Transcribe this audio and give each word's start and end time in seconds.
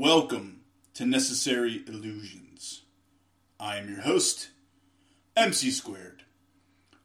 Welcome 0.00 0.62
to 0.94 1.04
Necessary 1.04 1.82
Illusions. 1.86 2.84
I 3.60 3.76
am 3.76 3.90
your 3.90 4.00
host, 4.00 4.48
MC 5.36 5.70
Squared. 5.70 6.22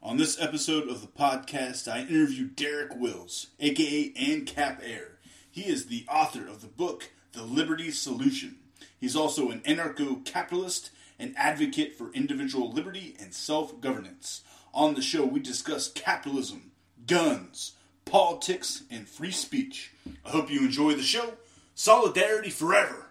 On 0.02 0.16
this 0.16 0.42
episode 0.42 0.88
of 0.88 1.02
the 1.02 1.08
podcast, 1.08 1.92
I 1.92 2.04
interview 2.04 2.48
Derek 2.48 2.96
Willis, 2.96 3.48
aka 3.60 4.14
AncapAir. 4.14 5.16
He 5.52 5.64
is 5.64 5.88
the 5.88 6.06
author 6.10 6.48
of 6.48 6.62
the 6.62 6.70
book 6.70 7.12
The 7.34 7.44
Liberty 7.44 7.92
Solution. 7.92 8.60
He's 8.98 9.18
also 9.18 9.52
an 9.52 9.60
anarcho 9.66 10.24
capitalist 10.24 10.92
and 11.20 11.36
advocate 11.36 11.98
for 11.98 12.14
individual 12.14 12.72
liberty 12.72 13.18
and 13.20 13.34
self 13.34 13.82
governance. 13.82 14.42
On 14.74 14.96
the 14.96 15.02
show, 15.02 15.26
we 15.26 15.42
discuss 15.42 15.92
capitalism, 15.92 16.72
guns, 17.06 17.74
politics, 18.06 18.84
and 18.90 19.06
free 19.10 19.32
speech. 19.32 19.92
I 20.26 20.30
hope 20.30 20.50
you 20.50 20.62
enjoy 20.62 20.94
the 20.94 21.04
show. 21.04 21.34
Solidarity 21.78 22.50
forever. 22.50 23.05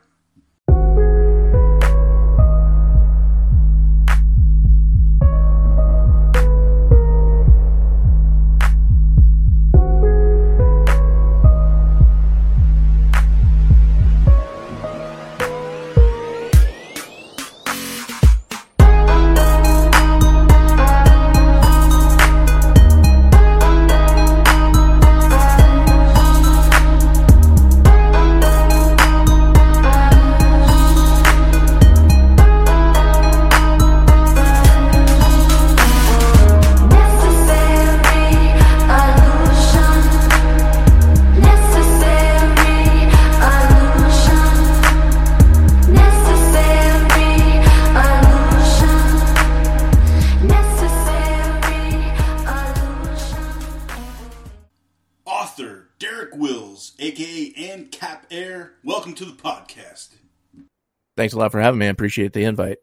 Thanks 61.25 61.33
a 61.33 61.39
lot 61.39 61.53
for 61.53 61.61
having 61.62 61.78
me. 61.78 61.86
I 61.86 61.89
appreciate 61.89 62.34
the 62.34 62.44
invite. 62.44 62.80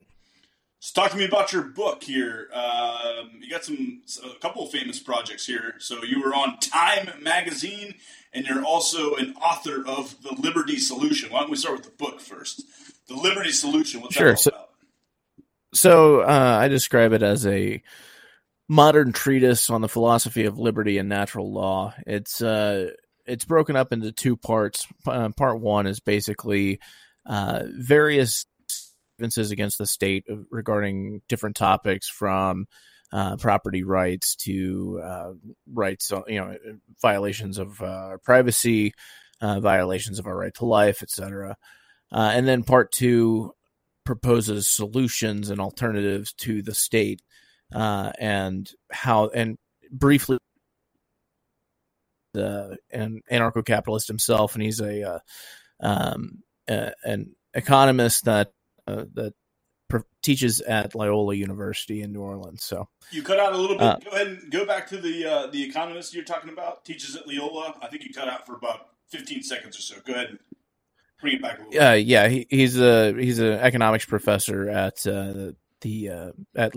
So 0.79 0.99
talk 0.99 1.11
to 1.11 1.17
me 1.17 1.25
about 1.25 1.53
your 1.53 1.61
book 1.61 2.01
here. 2.01 2.47
Um, 2.51 3.29
you 3.39 3.47
got 3.51 3.63
some 3.63 4.01
a 4.25 4.39
couple 4.39 4.63
of 4.65 4.71
famous 4.71 4.99
projects 4.99 5.45
here. 5.45 5.75
So 5.77 6.03
you 6.03 6.19
were 6.23 6.33
on 6.33 6.57
Time 6.57 7.21
magazine, 7.21 7.93
and 8.33 8.43
you're 8.47 8.63
also 8.65 9.13
an 9.13 9.35
author 9.35 9.87
of 9.87 10.15
the 10.23 10.33
Liberty 10.39 10.79
Solution. 10.79 11.31
Why 11.31 11.41
don't 11.41 11.51
we 11.51 11.55
start 11.55 11.75
with 11.75 11.85
the 11.85 12.03
book 12.03 12.19
first? 12.19 12.63
The 13.07 13.13
Liberty 13.13 13.51
Solution. 13.51 14.01
What's 14.01 14.15
Sure, 14.15 14.29
that 14.29 14.31
all 14.31 14.37
so- 14.37 14.49
about? 14.49 14.69
So 15.75 16.21
uh, 16.21 16.57
I 16.59 16.67
describe 16.67 17.13
it 17.13 17.21
as 17.21 17.45
a 17.45 17.83
modern 18.67 19.11
treatise 19.13 19.69
on 19.69 19.81
the 19.81 19.87
philosophy 19.87 20.45
of 20.45 20.57
liberty 20.57 20.97
and 20.97 21.07
natural 21.07 21.53
law. 21.53 21.93
It's 22.07 22.41
uh, 22.41 22.89
it's 23.27 23.45
broken 23.45 23.75
up 23.75 23.93
into 23.93 24.11
two 24.11 24.35
parts. 24.35 24.87
Uh, 25.05 25.29
part 25.29 25.59
one 25.59 25.85
is 25.85 25.99
basically 25.99 26.79
uh, 27.25 27.63
various 27.67 28.45
grievances 29.17 29.51
against 29.51 29.77
the 29.77 29.85
state 29.85 30.25
regarding 30.49 31.21
different 31.29 31.55
topics 31.55 32.09
from 32.09 32.65
uh, 33.13 33.35
property 33.37 33.83
rights 33.83 34.35
to 34.35 34.99
uh, 35.03 35.33
rights, 35.71 36.11
you 36.27 36.39
know, 36.39 36.55
violations 37.01 37.57
of 37.57 37.81
uh, 37.81 38.17
privacy, 38.23 38.93
uh, 39.41 39.59
violations 39.59 40.17
of 40.17 40.27
our 40.27 40.35
right 40.35 40.53
to 40.55 40.65
life, 40.65 41.03
etc. 41.03 41.55
Uh, 42.11 42.31
and 42.33 42.47
then 42.47 42.63
part 42.63 42.91
two 42.91 43.53
proposes 44.05 44.67
solutions 44.67 45.49
and 45.49 45.59
alternatives 45.61 46.33
to 46.33 46.61
the 46.61 46.73
state 46.73 47.21
uh, 47.73 48.11
and 48.19 48.71
how 48.91 49.27
and 49.29 49.57
briefly 49.91 50.37
the 52.33 52.77
an 52.91 53.21
anarcho-capitalist 53.31 54.07
himself 54.07 54.55
and 54.55 54.63
he's 54.63 54.79
a 54.79 55.21
um, 55.81 56.41
a, 56.71 56.93
an 57.03 57.35
economist 57.53 58.25
that 58.25 58.51
uh, 58.87 59.05
that 59.13 59.33
teaches 60.21 60.61
at 60.61 60.95
Loyola 60.95 61.35
University 61.35 62.01
in 62.01 62.13
New 62.13 62.21
Orleans 62.21 62.63
so 62.63 62.87
You 63.11 63.23
cut 63.23 63.39
out 63.39 63.53
a 63.53 63.57
little 63.57 63.77
bit. 63.77 63.83
Uh, 63.83 63.97
go 63.97 64.11
ahead 64.11 64.27
and 64.27 64.51
go 64.51 64.65
back 64.65 64.87
to 64.87 64.97
the 64.97 65.25
uh, 65.25 65.47
the 65.47 65.61
economist 65.63 66.13
you're 66.13 66.23
talking 66.23 66.49
about. 66.49 66.85
Teaches 66.85 67.15
at 67.15 67.27
Loyola. 67.27 67.75
I 67.81 67.87
think 67.87 68.03
you 68.03 68.13
cut 68.13 68.29
out 68.29 68.45
for 68.45 68.55
about 68.55 68.87
15 69.09 69.43
seconds 69.43 69.77
or 69.77 69.81
so. 69.81 69.95
Go 70.05 70.13
ahead 70.13 70.27
and 70.29 70.39
bring 71.19 71.35
it 71.35 71.41
back 71.41 71.59
a 71.59 71.63
little. 71.69 71.89
uh, 71.89 71.93
yeah 71.93 72.27
he, 72.27 72.47
he's 72.49 72.79
a 72.79 73.13
he's 73.13 73.39
an 73.39 73.53
economics 73.53 74.05
professor 74.05 74.69
at 74.69 75.05
uh, 75.05 75.33
the, 75.33 75.55
the 75.81 76.09
uh, 76.09 76.31
at 76.55 76.73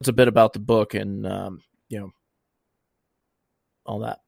it's 0.00 0.08
a 0.08 0.12
bit 0.12 0.28
about 0.28 0.52
the 0.52 0.58
book 0.58 0.94
and 0.94 1.26
um, 1.26 1.62
you 1.88 1.98
know 1.98 2.10
all 3.84 4.00
that 4.00 4.20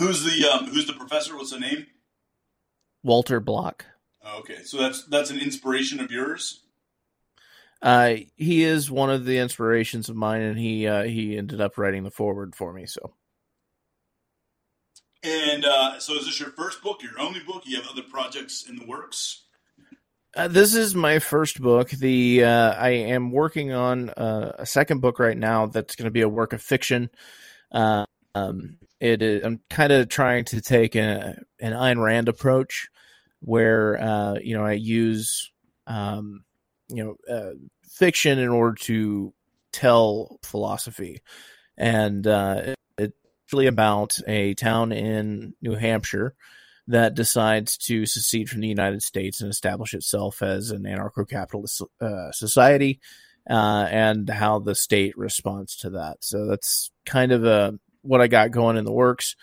Who's 0.00 0.24
the 0.24 0.48
um, 0.50 0.64
who's 0.66 0.86
the 0.86 0.94
professor? 0.94 1.36
What's 1.36 1.50
the 1.50 1.60
name? 1.60 1.86
Walter 3.02 3.38
Block. 3.38 3.84
Oh, 4.24 4.38
okay, 4.40 4.62
so 4.64 4.78
that's 4.78 5.04
that's 5.04 5.30
an 5.30 5.38
inspiration 5.38 6.00
of 6.00 6.10
yours. 6.10 6.62
Uh, 7.82 8.14
he 8.36 8.64
is 8.64 8.90
one 8.90 9.10
of 9.10 9.26
the 9.26 9.38
inspirations 9.38 10.08
of 10.08 10.16
mine, 10.16 10.40
and 10.40 10.58
he 10.58 10.86
uh, 10.86 11.02
he 11.02 11.36
ended 11.36 11.60
up 11.60 11.76
writing 11.76 12.02
the 12.02 12.10
foreword 12.10 12.54
for 12.56 12.72
me. 12.72 12.86
So 12.86 13.12
And 15.22 15.66
uh, 15.66 15.98
so, 16.00 16.14
is 16.14 16.24
this 16.24 16.40
your 16.40 16.50
first 16.52 16.82
book? 16.82 17.02
Your 17.02 17.20
only 17.20 17.40
book? 17.40 17.64
You 17.66 17.76
have 17.76 17.90
other 17.90 18.02
projects 18.02 18.66
in 18.66 18.76
the 18.76 18.86
works? 18.86 19.44
uh, 20.34 20.48
this 20.48 20.74
is 20.74 20.94
my 20.94 21.18
first 21.18 21.60
book. 21.60 21.90
The 21.90 22.44
uh, 22.44 22.74
I 22.74 22.90
am 22.90 23.32
working 23.32 23.72
on 23.72 24.08
uh, 24.10 24.52
a 24.58 24.64
second 24.66 25.00
book 25.00 25.18
right 25.18 25.36
now. 25.36 25.66
That's 25.66 25.94
going 25.94 26.06
to 26.06 26.10
be 26.10 26.22
a 26.22 26.28
work 26.28 26.54
of 26.54 26.62
fiction. 26.62 27.10
Uh, 27.70 28.06
um, 28.34 28.78
it 29.00 29.22
is, 29.22 29.44
I'm 29.44 29.60
kind 29.70 29.92
of 29.92 30.08
trying 30.08 30.44
to 30.46 30.60
take 30.60 30.94
a, 30.94 31.36
an 31.58 31.72
Ayn 31.72 32.02
Rand 32.02 32.28
approach, 32.28 32.88
where 33.40 34.00
uh, 34.00 34.34
you 34.34 34.56
know 34.56 34.64
I 34.64 34.72
use 34.72 35.50
um, 35.86 36.44
you 36.88 37.02
know 37.04 37.34
uh, 37.34 37.54
fiction 37.90 38.38
in 38.38 38.50
order 38.50 38.76
to 38.82 39.32
tell 39.72 40.38
philosophy, 40.42 41.22
and 41.78 42.26
uh, 42.26 42.74
it's 42.98 43.14
really 43.52 43.66
about 43.66 44.18
a 44.28 44.54
town 44.54 44.92
in 44.92 45.54
New 45.62 45.74
Hampshire 45.74 46.34
that 46.88 47.14
decides 47.14 47.76
to 47.78 48.04
secede 48.04 48.50
from 48.50 48.60
the 48.60 48.68
United 48.68 49.02
States 49.02 49.40
and 49.40 49.50
establish 49.50 49.94
itself 49.94 50.42
as 50.42 50.72
an 50.72 50.82
anarcho-capitalist 50.82 51.82
uh, 52.00 52.32
society, 52.32 53.00
uh, 53.48 53.86
and 53.88 54.28
how 54.28 54.58
the 54.58 54.74
state 54.74 55.16
responds 55.16 55.76
to 55.76 55.90
that. 55.90 56.18
So 56.20 56.46
that's 56.46 56.90
kind 57.06 57.32
of 57.32 57.44
a 57.44 57.78
what 58.02 58.20
I 58.20 58.26
got 58.26 58.50
going 58.50 58.76
in 58.76 58.84
the 58.84 58.92
works, 58.92 59.36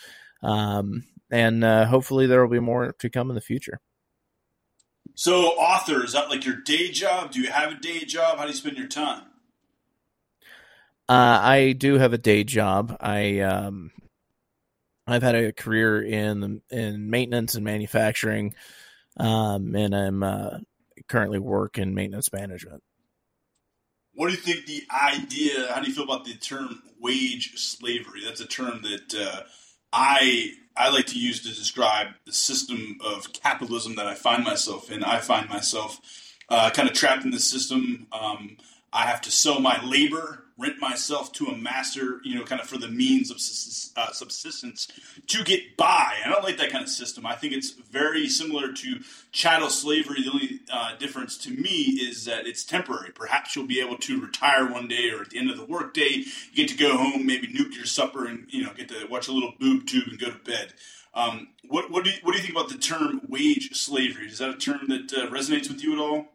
um, 0.43 1.03
and 1.31 1.63
uh, 1.63 1.85
hopefully 1.85 2.27
there 2.27 2.41
will 2.41 2.51
be 2.51 2.59
more 2.59 2.93
to 2.99 3.09
come 3.09 3.29
in 3.29 3.35
the 3.35 3.41
future. 3.41 3.79
So, 5.15 5.45
author 5.45 6.03
is 6.03 6.13
that 6.13 6.29
like 6.29 6.45
your 6.45 6.57
day 6.57 6.91
job? 6.91 7.31
Do 7.31 7.41
you 7.41 7.49
have 7.49 7.71
a 7.71 7.79
day 7.79 8.05
job? 8.05 8.37
How 8.37 8.43
do 8.43 8.49
you 8.49 8.55
spend 8.55 8.77
your 8.77 8.87
time? 8.87 9.23
Uh, 11.09 11.39
I 11.41 11.71
do 11.71 11.97
have 11.97 12.13
a 12.13 12.17
day 12.17 12.43
job. 12.43 12.95
I 12.99 13.39
um, 13.39 13.91
I've 15.07 15.23
had 15.23 15.35
a 15.35 15.53
career 15.53 16.01
in 16.01 16.61
in 16.69 17.09
maintenance 17.09 17.55
and 17.55 17.63
manufacturing, 17.63 18.55
um, 19.17 19.73
and 19.75 19.95
I'm 19.95 20.21
uh, 20.21 20.57
currently 21.07 21.39
work 21.39 21.77
in 21.77 21.95
maintenance 21.95 22.31
management. 22.33 22.83
What 24.17 24.29
do 24.29 24.33
you 24.33 24.39
think 24.39 24.65
the 24.65 24.81
idea? 24.91 25.71
How 25.71 25.79
do 25.79 25.87
you 25.87 25.93
feel 25.93 26.05
about 26.05 26.25
the 26.25 26.33
term 26.33 26.81
wage 26.99 27.55
slavery? 27.55 28.21
That's 28.25 28.41
a 28.41 28.47
term 28.47 28.81
that 28.81 29.13
uh, 29.13 29.43
I 29.93 30.53
I 30.75 30.89
like 30.89 31.05
to 31.07 31.19
use 31.19 31.43
to 31.43 31.49
describe 31.49 32.07
the 32.25 32.33
system 32.33 32.97
of 33.05 33.31
capitalism 33.31 33.93
that 33.97 34.07
I 34.07 34.15
find 34.15 34.43
myself 34.43 34.89
in. 34.89 35.03
I 35.03 35.19
find 35.19 35.47
myself 35.47 36.01
uh, 36.49 36.71
kind 36.71 36.89
of 36.89 36.95
trapped 36.95 37.25
in 37.25 37.29
the 37.29 37.39
system. 37.39 38.07
Um, 38.11 38.57
I 38.97 39.05
have 39.05 39.21
to 39.21 39.31
sell 39.31 39.59
my 39.59 39.79
labor, 39.85 40.45
rent 40.57 40.79
myself 40.79 41.31
to 41.33 41.45
a 41.45 41.55
master, 41.55 42.19
you 42.23 42.33
know, 42.33 42.43
kind 42.43 42.59
of 42.59 42.65
for 42.65 42.79
the 42.79 42.87
means 42.87 43.29
of 43.29 43.37
uh, 43.95 44.11
subsistence 44.11 44.87
to 45.27 45.43
get 45.43 45.77
by. 45.77 46.15
I 46.25 46.27
don't 46.27 46.43
like 46.43 46.57
that 46.57 46.71
kind 46.71 46.83
of 46.83 46.89
system. 46.89 47.23
I 47.23 47.35
think 47.35 47.53
it's 47.53 47.69
very 47.69 48.27
similar 48.27 48.73
to 48.73 48.99
chattel 49.31 49.69
slavery. 49.69 50.23
The 50.23 50.31
only 50.31 50.59
uh, 50.73 50.95
difference 50.97 51.37
to 51.39 51.51
me 51.51 51.99
is 52.01 52.25
that 52.25 52.47
it's 52.47 52.63
temporary. 52.63 53.11
Perhaps 53.11 53.55
you'll 53.55 53.67
be 53.67 53.79
able 53.79 53.99
to 53.99 54.19
retire 54.19 54.67
one 54.67 54.87
day, 54.87 55.11
or 55.11 55.21
at 55.21 55.29
the 55.29 55.37
end 55.37 55.51
of 55.51 55.57
the 55.57 55.65
workday, 55.65 56.23
you 56.51 56.55
get 56.55 56.69
to 56.69 56.75
go 56.75 56.97
home, 56.97 57.27
maybe 57.27 57.45
nuke 57.45 57.75
your 57.75 57.85
supper, 57.85 58.25
and 58.25 58.47
you 58.49 58.63
know, 58.63 58.73
get 58.73 58.89
to 58.89 59.05
watch 59.11 59.27
a 59.27 59.31
little 59.31 59.53
boob 59.59 59.85
tube 59.85 60.07
and 60.07 60.19
go 60.19 60.31
to 60.31 60.39
bed. 60.39 60.73
Um, 61.13 61.49
what 61.67 61.91
what 61.91 62.03
do 62.03 62.09
you, 62.09 62.17
what 62.23 62.31
do 62.31 62.39
you 62.39 62.43
think 62.43 62.57
about 62.57 62.69
the 62.69 62.79
term 62.79 63.21
wage 63.29 63.75
slavery? 63.75 64.25
Is 64.25 64.39
that 64.39 64.49
a 64.49 64.57
term 64.57 64.87
that 64.87 65.13
uh, 65.13 65.29
resonates 65.29 65.69
with 65.69 65.83
you 65.83 65.93
at 65.93 65.99
all? 65.99 66.25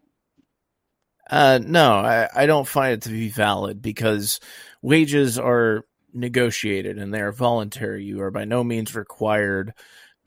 Uh, 1.33 1.59
no, 1.65 1.95
I, 1.95 2.29
I 2.35 2.45
don't 2.47 2.69
find 2.69 2.93
it 2.93 3.03
to 3.03 3.09
be 3.09 3.31
valid 3.31 3.81
because 3.81 4.39
wages 4.83 5.39
are 5.39 5.87
negotiated 6.13 6.99
and 6.99 7.13
they 7.13 7.23
are 7.23 7.33
voluntary. 7.33 8.05
You 8.05 8.21
are 8.21 8.31
by 8.31 8.45
no 8.45 8.63
means 8.63 8.95
required 8.95 9.73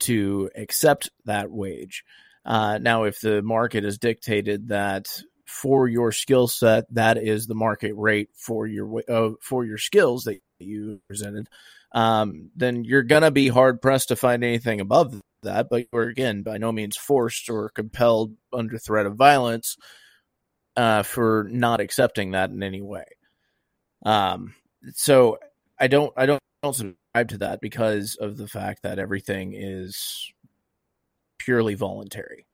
to 0.00 0.50
accept 0.56 1.10
that 1.24 1.48
wage. 1.48 2.02
Uh, 2.44 2.78
now, 2.78 3.04
if 3.04 3.20
the 3.20 3.40
market 3.40 3.84
has 3.84 3.98
dictated 3.98 4.66
that 4.70 5.06
for 5.46 5.86
your 5.86 6.10
skill 6.10 6.48
set, 6.48 6.92
that 6.92 7.18
is 7.18 7.46
the 7.46 7.54
market 7.54 7.92
rate 7.94 8.30
for 8.34 8.66
your 8.66 9.00
uh, 9.08 9.30
for 9.40 9.64
your 9.64 9.78
skills 9.78 10.24
that 10.24 10.40
you 10.58 11.00
presented, 11.06 11.48
um, 11.92 12.50
then 12.56 12.82
you're 12.82 13.04
gonna 13.04 13.30
be 13.30 13.46
hard 13.46 13.80
pressed 13.80 14.08
to 14.08 14.16
find 14.16 14.42
anything 14.42 14.80
above 14.80 15.20
that. 15.44 15.68
But 15.70 15.86
you're 15.92 16.02
again 16.08 16.42
by 16.42 16.58
no 16.58 16.72
means 16.72 16.96
forced 16.96 17.48
or 17.48 17.68
compelled 17.68 18.34
under 18.52 18.76
threat 18.76 19.06
of 19.06 19.14
violence 19.14 19.76
uh, 20.76 21.02
for 21.02 21.46
not 21.50 21.80
accepting 21.80 22.32
that 22.32 22.50
in 22.50 22.62
any 22.62 22.82
way. 22.82 23.04
Um, 24.04 24.54
so 24.94 25.38
I 25.78 25.88
don't, 25.88 26.12
I 26.16 26.26
don't, 26.26 26.40
I 26.62 26.66
don't 26.66 26.74
subscribe 26.74 27.28
to 27.28 27.38
that 27.38 27.60
because 27.60 28.16
of 28.20 28.36
the 28.36 28.48
fact 28.48 28.82
that 28.82 28.98
everything 28.98 29.54
is 29.54 30.32
purely 31.38 31.74
voluntary. 31.74 32.46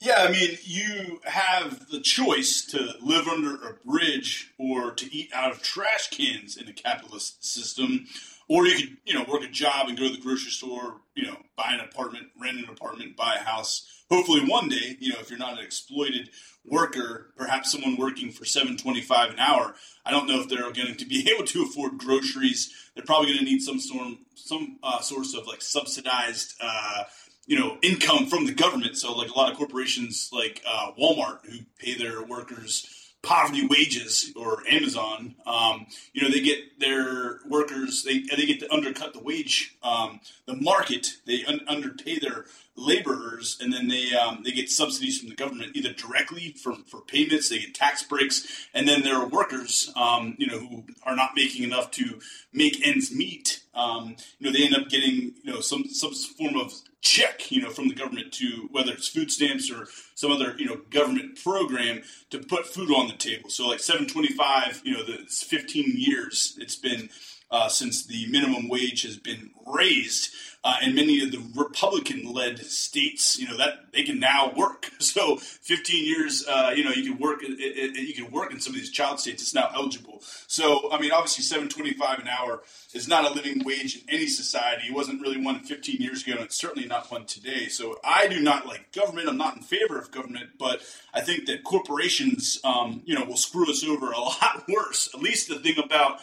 Yeah, 0.00 0.26
I 0.28 0.30
mean, 0.30 0.56
you 0.62 1.20
have 1.24 1.88
the 1.88 2.00
choice 2.00 2.64
to 2.66 2.94
live 3.02 3.26
under 3.26 3.54
a 3.56 3.74
bridge 3.84 4.52
or 4.56 4.92
to 4.92 5.12
eat 5.12 5.30
out 5.34 5.50
of 5.50 5.60
trash 5.60 6.10
cans 6.10 6.56
in 6.56 6.68
a 6.68 6.72
capitalist 6.72 7.44
system, 7.44 8.06
or 8.48 8.66
you 8.66 8.76
could, 8.76 8.96
you 9.04 9.14
know, 9.14 9.24
work 9.28 9.42
a 9.42 9.48
job 9.48 9.88
and 9.88 9.98
go 9.98 10.08
to 10.08 10.14
the 10.14 10.20
grocery 10.20 10.50
store, 10.50 10.96
you 11.14 11.26
know, 11.26 11.36
buy 11.56 11.72
an 11.72 11.80
apartment, 11.80 12.28
rent 12.40 12.58
an 12.58 12.68
apartment, 12.68 13.16
buy 13.16 13.36
a 13.36 13.44
house. 13.44 13.86
Hopefully, 14.10 14.40
one 14.46 14.68
day, 14.68 14.96
you 15.00 15.12
know, 15.12 15.18
if 15.20 15.28
you're 15.28 15.38
not 15.38 15.58
an 15.58 15.64
exploited 15.64 16.30
worker, 16.64 17.32
perhaps 17.36 17.72
someone 17.72 17.96
working 17.96 18.30
for 18.30 18.44
seven 18.44 18.76
twenty-five 18.76 19.30
an 19.30 19.38
hour. 19.38 19.74
I 20.04 20.10
don't 20.10 20.26
know 20.26 20.40
if 20.40 20.48
they're 20.48 20.70
going 20.72 20.96
to 20.96 21.06
be 21.06 21.30
able 21.34 21.44
to 21.46 21.62
afford 21.62 21.98
groceries. 21.98 22.72
They're 22.94 23.04
probably 23.04 23.28
going 23.28 23.38
to 23.40 23.44
need 23.44 23.60
some 23.60 23.78
sort, 23.78 24.14
some 24.34 24.78
uh, 24.82 25.00
source 25.00 25.34
of 25.34 25.46
like 25.46 25.62
subsidized. 25.62 26.54
Uh, 26.60 27.04
you 27.46 27.58
know 27.58 27.78
income 27.82 28.26
from 28.26 28.44
the 28.44 28.52
government. 28.52 28.96
So 28.98 29.14
like 29.14 29.30
a 29.30 29.34
lot 29.34 29.50
of 29.50 29.56
corporations 29.56 30.28
like 30.32 30.62
uh, 30.68 30.92
Walmart 31.00 31.46
who 31.46 31.60
pay 31.78 31.94
their 31.94 32.22
workers 32.22 32.86
poverty 33.22 33.66
wages 33.66 34.32
or 34.36 34.62
Amazon, 34.68 35.34
um, 35.46 35.86
you 36.12 36.22
know 36.22 36.30
they 36.30 36.40
get 36.40 36.78
their 36.78 37.40
workers 37.48 38.04
they 38.04 38.20
they 38.20 38.46
get 38.46 38.60
to 38.60 38.72
undercut 38.72 39.12
the 39.12 39.20
wage 39.20 39.76
um, 39.82 40.20
the 40.46 40.54
market. 40.54 41.08
They 41.26 41.44
un- 41.44 41.64
underpay 41.66 42.18
their 42.18 42.46
laborers 42.78 43.58
and 43.60 43.72
then 43.72 43.88
they 43.88 44.14
um, 44.14 44.42
they 44.44 44.52
get 44.52 44.70
subsidies 44.70 45.18
from 45.18 45.28
the 45.28 45.34
government 45.34 45.74
either 45.74 45.92
directly 45.92 46.52
for, 46.52 46.76
for 46.86 47.00
payments 47.00 47.48
they 47.48 47.58
get 47.58 47.74
tax 47.74 48.04
breaks 48.04 48.68
and 48.72 48.86
then 48.86 49.02
there 49.02 49.16
are 49.16 49.26
workers 49.26 49.92
um, 49.96 50.36
you 50.38 50.46
know 50.46 50.58
who 50.58 50.84
are 51.02 51.16
not 51.16 51.32
making 51.34 51.64
enough 51.64 51.90
to 51.90 52.20
make 52.52 52.86
ends 52.86 53.12
meet. 53.12 53.62
Um, 53.74 54.16
you 54.38 54.46
know 54.46 54.52
they 54.56 54.64
end 54.64 54.76
up 54.76 54.88
getting 54.88 55.34
you 55.42 55.52
know 55.52 55.60
some 55.60 55.88
some 55.88 56.14
form 56.14 56.56
of 56.56 56.72
check 57.00 57.50
you 57.50 57.62
know 57.62 57.70
from 57.70 57.88
the 57.88 57.94
government 57.94 58.32
to 58.32 58.68
whether 58.72 58.92
it's 58.92 59.08
food 59.08 59.30
stamps 59.30 59.70
or 59.70 59.86
some 60.14 60.32
other 60.32 60.54
you 60.58 60.66
know 60.66 60.80
government 60.90 61.42
program 61.42 62.02
to 62.30 62.38
put 62.38 62.66
food 62.66 62.90
on 62.90 63.08
the 63.08 63.14
table. 63.14 63.50
So 63.50 63.68
like 63.68 63.80
725 63.80 64.82
you 64.84 64.94
know 64.94 65.04
the 65.04 65.18
15 65.28 65.94
years 65.96 66.56
it's 66.60 66.76
been 66.76 67.08
uh, 67.50 67.68
since 67.68 68.06
the 68.06 68.26
minimum 68.26 68.68
wage 68.68 69.02
has 69.02 69.16
been 69.16 69.50
raised, 69.66 70.30
uh, 70.64 70.76
and 70.82 70.94
many 70.94 71.22
of 71.22 71.30
the 71.30 71.40
Republican-led 71.54 72.58
states, 72.58 73.38
you 73.38 73.48
know, 73.48 73.56
that 73.56 73.92
they 73.92 74.02
can 74.02 74.18
now 74.18 74.52
work. 74.56 74.90
So, 75.00 75.36
15 75.36 76.04
years, 76.04 76.44
uh, 76.46 76.72
you 76.76 76.84
know, 76.84 76.90
you 76.90 77.12
can 77.12 77.18
work. 77.18 77.42
It, 77.42 77.58
it, 77.58 77.96
you 77.96 78.14
can 78.14 78.30
work 78.30 78.52
in 78.52 78.60
some 78.60 78.74
of 78.74 78.78
these 78.78 78.90
child 78.90 79.20
states. 79.20 79.42
It's 79.42 79.54
now 79.54 79.70
eligible. 79.74 80.22
So, 80.48 80.92
I 80.92 81.00
mean, 81.00 81.12
obviously, 81.12 81.44
7.25 81.44 82.20
an 82.20 82.28
hour 82.28 82.62
is 82.92 83.08
not 83.08 83.24
a 83.24 83.32
living 83.32 83.64
wage 83.64 83.96
in 83.96 84.02
any 84.10 84.26
society. 84.26 84.88
It 84.88 84.94
wasn't 84.94 85.22
really 85.22 85.40
one 85.42 85.60
15 85.60 85.96
years 86.00 86.22
ago, 86.22 86.32
and 86.32 86.42
it's 86.42 86.56
certainly 86.56 86.86
not 86.86 87.10
one 87.10 87.24
today. 87.24 87.68
So, 87.68 87.98
I 88.04 88.28
do 88.28 88.40
not 88.40 88.66
like 88.66 88.92
government. 88.92 89.28
I'm 89.28 89.38
not 89.38 89.56
in 89.56 89.62
favor 89.62 89.98
of 89.98 90.10
government, 90.10 90.50
but 90.58 90.82
I 91.14 91.20
think 91.20 91.46
that 91.46 91.64
corporations, 91.64 92.60
um, 92.64 93.02
you 93.06 93.14
know, 93.14 93.24
will 93.24 93.36
screw 93.36 93.70
us 93.70 93.84
over 93.84 94.10
a 94.10 94.20
lot 94.20 94.64
worse. 94.68 95.08
At 95.14 95.22
least 95.22 95.48
the 95.48 95.60
thing 95.60 95.78
about 95.78 96.20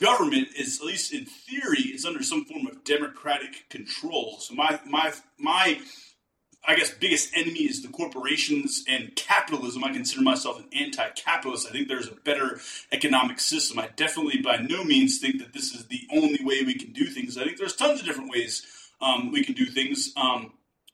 government 0.00 0.48
is, 0.56 0.80
at 0.80 0.86
least 0.86 1.12
in 1.12 1.24
theory, 1.24 1.82
is 1.94 2.04
under 2.04 2.22
some 2.22 2.44
form 2.44 2.66
of 2.66 2.84
democratic 2.84 3.68
control. 3.68 4.38
So 4.40 4.54
my 4.54 4.80
my 4.86 5.12
my 5.38 5.80
I 6.68 6.74
guess 6.74 6.90
biggest 6.90 7.30
enemy 7.36 7.60
is 7.60 7.82
the 7.82 7.88
corporations 7.88 8.84
and 8.88 9.14
capitalism. 9.14 9.84
I 9.84 9.92
consider 9.92 10.22
myself 10.22 10.58
an 10.58 10.68
anti-capitalist. 10.76 11.68
I 11.68 11.70
think 11.70 11.86
there's 11.86 12.08
a 12.08 12.14
better 12.14 12.60
economic 12.90 13.38
system. 13.38 13.78
I 13.78 13.88
definitely 13.94 14.42
by 14.42 14.56
no 14.56 14.82
means 14.82 15.18
think 15.18 15.38
that 15.38 15.52
this 15.52 15.72
is 15.72 15.86
the 15.86 16.08
only 16.12 16.40
way 16.42 16.64
we 16.64 16.74
can 16.74 16.92
do 16.92 17.06
things. 17.06 17.38
I 17.38 17.44
think 17.44 17.58
there's 17.58 17.76
tons 17.76 18.00
of 18.00 18.06
different 18.06 18.30
ways 18.30 18.66
um, 19.00 19.30
we 19.30 19.44
can 19.44 19.54
do 19.54 19.66
things. 19.66 20.12
Um, 20.16 20.52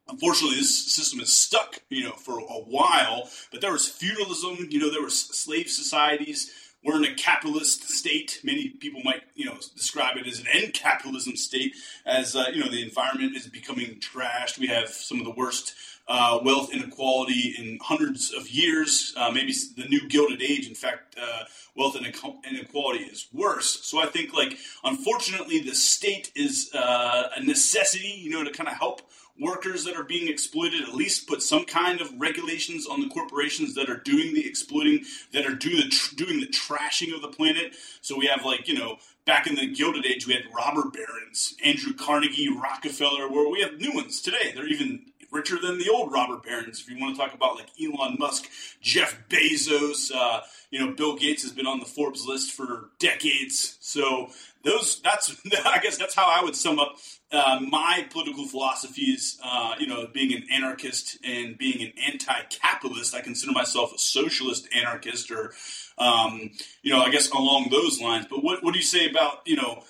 Unfortunately, 0.09 0.57
this 0.57 0.93
system 0.93 1.21
is 1.21 1.33
stuck, 1.33 1.79
you 1.89 2.05
know, 2.05 2.13
for 2.13 2.39
a 2.39 2.43
while. 2.43 3.31
But 3.51 3.61
there 3.61 3.73
was 3.73 3.89
feudalism, 3.89 4.69
you 4.69 4.81
know, 4.81 4.91
there 4.91 5.01
were 5.01 5.11
slave 5.11 5.71
societies 5.71 6.53
we're 6.85 6.97
in 6.97 7.05
a 7.05 7.15
capitalist 7.15 7.89
state. 7.89 8.41
Many 8.43 8.71
people 8.71 9.03
might, 9.05 9.23
you 9.35 9.45
know, 9.45 9.57
describe 9.77 10.17
it 10.17 10.27
as 10.27 10.41
an 10.41 10.47
end 10.53 10.75
capitalism 10.75 11.37
state, 11.37 11.75
as 12.05 12.35
uh, 12.35 12.47
you 12.53 12.61
know, 12.61 12.71
the 12.71 12.83
environment 12.83 13.37
is 13.37 13.47
becoming 13.47 14.01
trashed. 14.01 14.59
We 14.59 14.67
have 14.69 14.89
some 14.89 15.19
of 15.19 15.25
the 15.25 15.31
worst 15.31 15.75
uh, 16.09 16.41
wealth 16.45 16.73
inequality 16.73 17.55
in 17.57 17.79
hundreds 17.81 18.33
of 18.33 18.49
years. 18.49 19.15
Uh, 19.17 19.31
maybe 19.31 19.55
the 19.77 19.85
new 19.85 20.09
Gilded 20.09 20.43
Age. 20.43 20.67
In 20.67 20.75
fact, 20.75 21.17
uh, 21.21 21.45
wealth 21.77 21.97
inequality 21.97 23.05
is 23.05 23.29
worse. 23.33 23.85
So 23.85 24.01
I 24.01 24.07
think, 24.07 24.35
like, 24.35 24.59
unfortunately, 24.83 25.61
the 25.61 25.75
state 25.75 26.33
is 26.35 26.71
uh, 26.75 27.29
a 27.37 27.43
necessity, 27.43 28.09
you 28.09 28.31
know, 28.31 28.45
to 28.45 28.51
kind 28.51 28.69
of 28.69 28.75
help 28.77 29.03
workers 29.43 29.85
that 29.85 29.97
are 29.97 30.05
being 30.05 30.29
exploited 30.29 30.83
at 30.83 30.95
least 30.95 31.27
put 31.27 31.43
some 31.43 31.65
kind 31.65 32.01
of 32.01 32.13
regulations 32.19 32.87
on 32.87 33.01
the 33.01 33.09
corporations 33.09 33.75
that 33.75 33.91
are 33.91 33.97
doing 33.97 34.33
the 34.33 34.47
exploiting 34.47 35.05
that 35.33 35.45
are 35.45 35.55
the 35.55 35.89
tr- 35.91 36.15
doing 36.15 36.41
the 36.41 36.47
trashing 36.47 37.15
of 37.15 37.21
the 37.21 37.29
planet. 37.29 37.75
So 38.01 38.17
we 38.17 38.27
have 38.27 38.45
like 38.45 38.69
you 38.69 38.79
know 38.79 38.99
back 39.25 39.47
in 39.47 39.55
the 39.55 39.67
gilded 39.67 40.07
age 40.07 40.27
we 40.27 40.35
had 40.35 40.43
robber 40.55 40.91
barons 40.91 41.55
andrew 41.65 41.93
carnegie 41.93 42.49
rockefeller 42.49 43.29
where 43.29 43.49
we 43.49 43.61
have 43.61 43.79
new 43.79 43.93
ones 43.93 44.21
today. 44.21 44.53
They're 44.55 44.67
even 44.67 45.07
richer 45.31 45.59
than 45.59 45.79
the 45.79 45.89
old 45.89 46.13
robber 46.13 46.37
barons. 46.37 46.81
If 46.81 46.91
you 46.91 47.01
want 47.01 47.17
to 47.17 47.21
talk 47.23 47.35
about 47.35 47.57
like 47.57 47.69
elon 47.83 48.17
musk 48.19 48.49
jeff 48.81 49.19
bezos 49.29 50.13
uh, 50.15 50.43
you 50.71 50.79
know 50.79 50.93
bill 50.93 51.17
gates 51.17 51.43
has 51.43 51.53
been 51.53 51.67
on 51.67 51.81
the 51.81 51.87
forbes 51.87 52.27
list 52.27 52.53
for 52.53 52.91
decades. 52.99 53.77
So 53.81 54.31
those 54.65 55.01
that's 55.03 55.35
i 55.65 55.79
guess 55.79 55.97
that's 55.97 56.15
how 56.15 56.27
i 56.27 56.43
would 56.43 56.57
sum 56.57 56.79
up 56.79 56.97
uh, 57.33 57.59
my 57.67 58.07
political 58.11 58.47
philosophies, 58.47 59.39
uh, 59.43 59.75
you 59.79 59.87
know, 59.87 60.07
being 60.13 60.35
an 60.35 60.45
anarchist 60.53 61.17
and 61.25 61.57
being 61.57 61.83
an 61.83 61.93
anti-capitalist, 62.07 63.15
I 63.15 63.23
consider 63.23 63.53
myself 63.53 63.93
a 63.95 63.99
socialist 63.99 64.69
anarchist, 64.75 65.31
or 65.31 65.53
um, 65.97 66.51
you 66.83 66.93
know, 66.93 67.01
I 67.01 67.11
guess 67.11 67.31
along 67.31 67.69
those 67.71 68.01
lines. 68.01 68.27
But 68.29 68.45
what 68.45 68.63
what 68.63 68.75
do 68.75 68.79
you 68.79 68.85
say 68.85 69.09
about 69.09 69.41
you 69.47 69.57
know, 69.57 69.83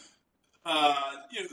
uh, 0.65 1.13
you 1.33 1.43
know 1.43 1.49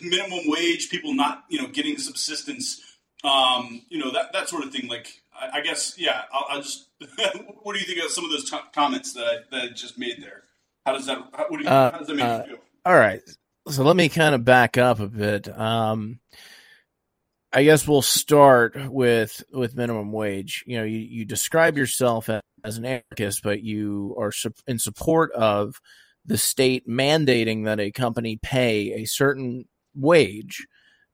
minimum 0.00 0.44
wage, 0.46 0.90
people 0.90 1.12
not 1.12 1.44
you 1.48 1.60
know 1.60 1.66
getting 1.66 1.98
subsistence, 1.98 2.80
um, 3.24 3.82
you 3.88 3.98
know 3.98 4.12
that 4.12 4.32
that 4.32 4.48
sort 4.48 4.64
of 4.64 4.70
thing? 4.70 4.88
Like, 4.88 5.22
I, 5.34 5.58
I 5.58 5.60
guess 5.62 5.98
yeah, 5.98 6.22
I'll, 6.32 6.46
I'll 6.48 6.62
just. 6.62 6.86
what 7.62 7.72
do 7.72 7.80
you 7.80 7.86
think 7.86 7.98
of 8.04 8.12
some 8.12 8.24
of 8.24 8.30
those 8.30 8.48
t- 8.48 8.56
comments 8.72 9.12
that 9.14 9.24
I, 9.26 9.36
that 9.50 9.62
I 9.62 9.68
just 9.70 9.98
made 9.98 10.22
there? 10.22 10.41
How 10.84 10.92
does 10.92 11.06
that? 11.06 11.18
How, 11.32 11.46
what 11.48 11.58
do 11.58 11.64
you, 11.64 11.70
Uh, 11.70 11.90
how 11.92 11.98
does 11.98 12.06
that 12.08 12.14
make 12.16 12.24
uh, 12.24 12.42
you 12.46 12.52
feel? 12.54 12.62
All 12.84 12.96
right. 12.96 13.20
So 13.68 13.84
let 13.84 13.94
me 13.94 14.08
kind 14.08 14.34
of 14.34 14.44
back 14.44 14.76
up 14.76 14.98
a 14.98 15.06
bit. 15.06 15.48
Um, 15.48 16.18
I 17.52 17.64
guess 17.64 17.86
we'll 17.86 18.02
start 18.02 18.76
with 18.90 19.44
with 19.52 19.76
minimum 19.76 20.10
wage. 20.10 20.64
You 20.66 20.78
know, 20.78 20.84
you, 20.84 20.98
you 20.98 21.24
describe 21.24 21.76
yourself 21.76 22.28
as, 22.28 22.40
as 22.64 22.78
an 22.78 22.84
anarchist, 22.84 23.42
but 23.42 23.62
you 23.62 24.16
are 24.18 24.32
sup- 24.32 24.54
in 24.66 24.78
support 24.78 25.30
of 25.32 25.80
the 26.24 26.38
state 26.38 26.88
mandating 26.88 27.64
that 27.66 27.78
a 27.78 27.90
company 27.90 28.38
pay 28.42 28.94
a 28.94 29.04
certain 29.04 29.66
wage, 29.94 30.66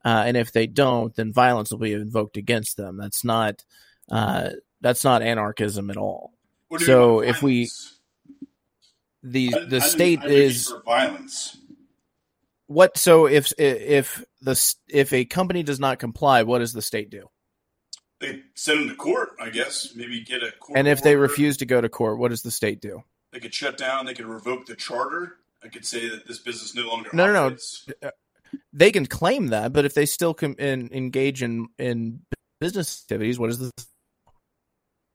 uh, 0.05 0.23
and 0.25 0.37
if 0.37 0.51
they 0.51 0.65
don't, 0.65 1.13
then 1.15 1.33
violence 1.33 1.71
will 1.71 1.79
be 1.79 1.93
invoked 1.93 2.37
against 2.37 2.77
them. 2.77 2.97
That's 2.97 3.23
not 3.23 3.63
uh, 4.09 4.51
that's 4.81 5.03
not 5.03 5.21
anarchism 5.21 5.91
at 5.91 5.97
all. 5.97 6.33
What 6.69 6.79
do 6.79 6.85
you 6.85 6.87
so 6.87 7.19
if 7.21 7.43
we-? 7.43 7.69
The 9.23 9.53
I- 9.55 9.65
the 9.65 9.81
state 9.81 10.19
I 10.21 10.27
mean 10.27 10.33
is 10.33 10.67
for 10.69 10.81
violence. 10.83 11.57
what 12.67 12.97
so 12.97 13.25
if 13.27 13.51
if 13.57 14.23
the 14.41 14.73
if 14.87 15.11
a 15.13 15.25
company 15.25 15.63
does 15.63 15.79
not 15.79 15.99
comply 15.99 16.43
what 16.43 16.59
does 16.59 16.73
the 16.73 16.81
state 16.81 17.09
do 17.09 17.29
They 18.19 18.41
send 18.55 18.81
them 18.81 18.89
to 18.89 18.95
court, 18.95 19.29
I 19.41 19.49
guess. 19.49 19.93
Maybe 19.95 20.21
get 20.23 20.43
a 20.43 20.51
court 20.59 20.77
and 20.77 20.87
if 20.87 21.01
they 21.03 21.11
order. 21.15 21.21
refuse 21.23 21.57
to 21.57 21.65
go 21.65 21.81
to 21.81 21.89
court 21.89 22.17
what 22.19 22.29
does 22.29 22.41
the 22.43 22.51
state 22.51 22.81
do 22.81 23.03
they 23.31 23.39
could 23.39 23.53
shut 23.53 23.77
down. 23.77 24.05
They 24.07 24.13
could 24.15 24.25
revoke 24.25 24.65
the 24.65 24.75
charter. 24.75 25.35
I 25.63 25.67
could 25.67 25.85
say 25.85 26.09
that 26.09 26.25
this 26.27 26.39
business 26.39 26.73
no 26.73 26.87
longer 26.87 27.09
No, 27.13 27.31
no, 27.31 27.55
no. 28.01 28.11
they 28.73 28.91
can 28.91 29.05
claim 29.05 29.47
that, 29.47 29.71
but 29.73 29.85
if 29.85 29.93
they 29.93 30.05
still 30.07 30.33
can 30.33 30.55
in, 30.55 30.89
engage 30.93 31.43
in 31.43 31.67
in 31.77 32.21
business 32.59 33.03
activities, 33.03 33.37
what 33.37 33.49
is 33.51 33.59
this? 33.59 33.71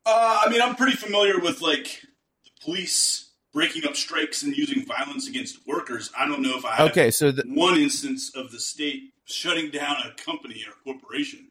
Uh, 0.06 0.42
I 0.46 0.50
mean, 0.50 0.60
I'm 0.62 0.76
pretty 0.76 0.96
familiar 0.96 1.40
with 1.40 1.60
like 1.62 2.02
the 2.44 2.50
police 2.62 3.23
breaking 3.54 3.86
up 3.86 3.96
strikes 3.96 4.42
and 4.42 4.54
using 4.54 4.84
violence 4.84 5.28
against 5.28 5.66
workers. 5.66 6.10
I 6.18 6.26
don't 6.26 6.42
know 6.42 6.58
if 6.58 6.64
I 6.66 6.74
have 6.74 6.90
Okay, 6.90 7.10
so 7.10 7.30
the, 7.30 7.44
one 7.46 7.78
instance 7.78 8.34
of 8.34 8.50
the 8.50 8.60
state 8.60 9.14
shutting 9.24 9.70
down 9.70 9.96
a 10.04 10.10
company 10.22 10.62
or 10.66 10.74
corporation. 10.92 11.48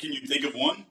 Can 0.00 0.12
you 0.12 0.26
think 0.26 0.44
of 0.44 0.54
one? 0.54 0.86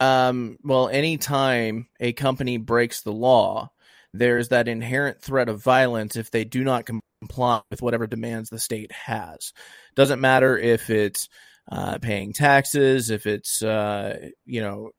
um, 0.00 0.58
well, 0.62 0.88
anytime 0.88 1.88
a 2.00 2.12
company 2.12 2.56
breaks 2.56 3.02
the 3.02 3.12
law, 3.12 3.70
there's 4.14 4.48
that 4.48 4.68
inherent 4.68 5.20
threat 5.20 5.48
of 5.48 5.62
violence 5.62 6.16
if 6.16 6.30
they 6.30 6.44
do 6.44 6.64
not 6.64 6.86
comply 7.20 7.60
with 7.70 7.82
whatever 7.82 8.06
demands 8.06 8.48
the 8.48 8.58
state 8.58 8.92
has. 8.92 9.52
Doesn't 9.96 10.20
matter 10.20 10.56
if 10.56 10.88
it's 10.90 11.28
uh, 11.70 11.98
paying 11.98 12.32
taxes, 12.32 13.10
if 13.10 13.26
it's 13.26 13.62
uh, 13.62 14.30
you 14.46 14.60
know 14.60 14.90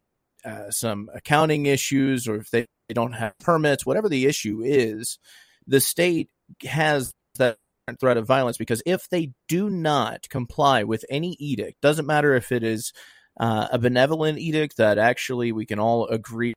uh, 0.45 0.69
some 0.69 1.09
accounting 1.13 1.65
issues, 1.65 2.27
or 2.27 2.35
if 2.35 2.51
they, 2.51 2.65
they 2.89 2.93
don't 2.93 3.13
have 3.13 3.37
permits, 3.39 3.85
whatever 3.85 4.09
the 4.09 4.25
issue 4.25 4.61
is, 4.63 5.19
the 5.67 5.79
state 5.79 6.29
has 6.65 7.13
that 7.35 7.57
threat 7.99 8.17
of 8.17 8.27
violence 8.27 8.57
because 8.57 8.83
if 8.85 9.07
they 9.09 9.31
do 9.47 9.69
not 9.69 10.27
comply 10.29 10.83
with 10.83 11.05
any 11.09 11.37
edict, 11.39 11.79
doesn't 11.81 12.05
matter 12.05 12.35
if 12.35 12.51
it 12.51 12.63
is 12.63 12.91
uh, 13.39 13.67
a 13.71 13.79
benevolent 13.79 14.39
edict 14.39 14.77
that 14.77 14.97
actually 14.97 15.51
we 15.51 15.65
can 15.65 15.79
all 15.79 16.07
agree 16.07 16.53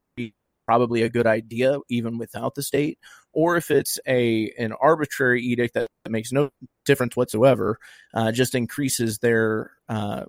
probably 0.66 1.02
a 1.02 1.10
good 1.10 1.26
idea 1.26 1.78
even 1.90 2.18
without 2.18 2.54
the 2.54 2.62
state 2.62 2.98
or 3.32 3.56
if 3.56 3.70
it's 3.70 3.98
a 4.06 4.52
an 4.58 4.72
arbitrary 4.72 5.42
edict 5.42 5.74
that 5.74 5.88
makes 6.08 6.30
no 6.30 6.50
difference 6.84 7.16
whatsoever 7.16 7.78
uh, 8.14 8.30
just 8.30 8.54
increases 8.54 9.18
their 9.18 9.72
uh, 9.88 10.24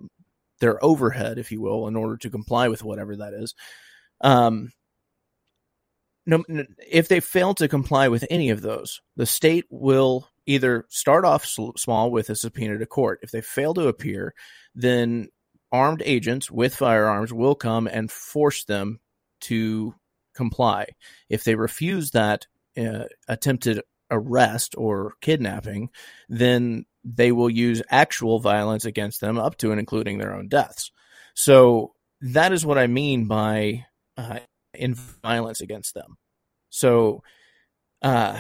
their 0.60 0.84
overhead 0.84 1.38
if 1.38 1.52
you 1.52 1.62
will 1.62 1.88
in 1.88 1.96
order 1.96 2.18
to 2.18 2.30
comply 2.30 2.68
with 2.68 2.84
whatever 2.84 3.16
that 3.16 3.34
is. 3.34 3.54
Um, 4.22 4.72
no, 6.26 6.44
if 6.90 7.08
they 7.08 7.20
fail 7.20 7.54
to 7.56 7.68
comply 7.68 8.08
with 8.08 8.26
any 8.30 8.50
of 8.50 8.62
those 8.62 9.02
the 9.16 9.26
state 9.26 9.66
will 9.70 10.28
either 10.46 10.86
start 10.90 11.26
off 11.26 11.46
small 11.46 12.12
with 12.12 12.30
a 12.30 12.36
subpoena 12.36 12.78
to 12.78 12.86
court 12.86 13.20
if 13.22 13.32
they 13.32 13.42
fail 13.42 13.74
to 13.74 13.88
appear 13.88 14.34
then 14.76 15.28
armed 15.74 16.04
agents 16.06 16.52
with 16.52 16.76
firearms 16.76 17.34
will 17.34 17.56
come 17.56 17.88
and 17.88 18.12
force 18.12 18.64
them 18.66 19.00
to 19.42 19.96
comply. 20.34 20.88
If 21.30 21.44
they 21.44 21.56
refuse 21.56 22.12
that 22.12 22.48
uh, 22.78 23.06
attempted 23.28 23.82
arrest 24.12 24.76
or 24.78 25.14
kidnapping, 25.20 25.90
then 26.30 26.86
they 27.04 27.32
will 27.32 27.50
use 27.50 27.82
actual 27.90 28.40
violence 28.40 28.86
against 28.86 29.20
them, 29.20 29.38
up 29.38 29.58
to 29.58 29.72
and 29.72 29.80
including 29.80 30.18
their 30.18 30.34
own 30.34 30.48
deaths. 30.48 30.92
So 31.34 31.94
that 32.22 32.54
is 32.54 32.66
what 32.66 32.78
I 32.78 32.88
mean 32.88 33.26
by 33.26 33.86
uh, 34.16 34.40
in 34.74 34.96
violence 34.96 35.62
against 35.62 35.94
them. 35.94 36.18
So 36.70 37.24
uh, 38.02 38.40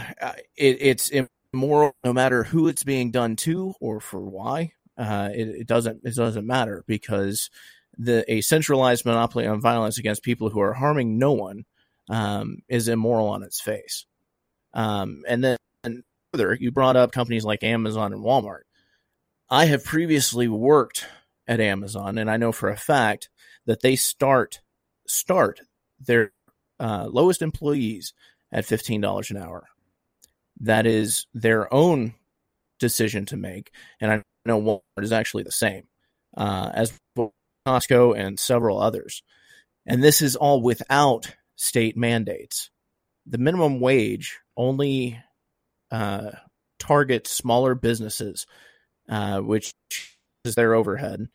it, 0.56 0.78
it's 0.80 1.12
immoral 1.54 1.96
no 2.04 2.13
matter 2.13 2.44
who 2.44 2.68
it's 2.68 2.84
being 2.84 3.12
done 3.12 3.36
to 3.38 3.74
or 3.80 4.00
for 4.00 4.22
why 4.22 4.74
uh, 4.98 5.30
it, 5.34 5.48
it 5.48 5.68
doesn't 5.68 6.02
it 6.04 6.16
doesn't 6.16 6.46
matter 6.46 6.84
because 6.88 7.50
the 7.98 8.24
a 8.32 8.42
centralized 8.42 9.06
monopoly 9.06 9.48
on 9.48 9.62
violence 9.62 9.98
against 9.98 10.24
people 10.24 10.50
who 10.50 10.60
are 10.60 10.74
harming 10.74 11.18
no 11.18 11.32
one 11.32 11.66
um, 12.10 12.58
is 12.68 12.88
immoral 12.88 13.28
on 13.28 13.44
its 13.44 13.62
face. 13.62 14.06
Um, 14.74 15.24
and 15.28 15.44
then 15.44 15.58
and 15.84 16.04
further, 16.32 16.58
you 16.60 16.72
brought 16.72 16.96
up 16.96 17.12
companies 17.12 17.46
like 17.46 17.63
Amazon 17.63 18.13
and 18.13 18.24
Walmart. 18.24 18.62
I 19.50 19.66
have 19.66 19.84
previously 19.84 20.48
worked 20.48 21.06
at 21.48 21.60
Amazon, 21.60 22.18
and 22.18 22.30
I 22.30 22.38
know 22.38 22.52
for 22.52 22.70
a 22.70 22.78
fact 22.78 23.30
that 23.66 23.82
they 23.82 23.96
start 23.96 24.62
start 25.08 25.62
their 26.06 26.32
uh, 26.80 27.08
lowest 27.10 27.42
employees 27.42 28.14
at 28.52 28.66
fifteen 28.66 29.02
dollars 29.02 29.32
an 29.32 29.38
hour. 29.38 29.68
That 30.60 30.86
is 30.86 31.26
their 31.34 31.74
own 31.74 32.14
decision 32.80 33.26
to 33.28 33.38
make, 33.38 33.72
and 34.00 34.12
I 34.12 34.24
know 34.46 34.62
Walmart 34.62 35.04
is 35.04 35.12
actually 35.12 35.44
the 35.44 35.52
same 35.52 35.84
uh, 36.36 36.72
as 36.74 36.94
Costco 37.68 38.18
and 38.18 38.40
several 38.40 38.82
others. 38.82 39.24
And 39.86 40.04
this 40.04 40.22
is 40.22 40.36
all 40.36 40.62
without 40.62 41.36
state 41.56 41.98
mandates. 41.98 42.70
The 43.26 43.38
minimum 43.38 43.80
wage 43.80 44.40
only 44.58 45.20
uh, 45.92 46.32
targets 46.80 47.32
smaller 47.32 47.76
businesses, 47.76 48.46
uh, 49.10 49.40
which 49.40 49.74
is 50.46 50.56
their 50.56 50.74
overhead. 50.74 51.28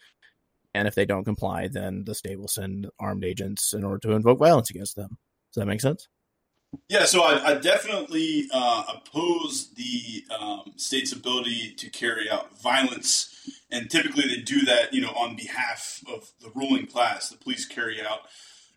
And 0.75 0.87
if 0.87 0.95
they 0.95 1.07
don't 1.07 1.25
comply, 1.25 1.69
then 1.69 2.05
the 2.05 2.15
state 2.15 2.39
will 2.39 2.49
send 2.49 2.89
armed 3.01 3.25
agents 3.25 3.73
in 3.73 3.85
order 3.85 3.99
to 4.01 4.13
invoke 4.13 4.39
violence 4.39 4.71
against 4.71 4.97
them. 4.97 5.19
Does 5.53 5.61
that 5.61 5.67
make 5.67 5.81
sense? 5.81 6.09
Yeah, 6.89 7.07
so 7.07 7.23
I, 7.23 7.53
I 7.53 7.55
definitely 7.55 8.47
uh, 8.53 8.85
oppose 8.97 9.71
the 9.75 10.25
um, 10.39 10.73
state's 10.77 11.13
ability 11.13 11.75
to 11.79 11.89
carry 11.89 12.31
out 12.31 12.61
violence, 12.61 13.35
and 13.71 13.91
typically 13.91 14.25
they 14.29 14.43
do 14.43 14.61
that, 14.67 14.93
you 14.93 15.01
know, 15.01 15.13
on 15.13 15.35
behalf 15.35 16.03
of 16.13 16.31
the 16.43 16.51
ruling 16.55 16.87
class. 16.87 17.31
The 17.31 17.39
police 17.39 17.65
carry 17.65 18.03
out 18.03 18.21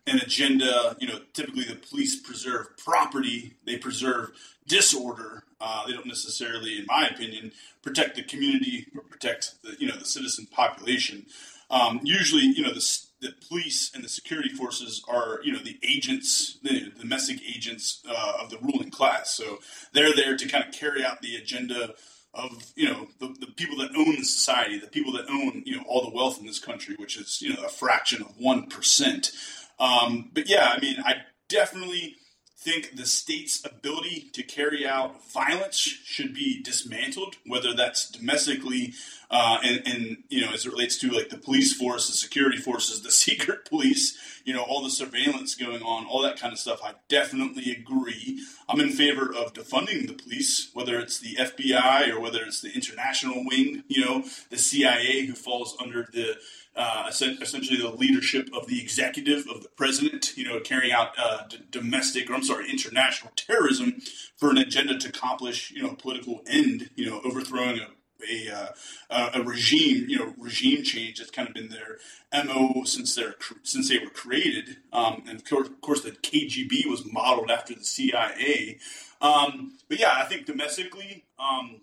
an 0.06 0.18
agenda. 0.18 0.96
You 1.00 1.08
know, 1.08 1.20
typically 1.34 1.64
the 1.64 1.76
police 1.76 2.18
preserve 2.20 2.76
property, 2.78 3.56
they 3.66 3.76
preserve 3.76 4.30
disorder. 4.66 5.44
Uh, 5.60 5.86
they 5.86 5.92
don't 5.92 6.06
necessarily, 6.06 6.78
in 6.78 6.86
my 6.86 7.06
opinion, 7.06 7.52
protect 7.82 8.16
the 8.16 8.22
community 8.22 8.86
or 8.96 9.02
protect 9.02 9.62
the 9.62 9.76
you 9.78 9.86
know 9.86 9.96
the 9.96 10.04
citizen 10.04 10.46
population. 10.50 11.26
Um, 11.72 12.00
usually, 12.04 12.42
you 12.42 12.62
know, 12.62 12.72
the, 12.72 12.98
the 13.22 13.32
police 13.48 13.90
and 13.94 14.04
the 14.04 14.08
security 14.08 14.50
forces 14.50 15.02
are, 15.08 15.40
you 15.42 15.52
know, 15.52 15.58
the 15.58 15.78
agents, 15.82 16.58
the 16.62 16.92
domestic 17.00 17.40
agents 17.42 18.02
uh, 18.08 18.34
of 18.40 18.50
the 18.50 18.58
ruling 18.58 18.90
class. 18.90 19.34
So 19.34 19.58
they're 19.94 20.14
there 20.14 20.36
to 20.36 20.48
kind 20.48 20.64
of 20.64 20.72
carry 20.72 21.02
out 21.02 21.22
the 21.22 21.36
agenda 21.36 21.94
of, 22.34 22.72
you 22.76 22.88
know, 22.88 23.08
the, 23.20 23.34
the 23.40 23.46
people 23.46 23.78
that 23.78 23.96
own 23.96 24.16
the 24.16 24.24
society, 24.24 24.78
the 24.78 24.86
people 24.86 25.12
that 25.12 25.28
own, 25.30 25.62
you 25.64 25.76
know, 25.76 25.84
all 25.86 26.04
the 26.04 26.14
wealth 26.14 26.38
in 26.38 26.46
this 26.46 26.58
country, 26.58 26.94
which 26.98 27.16
is, 27.16 27.40
you 27.40 27.54
know, 27.54 27.62
a 27.64 27.68
fraction 27.70 28.22
of 28.22 28.36
1%. 28.38 29.32
Um, 29.78 30.30
but 30.34 30.48
yeah, 30.48 30.74
I 30.76 30.80
mean, 30.80 30.96
I 31.04 31.14
definitely 31.48 32.16
think 32.62 32.96
the 32.96 33.06
state's 33.06 33.64
ability 33.64 34.30
to 34.32 34.42
carry 34.42 34.86
out 34.86 35.28
violence 35.32 35.76
should 35.78 36.32
be 36.32 36.62
dismantled, 36.62 37.36
whether 37.44 37.74
that's 37.74 38.08
domestically 38.08 38.94
uh, 39.32 39.58
and, 39.64 39.82
and 39.86 40.16
you 40.28 40.42
know 40.42 40.52
as 40.52 40.66
it 40.66 40.70
relates 40.70 40.98
to 40.98 41.10
like 41.10 41.30
the 41.30 41.38
police 41.38 41.72
force, 41.72 42.08
the 42.08 42.14
security 42.14 42.58
forces, 42.58 43.02
the 43.02 43.10
secret 43.26 43.64
police, 43.64 44.16
you 44.44 44.52
know, 44.52 44.62
all 44.62 44.82
the 44.82 44.90
surveillance 44.90 45.54
going 45.54 45.82
on, 45.82 46.06
all 46.06 46.22
that 46.22 46.38
kind 46.38 46.52
of 46.52 46.58
stuff. 46.58 46.80
I 46.84 46.92
definitely 47.08 47.72
agree. 47.72 48.40
I'm 48.68 48.80
in 48.80 48.90
favor 48.90 49.32
of 49.34 49.54
defunding 49.54 50.06
the 50.06 50.14
police, 50.14 50.70
whether 50.74 50.98
it's 50.98 51.18
the 51.18 51.36
FBI 51.36 52.10
or 52.10 52.20
whether 52.20 52.42
it's 52.42 52.60
the 52.60 52.72
international 52.72 53.44
wing, 53.46 53.84
you 53.88 54.04
know, 54.04 54.24
the 54.50 54.58
CIA, 54.58 55.26
who 55.26 55.34
falls 55.34 55.76
under 55.80 56.08
the 56.12 56.36
uh, 56.74 57.06
essentially 57.08 57.76
the 57.76 57.90
leadership 57.90 58.48
of 58.54 58.66
the 58.66 58.80
executive 58.80 59.46
of 59.48 59.62
the 59.62 59.68
president, 59.76 60.36
you 60.36 60.44
know, 60.44 60.58
carrying 60.60 60.92
out 60.92 61.10
uh, 61.18 61.46
d- 61.48 61.58
domestic 61.70 62.30
or 62.30 62.34
I'm 62.34 62.42
sorry, 62.42 62.70
international 62.70 63.32
terrorism 63.36 64.00
for 64.36 64.50
an 64.50 64.58
agenda 64.58 64.98
to 64.98 65.08
accomplish, 65.08 65.70
you 65.70 65.82
know, 65.82 65.90
a 65.90 65.96
political 65.96 66.42
end, 66.46 66.90
you 66.96 67.08
know, 67.08 67.20
overthrowing 67.24 67.78
a 67.80 67.88
a, 68.30 68.74
uh, 69.10 69.30
a 69.34 69.42
regime, 69.42 70.06
you 70.08 70.18
know, 70.18 70.34
regime 70.38 70.82
change 70.82 71.18
that's 71.18 71.30
kind 71.30 71.48
of 71.48 71.54
been 71.54 71.68
their 71.68 71.98
mo 72.44 72.82
since 72.84 73.14
they're 73.14 73.34
since 73.62 73.88
they 73.88 73.98
were 73.98 74.10
created, 74.10 74.76
um, 74.92 75.24
and 75.28 75.38
of 75.38 75.44
course, 75.44 75.68
of 75.68 75.80
course, 75.80 76.02
the 76.02 76.12
KGB 76.12 76.86
was 76.86 77.04
modeled 77.10 77.50
after 77.50 77.74
the 77.74 77.84
CIA. 77.84 78.78
Um, 79.20 79.78
but 79.88 79.98
yeah, 79.98 80.14
I 80.16 80.24
think 80.24 80.46
domestically, 80.46 81.24
um, 81.38 81.80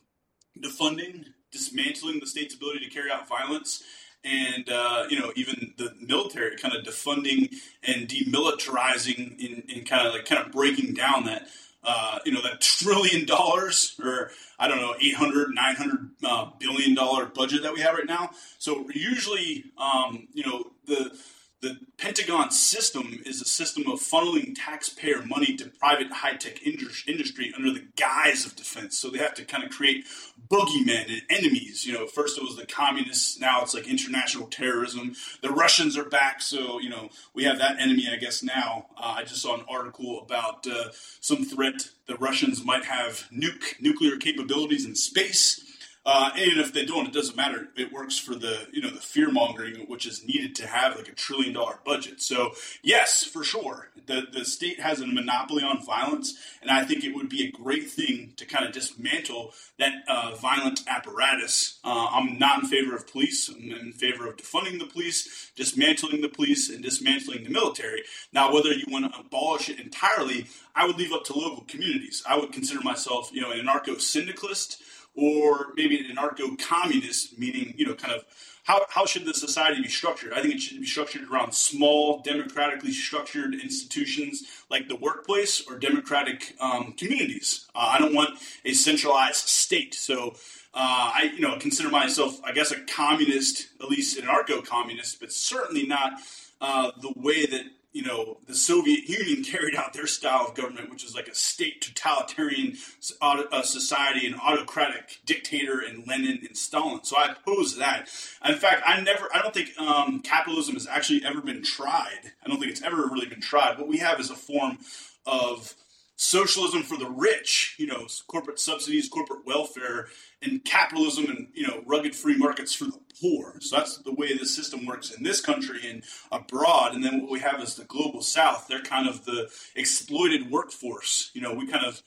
defunding, 0.58 1.25
dismantling 1.51 2.19
the 2.19 2.27
state's 2.27 2.55
ability 2.55 2.86
to 2.86 2.89
carry 2.89 3.12
out 3.12 3.27
violence, 3.27 3.84
and 4.23 4.69
uh, 4.69 5.05
you 5.09 5.19
know 5.19 5.31
even 5.35 5.73
the 5.77 5.93
military 6.01 6.57
kind 6.57 6.75
of 6.75 6.83
defunding 6.83 7.53
and 7.83 8.07
demilitarizing 8.07 9.38
in, 9.39 9.63
in 9.69 9.85
kind 9.85 10.07
of 10.07 10.13
like 10.13 10.25
kind 10.25 10.45
of 10.45 10.51
breaking 10.51 10.93
down 10.93 11.25
that 11.25 11.47
uh, 11.83 12.19
you 12.25 12.31
know 12.31 12.41
that 12.41 12.61
trillion 12.61 13.25
dollars 13.25 13.95
or 14.03 14.31
I 14.57 14.67
don't 14.67 14.79
know 14.79 14.95
800 14.99 15.53
900 15.53 16.09
uh, 16.23 16.49
billion 16.59 16.93
dollar 16.93 17.25
budget 17.25 17.63
that 17.63 17.73
we 17.73 17.81
have 17.81 17.95
right 17.95 18.05
now. 18.05 18.31
So 18.57 18.89
usually 18.93 19.65
um, 19.77 20.27
you 20.33 20.45
know 20.45 20.71
the 20.85 21.17
the 21.62 21.78
Pentagon 21.98 22.51
system 22.51 23.20
is 23.25 23.42
a 23.42 23.46
system 23.46 23.84
of 23.89 24.00
funneling 24.00 24.54
taxpayer 24.56 25.22
money 25.25 25.56
to 25.58 25.68
private 25.68 26.12
high 26.12 26.36
tech 26.36 26.66
industry 26.66 27.54
under 27.56 27.72
the 27.74 27.86
guise 27.98 28.46
of 28.46 28.56
defense. 28.56 28.98
So 28.98 29.10
they 29.10 29.18
have 29.18 29.34
to 29.36 29.44
kind 29.44 29.66
of 29.66 29.70
create 29.70 30.06
boogeymen 30.50 31.10
and 31.10 31.22
enemies. 31.30 31.86
You 31.86 31.94
know, 31.94 32.08
first 32.08 32.38
it 32.38 32.44
was 32.44 32.56
the 32.56 32.66
communists, 32.66 33.39
now 33.39 33.62
it's 33.62 33.74
like 33.74 33.88
international 33.88 34.48
terrorism. 34.48 35.16
The 35.42 35.51
Russians 35.51 35.98
are 35.98 36.06
back, 36.06 36.42
so, 36.42 36.80
you 36.80 36.89
know, 36.89 37.10
we 37.34 37.44
have 37.44 37.58
that 37.58 37.80
enemy, 37.80 38.08
I 38.10 38.16
guess, 38.16 38.42
now. 38.42 38.88
Uh, 38.98 39.16
I 39.18 39.24
just 39.24 39.42
saw 39.42 39.56
an 39.56 39.66
article 39.70 40.22
about 40.22 40.66
uh, 40.66 40.92
some 41.20 41.44
threat 41.44 41.89
the 42.08 42.16
Russians 42.16 42.63
might 42.63 42.86
have 42.86 43.28
nuke 43.32 43.80
nuclear 43.80 44.18
capabilities 44.18 44.86
in 44.86 44.96
space. 44.96 45.63
Uh, 46.06 46.32
and 46.34 46.60
if 46.60 46.74
they 46.74 46.86
don't, 46.86 47.08
it 47.08 47.13
doesn't 47.13 47.36
matter. 47.36 47.68
It 47.75 47.91
works 47.91 48.18
for 48.18 48.34
the 48.34 48.68
you 48.72 48.82
know 48.82 48.89
the 48.89 49.01
fear 49.01 49.32
mongering 49.32 49.86
which 49.88 50.06
is 50.06 50.25
needed 50.25 50.56
to 50.56 50.68
have 50.68 50.96
like 50.96 51.10
a 51.10 51.13
trillion 51.13 51.53
dollar 51.53 51.79
budget. 51.86 52.22
So 52.22 52.53
yes, 52.82 53.24
for 53.24 53.44
sure, 53.44 53.89
the 54.06 54.24
the 54.32 54.46
state 54.46 54.79
has 54.79 55.01
a 55.01 55.08
monopoly 55.08 55.62
on 55.63 55.86
violence, 55.86 56.36
and 56.62 56.72
I 56.72 56.86
think 56.86 57.03
it 57.03 57.13
would 57.13 57.29
be 57.29 57.46
a 57.46 57.51
great 57.51 57.89
thing 57.89 58.34
to 58.38 58.46
kind 58.46 58.65
of 58.65 58.72
dismantle 58.72 59.53
that 59.77 60.03
uh, 60.08 60.36
violent 60.36 60.82
apparatus. 60.88 61.79
Uh, 61.84 62.08
I'm 62.12 62.39
not 62.39 62.63
in 62.63 62.70
favor 62.70 62.96
of 62.96 63.08
police. 63.12 63.50
I'm 63.50 63.70
in 63.72 63.91
favor 63.91 64.27
of 64.27 64.38
defunding 64.38 64.79
the 64.79 64.86
police, 64.86 65.51
dismantling 65.56 66.22
the 66.22 66.29
police, 66.29 66.70
and 66.70 66.82
dismantling 66.82 67.44
the 67.44 67.50
military. 67.50 68.03
Now, 68.32 68.53
whether 68.53 68.72
you 68.72 68.86
want 68.88 69.13
to 69.13 69.20
abolish 69.20 69.70
it 69.70 69.79
entirely, 69.79 70.48
I 70.75 70.88
would 70.88 70.98
leave 70.98 71.13
up 71.13 71.25
to 71.25 71.38
local 71.38 71.65
communities. 71.68 72.24
I 72.27 72.38
would 72.38 72.53
consider 72.53 72.82
myself, 72.82 73.32
you 73.34 73.41
know, 73.41 73.51
an 73.51 73.60
anarcho 73.60 74.00
syndicalist 74.00 74.82
or 75.19 75.73
maybe 75.75 75.99
an 75.99 76.15
anarcho-communist, 76.15 77.38
meaning 77.38 77.73
you 77.77 77.85
know, 77.85 77.95
kind 77.95 78.13
of 78.13 78.25
how 78.63 78.85
how 78.89 79.05
should 79.05 79.25
the 79.25 79.33
society 79.33 79.81
be 79.81 79.88
structured? 79.88 80.33
I 80.33 80.41
think 80.41 80.55
it 80.55 80.61
should 80.61 80.79
be 80.79 80.85
structured 80.85 81.29
around 81.29 81.53
small, 81.53 82.21
democratically 82.21 82.91
structured 82.91 83.53
institutions 83.53 84.43
like 84.69 84.88
the 84.88 84.95
workplace 84.95 85.61
or 85.67 85.77
democratic 85.77 86.55
um, 86.59 86.93
communities. 86.93 87.67
Uh, 87.75 87.95
I 87.95 87.99
don't 87.99 88.13
want 88.13 88.39
a 88.65 88.73
centralized 88.73 89.47
state. 89.47 89.93
So. 89.93 90.35
Uh, 90.71 91.09
I, 91.15 91.31
you 91.35 91.41
know, 91.41 91.57
consider 91.57 91.89
myself, 91.89 92.39
I 92.43 92.51
guess, 92.51 92.71
a 92.71 92.79
communist, 92.81 93.69
at 93.81 93.89
least 93.89 94.19
an 94.19 94.27
anarcho-communist, 94.27 95.19
but 95.19 95.31
certainly 95.31 95.88
not 95.88 96.13
uh, 96.61 96.91
the 97.01 97.11
way 97.15 97.47
that 97.47 97.63
you 97.91 98.03
know, 98.03 98.38
the 98.48 98.55
Soviet 98.55 99.08
Union 99.10 99.43
carried 99.50 99.75
out 99.75 99.93
their 99.93 100.08
style 100.08 100.48
of 100.48 100.55
government, 100.55 100.89
which 100.89 101.03
is 101.03 101.15
like 101.15 101.27
a 101.27 101.36
state 101.36 101.81
totalitarian 101.81 102.77
uh, 103.22 103.62
society, 103.62 104.27
an 104.27 104.36
autocratic 104.36 105.19
dictator 105.25 105.79
and 105.79 106.08
Lenin 106.08 106.39
and 106.48 106.58
Stalin. 106.58 107.03
So 107.03 107.17
I 107.17 107.31
oppose 107.31 107.77
that. 107.77 108.10
In 108.48 108.55
fact, 108.55 108.84
I 108.86 109.01
never, 109.01 109.27
I 109.34 109.41
don't 109.41 109.53
think 109.53 109.77
um, 109.79 110.22
capitalism 110.22 110.75
has 110.75 110.88
actually 110.88 111.24
ever 111.25 111.41
been 111.41 111.63
tried. 111.63 112.34
I 112.43 112.48
don't 112.48 112.60
think 112.60 112.72
it's 112.72 112.84
ever 112.84 113.08
really 113.08 113.27
been 113.27 113.41
tried. 113.41 113.77
What 113.77 113.88
we 113.88 113.98
have 113.98 114.19
is 114.19 114.29
a 114.29 114.36
form 114.36 114.77
of 115.25 115.74
socialism 116.19 116.83
for 116.83 116.97
the 116.97 117.09
rich, 117.09 117.75
you 117.77 117.88
know, 117.88 118.05
corporate 118.27 118.59
subsidies, 118.59 119.07
corporate 119.07 119.45
welfare, 119.45 120.07
and 120.41 120.63
capitalism 120.65 121.25
and, 121.29 121.47
you 121.53 121.65
know, 121.65 121.81
rugged 121.85 122.13
free 122.13 122.38
markets 122.38 122.73
for 122.73 122.83
the 122.83 122.99
poor. 123.21 123.55
So 123.61 123.77
that's 123.77 123.99
the 123.99 124.13
way 124.13 124.38
the 124.38 124.45
system 124.45 124.85
works 124.85 125.11
in 125.11 125.23
this 125.23 125.39
country 125.39 125.79
and 125.89 126.03
abroad. 126.29 126.93
And 126.93 127.01
then 127.01 127.21
what 127.21 127.31
we 127.31 127.39
have 127.39 127.61
is 127.61 127.75
the 127.75 127.85
global 127.85 128.21
south. 128.21 128.67
They're 128.67 128.81
kind 128.81 129.07
of 129.07 129.23
the 129.23 129.49
exploited 129.77 130.51
workforce. 130.51 131.31
You 131.33 131.39
know, 131.39 131.53
we 131.53 131.65
kind 131.67 131.85
of 131.85 132.03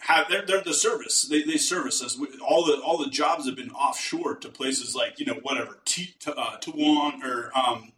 have 0.00 0.28
they're, 0.28 0.44
they're 0.44 0.60
the 0.60 0.74
service. 0.74 1.22
They, 1.22 1.42
they 1.42 1.56
service 1.56 2.02
us. 2.02 2.20
All 2.46 2.66
the 2.66 2.74
all 2.82 2.98
the 2.98 3.08
jobs 3.08 3.46
have 3.46 3.56
been 3.56 3.70
offshore 3.70 4.36
to 4.36 4.50
places 4.50 4.94
like 4.94 5.18
you 5.18 5.24
know 5.24 5.40
whatever 5.40 5.78
T, 5.86 6.14
uh, 6.26 6.58
Taiwan 6.58 7.22
or 7.24 7.50
um, 7.58 7.92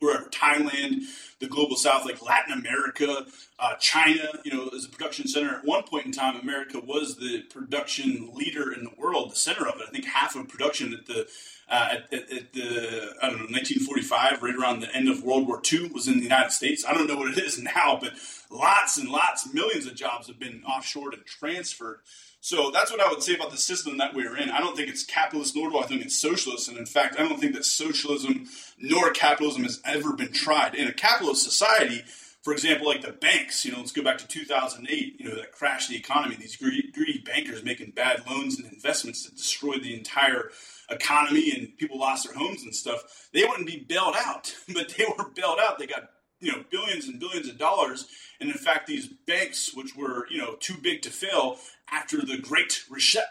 or 0.00 0.28
Thailand, 0.30 1.02
the 1.40 1.48
global 1.48 1.76
south, 1.76 2.04
like 2.04 2.22
Latin 2.22 2.52
America, 2.52 3.26
uh, 3.58 3.74
China, 3.76 4.28
you 4.44 4.52
know, 4.52 4.68
as 4.68 4.84
a 4.84 4.88
production 4.88 5.26
center. 5.26 5.56
At 5.56 5.64
one 5.64 5.82
point 5.84 6.06
in 6.06 6.12
time, 6.12 6.36
America 6.36 6.80
was 6.80 7.16
the 7.16 7.42
production 7.42 8.30
leader 8.34 8.72
in 8.72 8.84
the 8.84 8.90
world, 8.96 9.32
the 9.32 9.36
center 9.36 9.66
of 9.66 9.80
it. 9.80 9.86
I 9.88 9.90
think 9.90 10.04
half 10.04 10.36
of 10.36 10.48
production 10.48 10.94
at 10.94 11.06
the 11.06 11.28
uh, 11.70 11.88
at, 11.92 12.12
at, 12.12 12.32
at, 12.32 12.52
the 12.54 13.14
I 13.22 13.28
don't 13.28 13.38
know 13.38 13.46
1945, 13.50 14.42
right 14.42 14.54
around 14.54 14.80
the 14.80 14.94
end 14.94 15.08
of 15.08 15.22
World 15.22 15.46
War 15.46 15.60
II, 15.70 15.90
was 15.92 16.08
in 16.08 16.16
the 16.16 16.22
United 16.22 16.52
States. 16.52 16.84
I 16.86 16.94
don't 16.94 17.06
know 17.06 17.16
what 17.16 17.36
it 17.36 17.38
is 17.38 17.58
now, 17.62 17.98
but 18.00 18.12
lots 18.50 18.96
and 18.96 19.08
lots, 19.08 19.52
millions 19.52 19.86
of 19.86 19.94
jobs 19.94 20.26
have 20.28 20.38
been 20.38 20.62
offshored 20.68 21.14
and 21.14 21.24
transferred. 21.26 22.00
So 22.40 22.70
that's 22.70 22.90
what 22.90 23.00
I 23.00 23.10
would 23.10 23.22
say 23.22 23.34
about 23.34 23.50
the 23.50 23.56
system 23.56 23.98
that 23.98 24.14
we're 24.14 24.36
in. 24.36 24.48
I 24.50 24.60
don't 24.60 24.76
think 24.76 24.88
it's 24.88 25.04
capitalist, 25.04 25.56
nor 25.56 25.70
do 25.70 25.78
I 25.78 25.86
think 25.86 26.02
it's 26.02 26.16
socialist. 26.16 26.68
And 26.68 26.78
in 26.78 26.86
fact, 26.86 27.18
I 27.18 27.28
don't 27.28 27.40
think 27.40 27.54
that 27.54 27.64
socialism 27.64 28.46
nor 28.78 29.10
capitalism 29.10 29.64
has 29.64 29.80
ever 29.84 30.12
been 30.12 30.32
tried. 30.32 30.74
In 30.74 30.86
a 30.86 30.92
capitalist 30.92 31.42
society, 31.42 32.04
for 32.42 32.52
example, 32.52 32.86
like 32.86 33.02
the 33.02 33.12
banks, 33.12 33.64
you 33.64 33.72
know, 33.72 33.78
let's 33.78 33.92
go 33.92 34.02
back 34.02 34.18
to 34.18 34.28
2008, 34.28 35.16
you 35.18 35.28
know, 35.28 35.34
that 35.34 35.52
crashed 35.52 35.90
the 35.90 35.96
economy. 35.96 36.36
These 36.36 36.56
greedy, 36.56 36.90
greedy 36.92 37.18
bankers 37.18 37.64
making 37.64 37.90
bad 37.90 38.22
loans 38.26 38.58
and 38.58 38.72
investments 38.72 39.24
that 39.24 39.36
destroyed 39.36 39.82
the 39.82 39.94
entire 39.94 40.50
economy 40.88 41.52
and 41.54 41.76
people 41.76 41.98
lost 41.98 42.24
their 42.26 42.36
homes 42.38 42.62
and 42.62 42.74
stuff. 42.74 43.28
They 43.32 43.44
wouldn't 43.44 43.66
be 43.66 43.84
bailed 43.86 44.14
out, 44.16 44.54
but 44.72 44.94
they 44.96 45.04
were 45.04 45.28
bailed 45.30 45.58
out. 45.60 45.78
They 45.78 45.86
got 45.86 46.10
you 46.40 46.52
know 46.52 46.64
billions 46.70 47.06
and 47.06 47.20
billions 47.20 47.48
of 47.48 47.58
dollars. 47.58 48.06
And 48.40 48.50
in 48.50 48.56
fact 48.56 48.86
these 48.86 49.08
banks 49.08 49.74
which 49.74 49.96
were 49.96 50.26
you 50.30 50.38
know 50.38 50.54
too 50.60 50.76
big 50.80 51.02
to 51.02 51.10
fail 51.10 51.58
after 51.90 52.18
the 52.18 52.38
great 52.38 52.84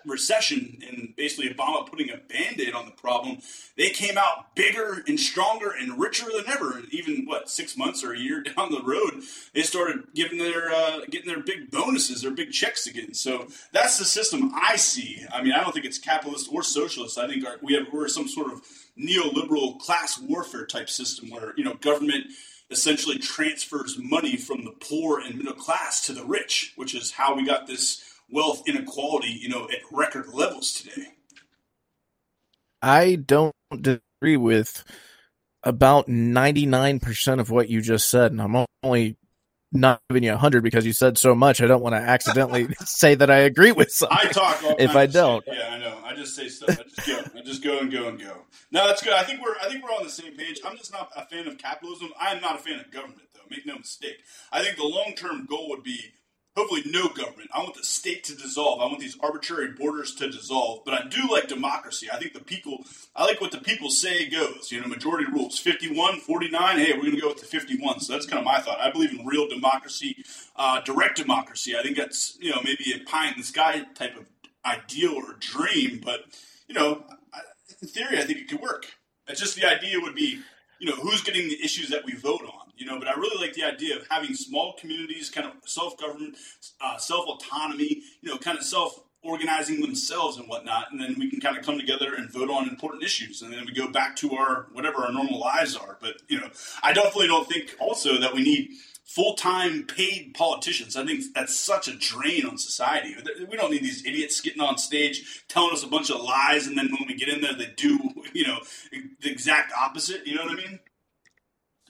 recession 0.06 0.80
and 0.88 1.14
basically 1.16 1.48
obama 1.48 1.88
putting 1.88 2.10
a 2.10 2.18
band-aid 2.18 2.74
on 2.74 2.86
the 2.86 2.92
problem 2.92 3.38
they 3.78 3.92
came 3.92 4.18
out 4.18 4.56
bigger 4.56 5.04
and 5.08 5.20
stronger 5.20 5.70
and 5.70 6.00
richer 6.00 6.26
than 6.36 6.50
ever. 6.50 6.78
And 6.78 6.92
even 6.92 7.26
what 7.26 7.50
six 7.50 7.78
months 7.78 8.04
or 8.04 8.14
a 8.14 8.20
year 8.20 8.42
down 8.58 8.72
the 8.72 8.82
road 8.82 9.24
they 9.54 9.62
started 9.62 10.08
giving 10.14 10.40
their 10.40 10.70
uh, 10.72 11.02
getting 11.10 11.28
their 11.28 11.44
big 11.44 11.72
bonuses 11.72 12.22
their 12.22 12.32
big 12.32 12.52
checks 12.52 12.88
again. 12.88 13.14
So 13.14 13.48
that's 13.72 13.98
the 13.98 14.06
system 14.06 14.52
i 14.56 14.76
see. 14.76 15.26
I 15.32 15.42
mean 15.44 15.54
i 15.54 15.62
don't 15.62 15.74
think 15.74 15.86
it's 15.86 16.00
capitalist 16.00 16.50
or 16.52 16.64
socialist. 16.64 17.18
I 17.18 17.28
think 17.28 17.46
our, 17.46 17.58
we 17.62 17.74
have 17.76 17.88
we're 17.94 18.08
some 18.08 18.28
sort 18.28 18.52
of 18.52 18.62
neoliberal 19.00 19.80
class 19.80 20.20
warfare 20.20 20.66
type 20.66 20.90
system 20.90 21.30
where 21.30 21.54
you 21.56 21.64
know 21.64 21.76
government 21.76 22.26
essentially 22.70 23.18
transfers 23.18 23.98
money 24.00 24.36
from 24.36 24.66
the 24.66 24.72
poor 24.72 25.20
and 25.20 25.38
middle 25.38 25.54
class 25.54 26.06
to 26.06 26.14
the 26.14 26.26
rich, 26.26 26.74
which 26.76 26.94
is 26.94 27.12
how 27.12 27.36
we 27.36 27.46
got 27.46 27.68
this 27.68 28.04
wealth 28.30 28.64
inequality, 28.68 29.30
you 29.30 29.50
know, 29.50 29.66
at 29.66 29.80
record 29.92 30.28
levels 30.34 30.74
today. 30.74 31.08
I 32.82 33.16
don't 33.16 33.54
agree 33.72 34.38
with 34.38 34.84
about 35.64 36.08
99% 36.08 37.40
of 37.40 37.50
what 37.50 37.70
you 37.70 37.82
just 37.82 38.10
said, 38.10 38.32
and 38.32 38.42
I'm 38.42 38.66
only 38.84 39.18
not 39.72 40.02
giving 40.10 40.24
you 40.24 40.32
a 40.32 40.34
100 40.34 40.64
because 40.64 40.86
you 40.86 40.94
said 40.94 41.18
so 41.18 41.36
much. 41.36 41.62
I 41.62 41.68
don't 41.68 41.82
want 41.82 41.94
to 41.94 42.02
accidentally 42.02 42.68
say 42.86 43.16
that 43.16 43.30
I 43.30 43.40
agree 43.40 43.72
with 43.72 43.92
something. 43.92 44.18
I 44.20 44.32
talk 44.32 44.58
if 44.80 44.96
I 44.96 45.06
don't. 45.06 45.44
Shit. 45.46 45.56
Yeah, 45.58 45.70
I 45.74 45.78
know. 45.80 46.00
I 46.04 46.16
just 46.16 46.36
say 46.36 46.48
stuff. 46.48 46.80
I 46.80 46.84
just 46.84 47.08
go. 47.08 47.40
I 47.40 47.42
just 47.44 47.64
go 47.64 47.80
and 47.80 47.92
go 47.92 48.08
and 48.08 48.20
go. 48.20 48.34
No, 48.72 48.88
that's 48.88 49.04
good. 49.04 49.14
I 49.14 49.24
think 49.24 49.42
we're 49.42 49.56
I 49.62 49.68
think 49.70 49.84
we're 49.84 49.92
on 49.92 50.04
the 50.04 50.10
same 50.10 50.36
page. 50.36 50.60
I'm 50.66 50.78
just 50.78 50.92
not 50.92 51.10
a 51.16 51.26
fan 51.26 51.48
of 51.48 51.58
capitalism. 51.58 52.10
I 52.20 52.34
am 52.34 52.42
not 52.42 52.56
a 52.56 52.60
fan 52.60 52.80
of 52.80 52.92
government, 52.92 53.22
though. 53.34 53.42
Make 53.50 53.66
no 53.66 53.78
mistake. 53.78 54.18
I 54.52 54.64
think 54.64 54.78
the 54.78 54.84
long 54.84 55.14
term 55.16 55.46
goal 55.46 55.70
would 55.70 55.84
be 55.84 56.00
hopefully 56.58 56.82
no 56.88 57.08
government. 57.08 57.52
I 57.54 57.60
want 57.60 57.76
the 57.76 57.84
state 57.84 58.24
to 58.26 58.36
dissolve. 58.36 58.82
I 58.82 58.86
want 58.86 59.00
these 59.00 59.16
arbitrary 59.20 59.74
borders 59.74 60.16
to 60.16 60.28
dissolve. 60.28 60.82
But 60.84 60.96
I 60.96 61.08
do 61.08 61.30
like 61.32 61.48
democracy. 61.48 62.08
I 62.12 62.18
think 62.18 62.34
the 62.34 62.44
people, 62.44 62.84
I 63.16 63.26
like 63.26 63.40
what 63.40 63.52
the 63.52 63.60
people 63.60 63.92
say 63.92 64.28
goes. 64.28 64.72
You 64.72 64.82
know, 64.82 64.88
majority 64.88 65.32
rules 65.32 65.60
51, 65.60 66.20
49. 66.20 66.80
Hey, 66.80 66.94
we're 66.94 67.02
going 67.02 67.16
to 67.16 67.22
go 67.22 67.28
with 67.28 67.42
the 67.42 67.46
51. 67.46 68.00
So 68.00 68.14
that's 68.14 68.26
kind 68.26 68.40
of 68.40 68.46
my 68.46 68.60
thought. 68.60 68.80
I 68.80 68.90
believe 68.90 69.18
in 69.18 69.24
real 69.26 69.48
democracy, 69.48 70.24
uh, 70.56 70.82
direct 70.82 71.18
democracy. 71.18 71.78
I 71.78 71.84
think 71.84 71.96
that's, 71.96 72.36
you 72.42 72.50
know, 72.50 72.62
maybe 72.64 72.92
a 72.96 73.08
pie 73.08 73.30
in 73.30 73.36
the 73.38 73.44
sky 73.44 73.84
type 73.94 74.18
of 74.18 74.26
ideal 74.66 75.14
or 75.14 75.36
dream. 75.40 76.02
But, 76.04 76.22
you 76.68 76.74
know, 76.74 77.04
in 77.84 77.88
theory, 77.88 78.18
I 78.18 78.24
think 78.24 78.40
it 78.40 78.50
could 78.50 78.62
work. 78.62 78.88
It's 79.28 79.40
just 79.40 79.56
the 79.56 79.70
idea 79.70 80.00
would 80.00 80.16
be, 80.16 80.40
you 80.80 80.90
know, 80.90 80.96
who's 80.96 81.22
getting 81.22 81.50
the 81.50 81.64
issues 81.64 81.90
that 81.90 82.04
we 82.04 82.14
vote 82.14 82.42
on 82.42 82.67
you 82.78 82.86
know. 82.86 83.00
But 83.00 83.08
I 83.08 83.14
really 83.14 83.46
like 83.46 83.54
the 83.54 83.64
idea 83.64 83.98
of 83.98 84.08
having 84.10 84.34
small 84.34 84.74
communities, 84.74 85.30
kind 85.30 85.48
of 85.48 85.54
self 85.66 85.98
government, 85.98 86.38
uh, 86.82 86.98
self 86.98 87.28
autonomy, 87.28 88.04
you 88.22 88.30
know, 88.30 88.38
kind 88.38 88.58
of 88.58 88.64
self 88.64 89.04
organizing 89.24 89.82
themselves 89.82 90.38
and 90.38 90.48
whatnot, 90.48 90.92
and 90.92 91.02
then 91.02 91.16
we 91.20 91.30
can 91.30 91.40
kind 91.40 91.58
of 91.58 91.66
come 91.66 91.78
together 91.78 92.16
and 92.16 92.32
vote 92.32 92.50
on 92.50 92.70
important 92.70 93.04
issues, 93.04 93.42
and 93.42 93.52
then 93.52 93.66
we 93.66 93.74
go 93.74 93.92
back 93.92 94.16
to 94.16 94.34
our 94.36 94.68
whatever 94.74 95.04
our 95.04 95.12
normal 95.12 95.40
lives 95.40 95.76
are. 95.76 95.98
But 96.00 96.22
you 96.28 96.40
know, 96.40 96.50
I 96.82 96.94
definitely 96.94 97.28
don't 97.28 97.48
think 97.48 97.76
also 97.80 98.20
that 98.20 98.34
we 98.34 98.44
need 98.44 98.70
full 99.08 99.36
time 99.36 99.84
paid 99.84 100.34
politicians. 100.34 100.96
I 100.96 101.06
think 101.06 101.24
that's 101.34 101.58
such 101.58 101.88
a 101.88 101.96
drain 101.96 102.46
on 102.46 102.58
society. 102.58 103.16
We 103.50 103.58
don't 103.58 103.72
need 103.72 103.84
these 103.84 104.06
idiots 104.06 104.42
getting 104.42 104.62
on 104.62 104.78
stage 104.78 105.44
telling 105.48 105.74
us 105.74 105.84
a 105.84 105.88
bunch 105.88 106.10
of 106.10 106.22
lies, 106.22 106.68
and 106.68 106.78
then 106.78 106.90
when 106.92 107.08
we 107.08 107.16
get 107.16 107.30
in 107.30 107.42
there, 107.42 107.54
they 107.54 107.74
do 107.76 108.00
you 108.34 108.48
know 108.48 108.60
the 108.92 109.32
exact 109.32 109.74
opposite. 109.74 110.26
You 110.28 110.36
know 110.36 110.44
what 110.44 110.54
I 110.54 110.56
mean? 110.56 110.80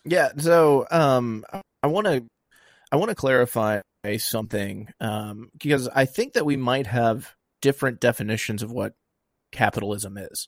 Yeah. 0.08 0.30
So 0.38 0.88
um, 0.90 1.46
I 1.84 1.88
want 1.88 2.08
to 2.08 2.26
I 2.92 2.96
want 2.96 3.10
to 3.10 3.16
clarify 3.16 3.82
something 4.18 4.88
um, 5.02 5.50
because 5.60 5.90
I 5.90 6.06
think 6.06 6.34
that 6.34 6.46
we 6.46 6.56
might 6.56 6.88
have 6.88 7.36
different 7.62 8.00
definitions 8.00 8.64
of 8.64 8.72
what 8.72 8.94
capitalism 9.52 10.18
is. 10.18 10.48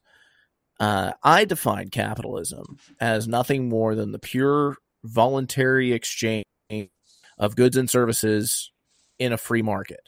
Uh, 0.79 1.11
I 1.21 1.43
define 1.43 1.89
capitalism 1.89 2.77
as 3.01 3.27
nothing 3.27 3.67
more 3.67 3.95
than 3.95 4.13
the 4.13 4.19
pure 4.19 4.77
voluntary 5.03 5.91
exchange 5.91 6.45
of 7.37 7.57
goods 7.57 7.75
and 7.75 7.89
services 7.89 8.71
in 9.17 9.33
a 9.33 9.37
free 9.37 9.61
market. 9.61 10.07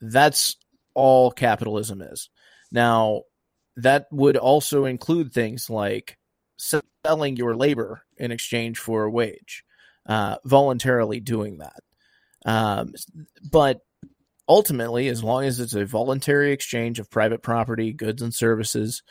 That's 0.00 0.56
all 0.94 1.32
capitalism 1.32 2.02
is. 2.02 2.30
Now, 2.70 3.22
that 3.76 4.06
would 4.12 4.36
also 4.36 4.84
include 4.84 5.32
things 5.32 5.68
like 5.68 6.16
selling 7.04 7.36
your 7.36 7.56
labor 7.56 8.03
in 8.18 8.32
exchange 8.32 8.78
for 8.78 9.04
a 9.04 9.10
wage, 9.10 9.64
uh, 10.06 10.36
voluntarily 10.44 11.20
doing 11.20 11.58
that. 11.58 11.80
Um, 12.46 12.92
but 13.50 13.80
ultimately, 14.48 15.08
as 15.08 15.22
long 15.22 15.44
as 15.44 15.60
it's 15.60 15.74
a 15.74 15.86
voluntary 15.86 16.52
exchange 16.52 16.98
of 16.98 17.10
private 17.10 17.42
property, 17.42 17.92
goods, 17.92 18.22
and 18.22 18.34
services, 18.34 19.02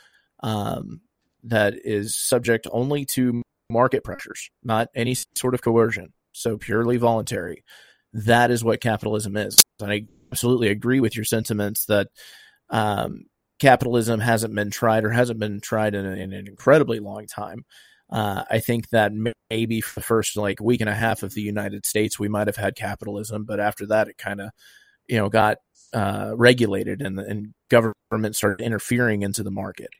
um, 0.42 1.00
that 1.44 1.74
is 1.84 2.16
subject 2.16 2.66
only 2.70 3.04
to 3.04 3.42
market 3.70 4.04
pressures, 4.04 4.50
not 4.62 4.88
any 4.94 5.16
sort 5.36 5.54
of 5.54 5.62
coercion. 5.62 6.12
So 6.32 6.56
purely 6.56 6.96
voluntary. 6.96 7.64
That 8.12 8.50
is 8.50 8.64
what 8.64 8.80
capitalism 8.80 9.36
is. 9.36 9.62
And 9.80 9.90
I 9.90 10.06
absolutely 10.32 10.68
agree 10.68 11.00
with 11.00 11.16
your 11.16 11.24
sentiments 11.24 11.86
that 11.86 12.08
um, 12.70 13.26
capitalism 13.60 14.20
hasn't 14.20 14.54
been 14.54 14.70
tried 14.70 15.04
or 15.04 15.10
hasn't 15.10 15.38
been 15.38 15.60
tried 15.60 15.94
in, 15.94 16.04
in 16.06 16.32
an 16.32 16.46
incredibly 16.48 16.98
long 16.98 17.26
time. 17.26 17.64
Uh, 18.14 18.44
I 18.48 18.60
think 18.60 18.90
that 18.90 19.10
maybe 19.50 19.80
for 19.80 19.96
the 19.96 20.06
first 20.06 20.36
like 20.36 20.60
week 20.60 20.80
and 20.80 20.88
a 20.88 20.94
half 20.94 21.24
of 21.24 21.34
the 21.34 21.42
United 21.42 21.84
States, 21.84 22.16
we 22.16 22.28
might 22.28 22.46
have 22.46 22.54
had 22.54 22.76
capitalism, 22.76 23.44
but 23.44 23.58
after 23.58 23.86
that, 23.86 24.06
it 24.06 24.16
kind 24.16 24.40
of, 24.40 24.50
you 25.08 25.16
know, 25.16 25.28
got 25.28 25.58
uh, 25.92 26.30
regulated 26.36 27.02
and 27.02 27.18
and 27.18 27.54
government 27.68 28.36
started 28.36 28.64
interfering 28.64 29.22
into 29.22 29.42
the 29.42 29.50
market. 29.50 29.90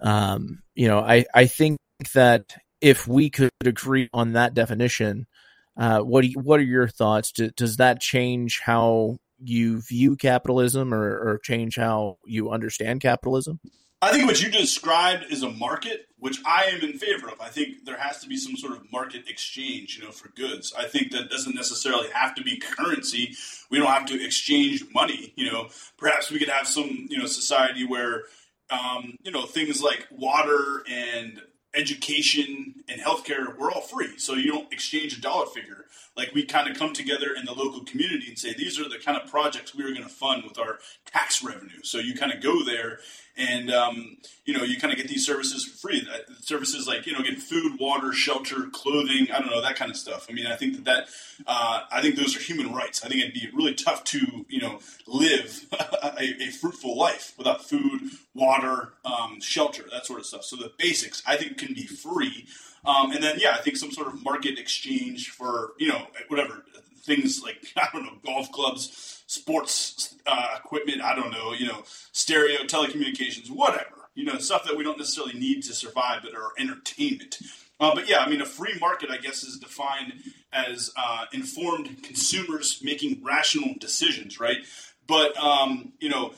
Um, 0.00 0.64
you 0.74 0.88
know, 0.88 0.98
I 0.98 1.26
I 1.32 1.46
think 1.46 1.78
that 2.12 2.56
if 2.80 3.06
we 3.06 3.30
could 3.30 3.50
agree 3.64 4.08
on 4.12 4.32
that 4.32 4.52
definition, 4.52 5.28
uh, 5.76 6.00
what 6.00 6.24
you, 6.24 6.40
what 6.40 6.58
are 6.58 6.64
your 6.64 6.88
thoughts? 6.88 7.30
Do, 7.30 7.50
does 7.50 7.76
that 7.76 8.00
change 8.00 8.60
how 8.64 9.18
you 9.38 9.80
view 9.80 10.16
capitalism 10.16 10.92
or, 10.92 11.04
or 11.04 11.40
change 11.44 11.76
how 11.76 12.16
you 12.26 12.50
understand 12.50 13.00
capitalism? 13.00 13.60
I 14.02 14.12
think 14.12 14.26
what 14.26 14.40
you 14.40 14.50
described 14.50 15.26
is 15.30 15.42
a 15.42 15.50
market, 15.50 16.08
which 16.18 16.40
I 16.46 16.64
am 16.64 16.80
in 16.80 16.98
favor 16.98 17.28
of. 17.28 17.38
I 17.38 17.48
think 17.48 17.84
there 17.84 17.98
has 17.98 18.18
to 18.20 18.28
be 18.28 18.38
some 18.38 18.56
sort 18.56 18.72
of 18.72 18.90
market 18.90 19.28
exchange, 19.28 19.98
you 19.98 20.04
know, 20.04 20.10
for 20.10 20.30
goods. 20.30 20.72
I 20.76 20.84
think 20.84 21.12
that 21.12 21.28
doesn't 21.28 21.54
necessarily 21.54 22.08
have 22.14 22.34
to 22.36 22.42
be 22.42 22.56
currency. 22.56 23.36
We 23.70 23.76
don't 23.76 23.88
have 23.88 24.06
to 24.06 24.24
exchange 24.24 24.84
money. 24.94 25.34
You 25.36 25.52
know, 25.52 25.68
perhaps 25.98 26.30
we 26.30 26.38
could 26.38 26.48
have 26.48 26.66
some, 26.66 27.08
you 27.10 27.18
know, 27.18 27.26
society 27.26 27.84
where, 27.84 28.22
um, 28.70 29.16
you 29.22 29.32
know, 29.32 29.44
things 29.44 29.82
like 29.82 30.06
water 30.10 30.82
and 30.88 31.42
education 31.74 32.74
and 32.88 33.00
healthcare 33.00 33.56
we're 33.56 33.70
all 33.70 33.80
free 33.80 34.18
so 34.18 34.34
you 34.34 34.50
don't 34.50 34.72
exchange 34.72 35.16
a 35.16 35.20
dollar 35.20 35.46
figure 35.46 35.84
like 36.16 36.32
we 36.34 36.44
kind 36.44 36.68
of 36.68 36.76
come 36.76 36.92
together 36.92 37.28
in 37.38 37.44
the 37.44 37.52
local 37.52 37.84
community 37.84 38.26
and 38.26 38.36
say 38.36 38.52
these 38.52 38.80
are 38.80 38.88
the 38.88 38.98
kind 38.98 39.16
of 39.16 39.30
projects 39.30 39.72
we 39.72 39.84
are 39.84 39.92
going 39.92 40.02
to 40.02 40.08
fund 40.08 40.42
with 40.42 40.58
our 40.58 40.80
tax 41.06 41.44
revenue 41.44 41.80
so 41.84 41.98
you 41.98 42.12
kind 42.12 42.32
of 42.32 42.42
go 42.42 42.64
there 42.64 42.98
and 43.36 43.70
um, 43.70 44.16
you 44.44 44.54
know 44.56 44.62
you 44.62 44.78
kind 44.78 44.92
of 44.92 44.98
get 44.98 45.08
these 45.08 45.24
services 45.24 45.64
for 45.64 45.88
free. 45.88 46.06
Services 46.40 46.86
like 46.86 47.06
you 47.06 47.12
know 47.12 47.22
get 47.22 47.38
food 47.38 47.78
water 47.78 48.12
shelter 48.12 48.68
clothing 48.72 49.28
i 49.32 49.38
don't 49.38 49.50
know 49.50 49.60
that 49.60 49.76
kind 49.76 49.90
of 49.90 49.96
stuff. 49.96 50.26
I 50.28 50.32
mean 50.32 50.46
i 50.46 50.56
think 50.56 50.76
that 50.76 50.84
that 50.84 51.08
uh, 51.46 51.82
i 51.90 52.00
think 52.00 52.16
those 52.16 52.36
are 52.36 52.40
human 52.40 52.72
rights. 52.72 53.04
I 53.04 53.08
think 53.08 53.20
it'd 53.20 53.34
be 53.34 53.48
really 53.52 53.74
tough 53.74 54.04
to 54.04 54.44
you 54.48 54.60
know 54.60 54.80
live 55.06 55.66
a, 55.72 56.42
a, 56.42 56.50
fruitful 56.50 56.96
life 56.96 57.34
without 57.38 57.64
food 57.64 58.02
water 58.34 58.92
um, 59.04 59.40
shelter 59.40 59.84
that 59.90 60.06
sort 60.06 60.20
of 60.20 60.26
stuff. 60.26 60.44
So 60.44 60.56
the 60.56 60.72
basics 60.78 61.22
i 61.26 61.36
think 61.36 61.58
can 61.58 61.74
be 61.74 61.86
free. 61.86 62.46
Um, 62.84 63.12
and 63.12 63.22
then 63.22 63.36
yeah 63.38 63.52
i 63.52 63.60
think 63.60 63.76
some 63.76 63.92
sort 63.92 64.08
of 64.08 64.22
market 64.24 64.58
exchange 64.58 65.30
for 65.30 65.72
you 65.78 65.88
know 65.88 66.06
whatever 66.28 66.64
things 67.02 67.42
like 67.42 67.66
i 67.76 67.88
don't 67.92 68.04
know 68.04 68.18
golf 68.24 68.50
clubs 68.52 69.19
sports 69.30 70.16
uh, 70.26 70.56
equipment. 70.56 71.00
I 71.00 71.14
don't 71.14 71.30
know, 71.30 71.52
you 71.52 71.68
know, 71.68 71.84
stereo, 72.10 72.64
telecommunications, 72.64 73.48
whatever. 73.48 74.08
You 74.16 74.24
know, 74.24 74.38
stuff 74.38 74.64
that 74.64 74.76
we 74.76 74.82
don't 74.82 74.98
necessarily 74.98 75.38
need 75.38 75.62
to 75.62 75.72
survive, 75.72 76.22
but 76.24 76.34
are 76.34 76.50
entertainment. 76.58 77.38
Uh, 77.78 77.94
but 77.94 78.08
yeah, 78.08 78.18
I 78.18 78.28
mean, 78.28 78.40
a 78.40 78.44
free 78.44 78.76
market, 78.80 79.08
I 79.08 79.18
guess, 79.18 79.44
is 79.44 79.58
defined 79.58 80.14
as 80.52 80.92
uh, 80.96 81.26
informed 81.32 82.02
consumers 82.02 82.80
making 82.82 83.22
rational 83.22 83.74
decisions, 83.78 84.40
right? 84.40 84.58
But 85.06 85.36
um, 85.38 85.92
you 86.00 86.08
know, 86.08 86.32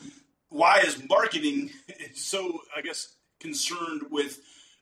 why 0.51 0.81
is 0.81 1.03
marketing 1.09 1.71
so, 2.15 2.61
I 2.77 2.83
guess, 2.83 3.17
concerned 3.41 4.03
with 4.11 4.39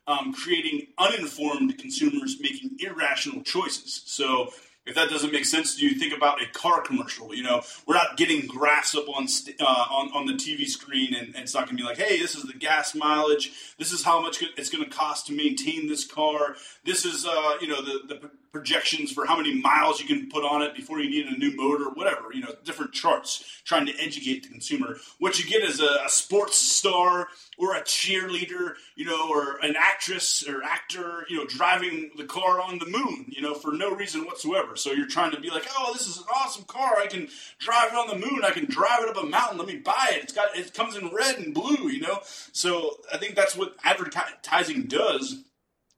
um, 0.09 0.35
creating 0.35 0.89
uninformed 0.99 1.79
consumers 1.79 2.39
making 2.41 2.77
irrational 2.81 3.45
choices? 3.45 4.03
So 4.07 4.51
if 4.87 4.95
that 4.95 5.11
doesn't 5.11 5.33
make 5.33 5.45
sense 5.45 5.77
to 5.77 5.87
you, 5.87 5.95
think 5.95 6.17
about 6.17 6.43
a 6.43 6.47
car 6.47 6.81
commercial. 6.81 7.35
You 7.35 7.43
know, 7.43 7.63
we're 7.87 7.95
not 7.95 8.17
getting 8.17 8.47
graphs 8.47 8.95
up 8.95 9.09
on 9.09 9.29
st- 9.29 9.61
uh, 9.61 9.65
on, 9.65 10.11
on 10.13 10.27
the 10.27 10.33
TV 10.33 10.67
screen, 10.67 11.15
and, 11.15 11.29
and 11.29 11.37
it's 11.37 11.55
not 11.55 11.67
going 11.67 11.77
to 11.77 11.83
be 11.83 11.87
like, 11.87 11.99
hey, 11.99 12.19
this 12.19 12.35
is 12.35 12.45
the 12.45 12.55
gas 12.55 12.95
mileage. 12.95 13.53
This 13.79 13.93
is 13.93 14.03
how 14.03 14.21
much 14.21 14.43
it's 14.57 14.71
going 14.71 14.85
to 14.85 14.91
cost 14.91 15.27
to 15.27 15.33
maintain 15.33 15.89
this 15.89 16.05
car. 16.05 16.57
This 16.85 17.05
is, 17.05 17.27
uh, 17.27 17.57
you 17.61 17.69
know, 17.69 17.83
the, 17.83 18.01
the 18.09 18.31
projections 18.53 19.13
for 19.13 19.27
how 19.27 19.37
many 19.37 19.61
miles 19.61 20.01
you 20.01 20.07
can 20.07 20.29
put 20.29 20.45
on 20.45 20.63
it 20.63 20.75
before 20.75 21.01
you 21.01 21.09
need 21.09 21.27
a 21.27 21.39
new 21.39 21.55
motor, 21.57 21.91
whatever, 21.91 22.33
you 22.33 22.41
know, 22.41 22.53
different 22.65 22.93
charts 22.93 23.45
trying 23.65 23.87
to 23.87 23.93
educate 24.01 24.43
the 24.43 24.49
consumer. 24.49 24.97
What 25.19 25.39
you 25.39 25.49
get 25.49 25.63
is 25.63 25.81
a, 25.81 26.05
a, 26.05 26.09
sports 26.09 26.59
star 26.59 27.29
or 27.59 27.77
a 27.77 27.83
cheerleader, 27.83 28.75
you 28.97 29.05
know, 29.05 29.31
or 29.31 29.59
an 29.63 29.75
actress 29.79 30.47
or 30.49 30.63
actor, 30.63 31.25
you 31.29 31.37
know, 31.37 31.47
driving 31.47 32.11
the 32.17 32.25
car 32.25 32.61
on 32.61 32.79
the 32.79 32.87
moon, 32.87 33.27
you 33.29 33.41
know, 33.41 33.55
for 33.55 33.73
no 33.73 33.95
reason 33.95 34.25
whatsoever. 34.25 34.70
So 34.77 34.93
you're 34.93 35.07
trying 35.07 35.33
to 35.33 35.41
be 35.41 35.51
like, 35.51 35.67
oh, 35.77 35.93
this 35.93 36.07
is 36.07 36.19
an 36.19 36.25
awesome 36.35 36.65
car. 36.65 36.99
I 36.99 37.07
can 37.07 37.29
drive 37.59 37.93
it 37.93 37.97
on 37.97 38.09
the 38.09 38.27
moon. 38.27 38.43
I 38.45 38.51
can 38.51 38.67
drive 38.67 39.03
it 39.03 39.09
up 39.09 39.23
a 39.23 39.27
mountain. 39.27 39.59
Let 39.59 39.67
me 39.67 39.77
buy 39.77 40.11
it. 40.13 40.25
It's 40.25 40.33
got, 40.33 40.57
it 40.57 40.75
comes 40.75 40.97
in 40.97 41.11
red 41.15 41.39
and 41.39 41.55
blue, 41.55 41.89
you 41.89 42.01
know? 42.01 42.21
So 42.53 42.99
I 43.13 43.19
think 43.19 43.35
that's 43.35 43.57
what 43.57 43.77
advertising 43.85 44.85
does 44.85 45.43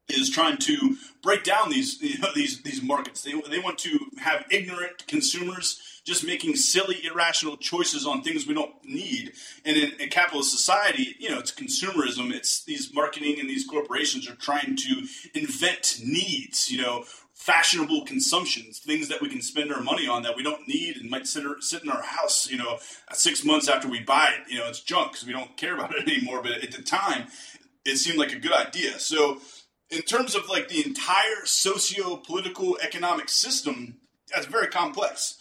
is 0.09 0.31
trying 0.31 0.59
to 0.59 0.97
break 1.23 1.45
down 1.45 1.71
these 1.71 2.01
you 2.03 2.19
know, 2.19 2.29
these 2.35 2.63
these 2.63 2.83
markets. 2.83 3.23
They 3.23 3.33
they 3.49 3.59
want 3.59 3.79
to 3.79 3.99
have 4.19 4.45
ignorant 4.51 5.07
consumers 5.07 6.01
just 6.05 6.27
making 6.27 6.57
silly, 6.57 7.05
irrational 7.05 7.57
choices 7.57 8.07
on 8.07 8.23
things 8.23 8.45
we 8.45 8.55
don't 8.55 8.75
need. 8.85 9.33
And 9.65 9.77
in, 9.77 9.93
in 10.01 10.09
capitalist 10.09 10.51
society, 10.51 11.15
you 11.21 11.31
know, 11.31 11.39
it's 11.39 11.53
consumerism. 11.53 12.33
It's 12.33 12.65
these 12.65 12.93
marketing 12.93 13.39
and 13.39 13.49
these 13.49 13.65
corporations 13.65 14.29
are 14.29 14.35
trying 14.35 14.77
to 14.77 15.07
invent 15.35 16.01
needs. 16.05 16.71
You 16.71 16.83
know, 16.83 17.05
fashionable 17.43 18.05
consumptions, 18.05 18.79
things 18.79 19.09
that 19.09 19.21
we 19.21 19.29
can 19.29 19.43
spend 19.43 19.73
our 19.73 19.81
money 19.81 20.07
on 20.07 20.23
that 20.23 20.37
we 20.37 20.45
don't 20.45 20.69
need 20.69 20.97
and 20.97 21.11
might 21.11 21.27
sit, 21.27 21.45
sit 21.59 21.83
in 21.83 21.91
our 21.91 22.03
house, 22.03 22.49
you 22.49 22.57
know, 22.57 22.79
six 23.13 23.45
months 23.45 23.69
after 23.69 23.89
we 23.89 23.99
buy 23.99 24.33
it. 24.39 24.53
You 24.53 24.61
know, 24.61 24.69
it's 24.69 24.79
junk 24.79 25.11
because 25.11 25.27
we 25.27 25.33
don't 25.33 25.57
care 25.57 25.75
about 25.75 25.93
it 25.93 26.09
anymore. 26.09 26.41
But 26.41 26.53
at 26.63 26.71
the 26.71 26.83
time, 26.83 27.27
it 27.85 27.97
seemed 27.97 28.19
like 28.19 28.33
a 28.33 28.39
good 28.39 28.53
idea. 28.53 28.97
So 29.01 29.39
in 29.91 30.03
terms 30.03 30.37
of 30.37 30.49
like 30.49 30.69
the 30.69 30.87
entire 30.87 31.45
socio-political 31.45 32.79
economic 32.81 33.29
system, 33.29 33.97
that's 34.33 34.47
very 34.47 34.69
complex. 34.69 35.37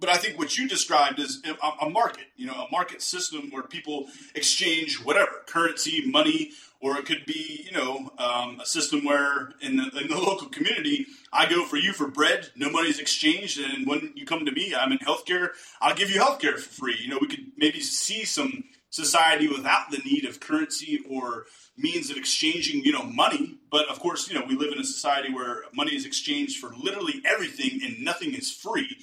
But 0.00 0.08
I 0.08 0.16
think 0.16 0.38
what 0.38 0.56
you 0.56 0.68
described 0.68 1.18
is 1.18 1.42
a, 1.44 1.84
a 1.86 1.90
market, 1.90 2.26
you 2.36 2.46
know, 2.46 2.54
a 2.54 2.70
market 2.70 3.02
system 3.02 3.50
where 3.50 3.62
people 3.62 4.06
exchange 4.34 4.96
whatever 5.04 5.42
currency, 5.46 6.06
money, 6.06 6.52
or 6.80 6.96
it 6.96 7.06
could 7.06 7.26
be, 7.26 7.66
you 7.66 7.72
know, 7.72 8.10
um, 8.18 8.60
a 8.60 8.66
system 8.66 9.04
where 9.04 9.52
in 9.60 9.76
the, 9.76 9.90
in 10.00 10.08
the 10.08 10.16
local 10.16 10.48
community, 10.48 11.06
I 11.32 11.48
go 11.48 11.64
for 11.64 11.76
you 11.76 11.92
for 11.92 12.06
bread, 12.06 12.50
no 12.54 12.70
money's 12.70 13.00
exchanged, 13.00 13.58
and 13.58 13.86
when 13.86 14.12
you 14.14 14.24
come 14.24 14.44
to 14.44 14.52
me, 14.52 14.74
I'm 14.74 14.92
in 14.92 14.98
healthcare, 14.98 15.50
I'll 15.80 15.96
give 15.96 16.10
you 16.10 16.20
healthcare 16.20 16.54
for 16.54 16.70
free. 16.70 16.96
You 17.00 17.08
know, 17.08 17.18
we 17.20 17.26
could 17.26 17.46
maybe 17.56 17.80
see 17.80 18.24
some 18.24 18.64
society 18.90 19.48
without 19.48 19.90
the 19.90 19.98
need 19.98 20.24
of 20.24 20.40
currency 20.40 21.00
or 21.10 21.46
means 21.76 22.10
of 22.10 22.16
exchanging, 22.16 22.84
you 22.84 22.92
know, 22.92 23.02
money. 23.02 23.58
But 23.70 23.88
of 23.88 24.00
course, 24.00 24.28
you 24.28 24.38
know, 24.38 24.46
we 24.46 24.56
live 24.56 24.72
in 24.72 24.78
a 24.78 24.84
society 24.84 25.32
where 25.32 25.62
money 25.74 25.94
is 25.94 26.06
exchanged 26.06 26.58
for 26.58 26.70
literally 26.74 27.20
everything 27.24 27.80
and 27.84 28.02
nothing 28.02 28.34
is 28.34 28.50
free. 28.50 28.96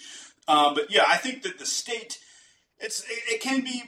Uh, 0.47 0.73
but 0.73 0.91
yeah, 0.91 1.03
I 1.07 1.17
think 1.17 1.43
that 1.43 1.59
the 1.59 1.65
state, 1.65 2.19
it's 2.79 3.01
it, 3.01 3.35
it 3.35 3.41
can 3.41 3.63
be, 3.63 3.83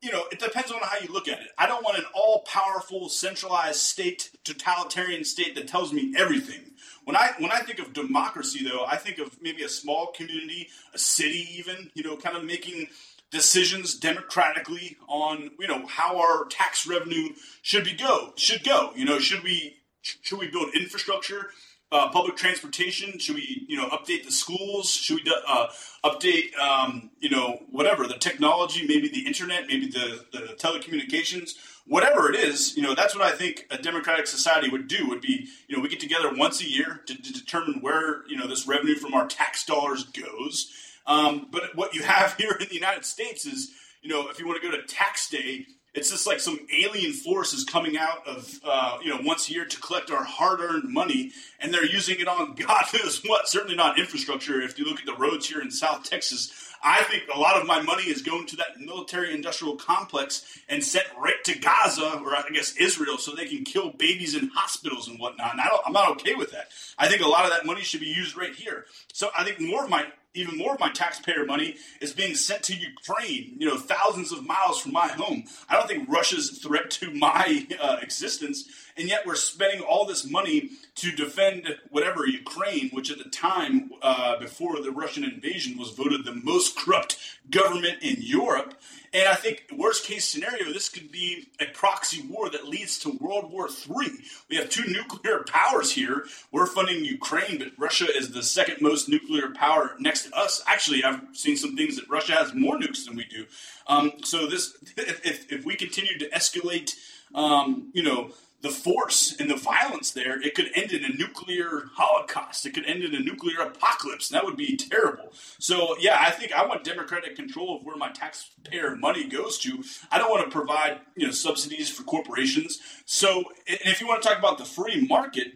you 0.00 0.12
know, 0.12 0.24
it 0.30 0.38
depends 0.38 0.70
on 0.70 0.78
how 0.82 0.98
you 1.00 1.12
look 1.12 1.28
at 1.28 1.40
it. 1.40 1.48
I 1.58 1.66
don't 1.66 1.82
want 1.82 1.98
an 1.98 2.04
all-powerful, 2.14 3.08
centralized 3.08 3.80
state, 3.80 4.30
totalitarian 4.44 5.24
state 5.24 5.56
that 5.56 5.66
tells 5.66 5.92
me 5.92 6.14
everything. 6.16 6.72
When 7.04 7.16
I 7.16 7.32
when 7.38 7.50
I 7.50 7.60
think 7.60 7.78
of 7.80 7.92
democracy, 7.92 8.68
though, 8.68 8.84
I 8.84 8.96
think 8.96 9.18
of 9.18 9.40
maybe 9.40 9.62
a 9.64 9.68
small 9.68 10.08
community, 10.08 10.68
a 10.94 10.98
city, 10.98 11.48
even, 11.58 11.90
you 11.94 12.02
know, 12.04 12.16
kind 12.16 12.36
of 12.36 12.44
making 12.44 12.88
decisions 13.30 13.94
democratically 13.94 14.96
on 15.06 15.50
you 15.58 15.68
know 15.68 15.86
how 15.86 16.18
our 16.18 16.46
tax 16.46 16.86
revenue 16.86 17.28
should 17.62 17.84
be 17.84 17.94
go 17.94 18.32
should 18.36 18.64
go. 18.64 18.92
You 18.94 19.04
know, 19.04 19.18
should 19.18 19.42
we 19.42 19.76
should 20.02 20.38
we 20.38 20.48
build 20.48 20.74
infrastructure, 20.74 21.50
uh, 21.90 22.10
public 22.10 22.36
transportation? 22.36 23.18
Should 23.18 23.36
we 23.36 23.66
you 23.68 23.76
know 23.76 23.88
update 23.88 24.24
the 24.24 24.32
schools? 24.32 24.90
Should 24.90 25.20
we 25.24 25.32
uh, 25.46 25.66
update 26.04 26.56
um, 26.58 27.10
you 27.20 27.30
know 27.30 27.62
whatever 27.70 28.06
the 28.06 28.18
technology, 28.18 28.86
maybe 28.86 29.08
the 29.08 29.26
internet, 29.26 29.66
maybe 29.66 29.88
the, 29.88 30.24
the 30.32 30.38
telecommunications, 30.54 31.54
whatever 31.86 32.30
it 32.32 32.36
is. 32.36 32.76
You 32.76 32.82
know, 32.82 32.94
that's 32.94 33.14
what 33.14 33.24
I 33.24 33.36
think 33.36 33.66
a 33.70 33.78
democratic 33.78 34.26
society 34.26 34.68
would 34.68 34.88
do. 34.88 35.08
Would 35.08 35.20
be 35.20 35.48
you 35.68 35.76
know 35.76 35.82
we 35.82 35.88
get 35.88 36.00
together 36.00 36.34
once 36.34 36.60
a 36.60 36.68
year 36.68 37.02
to, 37.06 37.14
to 37.14 37.32
determine 37.32 37.80
where 37.80 38.26
you 38.28 38.36
know 38.36 38.46
this 38.46 38.66
revenue 38.66 38.96
from 38.96 39.14
our 39.14 39.26
tax 39.26 39.64
dollars 39.64 40.04
goes 40.04 40.72
um, 41.08 41.46
but 41.50 41.74
what 41.74 41.94
you 41.94 42.02
have 42.02 42.34
here 42.38 42.56
in 42.60 42.68
the 42.68 42.74
United 42.74 43.04
States 43.04 43.46
is, 43.46 43.72
you 44.02 44.10
know, 44.10 44.28
if 44.28 44.38
you 44.38 44.46
want 44.46 44.62
to 44.62 44.70
go 44.70 44.76
to 44.76 44.82
tax 44.82 45.28
day, 45.28 45.66
it's 45.94 46.10
just 46.10 46.26
like 46.26 46.40
some 46.40 46.58
alien 46.72 47.12
force 47.12 47.52
is 47.52 47.64
coming 47.64 47.96
out 47.96 48.26
of 48.26 48.60
uh, 48.64 48.98
you 49.02 49.10
know 49.10 49.20
once 49.22 49.48
a 49.48 49.52
year 49.52 49.64
to 49.64 49.80
collect 49.80 50.10
our 50.10 50.24
hard-earned 50.24 50.88
money, 50.88 51.32
and 51.60 51.72
they're 51.72 51.84
using 51.84 52.20
it 52.20 52.28
on 52.28 52.54
God 52.58 52.84
knows 52.94 53.22
what. 53.26 53.48
Certainly 53.48 53.76
not 53.76 53.98
infrastructure. 53.98 54.60
If 54.60 54.78
you 54.78 54.84
look 54.84 55.00
at 55.00 55.06
the 55.06 55.16
roads 55.16 55.48
here 55.48 55.60
in 55.60 55.70
South 55.70 56.04
Texas, 56.04 56.52
I 56.82 57.02
think 57.04 57.24
a 57.34 57.38
lot 57.38 57.60
of 57.60 57.66
my 57.66 57.82
money 57.82 58.04
is 58.04 58.22
going 58.22 58.46
to 58.46 58.56
that 58.56 58.78
military-industrial 58.78 59.76
complex 59.76 60.60
and 60.68 60.84
sent 60.84 61.06
right 61.18 61.42
to 61.44 61.58
Gaza 61.58 62.20
or 62.24 62.36
I 62.36 62.44
guess 62.52 62.76
Israel, 62.76 63.18
so 63.18 63.34
they 63.34 63.46
can 63.46 63.64
kill 63.64 63.90
babies 63.90 64.34
in 64.34 64.48
hospitals 64.54 65.08
and 65.08 65.18
whatnot. 65.18 65.52
And 65.52 65.60
I 65.60 65.68
I'm 65.86 65.92
not 65.92 66.10
okay 66.12 66.34
with 66.34 66.52
that. 66.52 66.68
I 66.98 67.08
think 67.08 67.22
a 67.22 67.28
lot 67.28 67.44
of 67.44 67.50
that 67.50 67.66
money 67.66 67.82
should 67.82 68.00
be 68.00 68.06
used 68.06 68.36
right 68.36 68.54
here. 68.54 68.86
So 69.12 69.30
I 69.36 69.44
think 69.44 69.60
more 69.60 69.84
of 69.84 69.90
my 69.90 70.06
even 70.38 70.56
more 70.56 70.74
of 70.74 70.80
my 70.80 70.90
taxpayer 70.90 71.44
money 71.44 71.76
is 72.00 72.12
being 72.12 72.34
sent 72.34 72.62
to 72.64 72.74
Ukraine, 72.74 73.56
you 73.58 73.66
know, 73.66 73.76
thousands 73.76 74.32
of 74.32 74.46
miles 74.46 74.80
from 74.80 74.92
my 74.92 75.08
home. 75.08 75.44
I 75.68 75.74
don't 75.74 75.88
think 75.88 76.08
Russia's 76.08 76.58
threat 76.58 76.90
to 76.92 77.10
my 77.12 77.66
uh, 77.80 77.96
existence, 78.00 78.68
and 78.98 79.08
yet 79.08 79.26
we're 79.26 79.34
spending 79.34 79.80
all 79.80 80.04
this 80.04 80.28
money 80.28 80.70
to 80.96 81.12
defend 81.12 81.76
whatever 81.90 82.26
Ukraine, 82.26 82.90
which 82.90 83.10
at 83.10 83.18
the 83.18 83.30
time 83.30 83.90
uh, 84.02 84.38
before 84.38 84.80
the 84.82 84.90
Russian 84.90 85.24
invasion 85.24 85.78
was 85.78 85.90
voted 85.90 86.24
the 86.24 86.34
most 86.34 86.76
corrupt 86.76 87.18
government 87.50 88.02
in 88.02 88.16
Europe. 88.18 88.74
And 89.12 89.26
I 89.26 89.36
think 89.36 89.64
worst 89.74 90.04
case 90.04 90.28
scenario, 90.28 90.72
this 90.72 90.88
could 90.88 91.10
be 91.10 91.48
a 91.60 91.66
proxy 91.66 92.22
war 92.28 92.50
that 92.50 92.68
leads 92.68 92.98
to 93.00 93.16
World 93.20 93.50
War 93.50 93.68
III. 93.68 94.10
We 94.50 94.56
have 94.56 94.68
two 94.68 94.86
nuclear 94.90 95.44
powers 95.46 95.92
here. 95.92 96.26
We're 96.52 96.66
funding 96.66 97.04
Ukraine, 97.04 97.58
but 97.58 97.68
Russia 97.78 98.06
is 98.14 98.32
the 98.32 98.42
second 98.42 98.82
most 98.82 99.08
nuclear 99.08 99.50
power 99.50 99.94
next 99.98 100.24
to 100.24 100.36
us. 100.36 100.62
Actually, 100.66 101.04
I've 101.04 101.22
seen 101.32 101.56
some 101.56 101.74
things 101.74 101.96
that 101.96 102.08
Russia 102.10 102.32
has 102.32 102.52
more 102.52 102.78
nukes 102.78 103.06
than 103.06 103.16
we 103.16 103.24
do. 103.24 103.46
Um, 103.86 104.12
so 104.24 104.46
this, 104.46 104.76
if, 104.96 105.24
if, 105.24 105.52
if 105.52 105.64
we 105.64 105.74
continue 105.74 106.18
to 106.18 106.28
escalate, 106.30 106.94
um, 107.34 107.90
you 107.94 108.02
know, 108.02 108.30
the 108.60 108.70
force 108.70 109.36
and 109.38 109.48
the 109.48 109.56
violence 109.56 110.10
there, 110.10 110.40
it 110.42 110.54
could 110.54 110.70
end 110.74 110.92
in 110.92 111.04
a 111.04 111.14
nuclear 111.16 111.84
holocaust. 111.94 112.66
It 112.66 112.74
could 112.74 112.86
end 112.86 113.04
in 113.04 113.14
a 113.14 113.20
nuclear 113.20 113.60
apocalypse. 113.60 114.28
That 114.28 114.44
would 114.44 114.56
be 114.56 114.76
terrible. 114.76 115.32
So, 115.60 115.96
yeah, 116.00 116.18
I 116.20 116.30
think 116.30 116.52
I 116.52 116.66
want 116.66 116.82
democratic 116.82 117.36
control 117.36 117.76
of 117.76 117.84
where 117.84 117.96
my 117.96 118.10
taxpayer 118.10 118.96
money 118.96 119.28
goes 119.28 119.58
to. 119.60 119.82
I 120.10 120.18
don't 120.18 120.30
want 120.30 120.44
to 120.44 120.50
provide, 120.50 121.00
you 121.16 121.26
know, 121.26 121.32
subsidies 121.32 121.88
for 121.88 122.02
corporations. 122.02 122.80
So, 123.04 123.44
and 123.68 123.78
if 123.84 124.00
you 124.00 124.08
want 124.08 124.22
to 124.22 124.28
talk 124.28 124.38
about 124.38 124.58
the 124.58 124.64
free 124.64 125.06
market, 125.06 125.48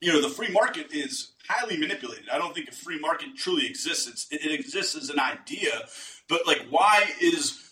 you 0.00 0.12
know, 0.12 0.20
the 0.20 0.28
free 0.28 0.50
market 0.50 0.92
is 0.92 1.32
highly 1.48 1.78
manipulated. 1.78 2.28
I 2.30 2.36
don't 2.36 2.54
think 2.54 2.68
a 2.68 2.72
free 2.72 2.98
market 2.98 3.28
truly 3.36 3.66
exists. 3.66 4.06
It's, 4.08 4.26
it 4.30 4.52
exists 4.52 4.94
as 4.94 5.08
an 5.08 5.18
idea, 5.18 5.70
but 6.28 6.46
like, 6.46 6.66
why 6.68 7.04
is 7.20 7.65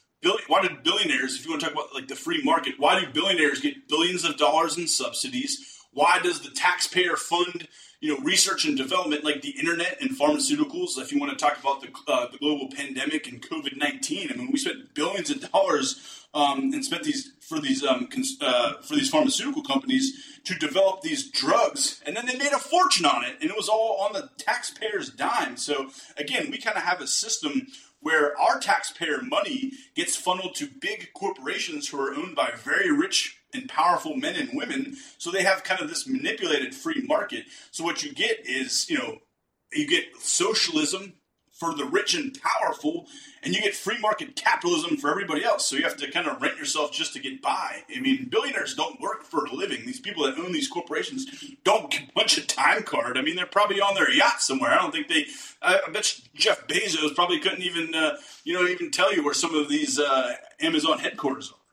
why 0.46 0.62
did 0.62 0.82
billionaires, 0.82 1.36
if 1.36 1.44
you 1.44 1.50
want 1.50 1.62
to 1.62 1.66
talk 1.66 1.74
about 1.74 1.94
like 1.94 2.08
the 2.08 2.16
free 2.16 2.42
market, 2.42 2.74
why 2.78 3.00
do 3.00 3.06
billionaires 3.12 3.60
get 3.60 3.88
billions 3.88 4.24
of 4.24 4.36
dollars 4.36 4.78
in 4.78 4.86
subsidies? 4.86 5.70
Why 5.92 6.18
does 6.18 6.40
the 6.40 6.50
taxpayer 6.50 7.16
fund, 7.16 7.68
you 8.00 8.12
know, 8.12 8.24
research 8.24 8.64
and 8.64 8.76
development 8.76 9.22
like 9.22 9.42
the 9.42 9.50
internet 9.50 9.98
and 10.00 10.10
pharmaceuticals? 10.10 10.98
If 10.98 11.12
you 11.12 11.20
want 11.20 11.36
to 11.36 11.44
talk 11.44 11.58
about 11.60 11.82
the, 11.82 11.88
uh, 12.08 12.26
the 12.32 12.38
global 12.38 12.68
pandemic 12.68 13.28
and 13.28 13.40
COVID 13.40 13.76
nineteen, 13.76 14.30
I 14.32 14.36
mean, 14.36 14.50
we 14.50 14.58
spent 14.58 14.94
billions 14.94 15.30
of 15.30 15.50
dollars 15.52 16.26
um, 16.34 16.72
and 16.72 16.84
spent 16.84 17.04
these 17.04 17.32
for 17.40 17.60
these 17.60 17.84
um, 17.84 18.08
cons- 18.08 18.38
uh, 18.40 18.82
for 18.82 18.96
these 18.96 19.08
pharmaceutical 19.08 19.62
companies 19.62 20.40
to 20.44 20.54
develop 20.56 21.02
these 21.02 21.30
drugs, 21.30 22.02
and 22.04 22.16
then 22.16 22.26
they 22.26 22.36
made 22.36 22.52
a 22.52 22.58
fortune 22.58 23.06
on 23.06 23.24
it, 23.24 23.36
and 23.40 23.50
it 23.50 23.56
was 23.56 23.68
all 23.68 24.00
on 24.00 24.12
the 24.12 24.28
taxpayer's 24.36 25.10
dime. 25.10 25.56
So 25.56 25.90
again, 26.18 26.50
we 26.50 26.58
kind 26.58 26.76
of 26.76 26.82
have 26.82 27.00
a 27.00 27.06
system 27.06 27.68
where 28.04 28.38
our 28.38 28.60
taxpayer 28.60 29.22
money 29.22 29.72
gets 29.94 30.14
funneled 30.14 30.54
to 30.54 30.68
big 30.68 31.08
corporations 31.14 31.88
who 31.88 31.98
are 31.98 32.14
owned 32.14 32.36
by 32.36 32.52
very 32.54 32.92
rich 32.92 33.38
and 33.54 33.66
powerful 33.66 34.14
men 34.14 34.36
and 34.36 34.50
women. 34.52 34.94
So 35.16 35.30
they 35.30 35.42
have 35.42 35.64
kind 35.64 35.80
of 35.80 35.88
this 35.88 36.06
manipulated 36.06 36.74
free 36.74 37.02
market. 37.06 37.46
So 37.70 37.82
what 37.82 38.02
you 38.02 38.12
get 38.12 38.46
is, 38.46 38.90
you 38.90 38.98
know, 38.98 39.20
you 39.72 39.88
get 39.88 40.04
socialism 40.20 41.14
for 41.54 41.72
the 41.72 41.84
rich 41.84 42.14
and 42.14 42.36
powerful, 42.40 43.06
and 43.42 43.54
you 43.54 43.62
get 43.62 43.74
free 43.74 43.98
market 44.00 44.34
capitalism 44.34 44.96
for 44.96 45.08
everybody 45.08 45.44
else. 45.44 45.66
So 45.66 45.76
you 45.76 45.84
have 45.84 45.96
to 45.98 46.10
kind 46.10 46.26
of 46.26 46.42
rent 46.42 46.58
yourself 46.58 46.92
just 46.92 47.12
to 47.14 47.20
get 47.20 47.40
by. 47.40 47.84
I 47.94 48.00
mean, 48.00 48.28
billionaires 48.28 48.74
don't 48.74 49.00
work 49.00 49.22
for 49.22 49.44
a 49.44 49.52
living. 49.52 49.86
These 49.86 50.00
people 50.00 50.24
that 50.24 50.36
own 50.36 50.52
these 50.52 50.68
corporations 50.68 51.26
don't 51.62 51.90
get 51.90 52.10
a 52.38 52.46
time 52.46 52.82
card. 52.82 53.16
I 53.16 53.22
mean, 53.22 53.36
they're 53.36 53.46
probably 53.46 53.80
on 53.80 53.94
their 53.94 54.10
yacht 54.10 54.42
somewhere. 54.42 54.72
I 54.72 54.76
don't 54.76 54.92
think 54.92 55.08
they. 55.08 55.26
I, 55.62 55.80
I 55.86 55.90
bet 55.90 56.20
Jeff 56.34 56.66
Bezos 56.66 57.14
probably 57.14 57.38
couldn't 57.38 57.62
even, 57.62 57.94
uh, 57.94 58.16
you 58.42 58.54
know, 58.54 58.66
even 58.66 58.90
tell 58.90 59.14
you 59.14 59.24
where 59.24 59.34
some 59.34 59.54
of 59.54 59.68
these 59.68 59.98
uh, 59.98 60.34
Amazon 60.60 60.98
headquarters 60.98 61.52
are. 61.52 61.63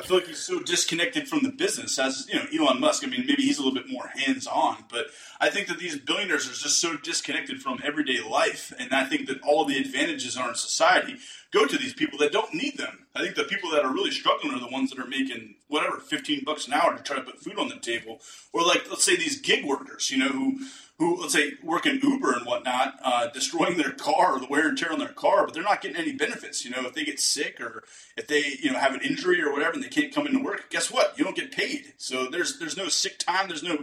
I 0.00 0.02
feel 0.02 0.16
like 0.16 0.28
he's 0.28 0.38
so 0.38 0.60
disconnected 0.60 1.28
from 1.28 1.42
the 1.42 1.50
business 1.50 1.98
as 1.98 2.26
you 2.32 2.36
know 2.36 2.46
Elon 2.66 2.80
Musk. 2.80 3.04
I 3.04 3.06
mean, 3.06 3.26
maybe 3.26 3.42
he's 3.42 3.58
a 3.58 3.62
little 3.62 3.74
bit 3.74 3.90
more 3.90 4.06
hands 4.06 4.46
on, 4.46 4.84
but 4.88 5.08
I 5.38 5.50
think 5.50 5.68
that 5.68 5.78
these 5.78 5.98
billionaires 5.98 6.46
are 6.46 6.54
just 6.54 6.80
so 6.80 6.96
disconnected 6.96 7.60
from 7.60 7.80
everyday 7.84 8.20
life, 8.22 8.72
and 8.78 8.94
I 8.94 9.04
think 9.04 9.28
that 9.28 9.42
all 9.42 9.66
the 9.66 9.76
advantages 9.76 10.38
are 10.38 10.48
in 10.48 10.54
society 10.54 11.18
go 11.52 11.66
to 11.66 11.76
these 11.76 11.92
people 11.92 12.18
that 12.18 12.32
don't 12.32 12.54
need 12.54 12.78
them. 12.78 13.06
I 13.14 13.22
think 13.22 13.34
the 13.34 13.44
people 13.44 13.70
that 13.72 13.84
are 13.84 13.92
really 13.92 14.12
struggling 14.12 14.54
are 14.54 14.60
the 14.60 14.68
ones 14.68 14.90
that 14.90 15.00
are 15.00 15.06
making 15.06 15.56
whatever 15.68 15.98
fifteen 15.98 16.44
bucks 16.44 16.66
an 16.66 16.72
hour 16.72 16.96
to 16.96 17.02
try 17.02 17.16
to 17.16 17.22
put 17.22 17.40
food 17.40 17.58
on 17.58 17.68
the 17.68 17.76
table, 17.76 18.20
or 18.52 18.62
like 18.62 18.88
let's 18.88 19.04
say 19.04 19.16
these 19.16 19.40
gig 19.40 19.66
workers, 19.66 20.10
you 20.10 20.18
know, 20.18 20.28
who 20.28 20.60
who 21.00 21.16
let's 21.16 21.32
say 21.32 21.54
work 21.62 21.86
in 21.86 21.98
Uber 21.98 22.34
and 22.34 22.44
whatnot, 22.46 22.94
uh, 23.02 23.26
destroying 23.28 23.78
their 23.78 23.90
car 23.90 24.36
or 24.36 24.38
the 24.38 24.46
wear 24.46 24.68
and 24.68 24.76
tear 24.76 24.92
on 24.92 24.98
their 24.98 25.08
car, 25.08 25.46
but 25.46 25.54
they're 25.54 25.62
not 25.62 25.80
getting 25.80 25.96
any 25.96 26.12
benefits. 26.12 26.62
You 26.62 26.70
know, 26.70 26.86
if 26.86 26.94
they 26.94 27.04
get 27.04 27.18
sick 27.18 27.58
or 27.58 27.82
if 28.18 28.26
they 28.26 28.58
you 28.60 28.70
know 28.70 28.78
have 28.78 28.94
an 28.94 29.00
injury 29.00 29.42
or 29.42 29.50
whatever 29.50 29.72
and 29.72 29.82
they 29.82 29.88
can't 29.88 30.14
come 30.14 30.26
into 30.26 30.44
work, 30.44 30.68
guess 30.68 30.90
what? 30.92 31.18
You 31.18 31.24
don't 31.24 31.34
get 31.34 31.52
paid. 31.52 31.94
So 31.96 32.28
there's 32.28 32.58
there's 32.58 32.76
no 32.76 32.88
sick 32.88 33.18
time. 33.18 33.48
There's 33.48 33.62
no 33.62 33.78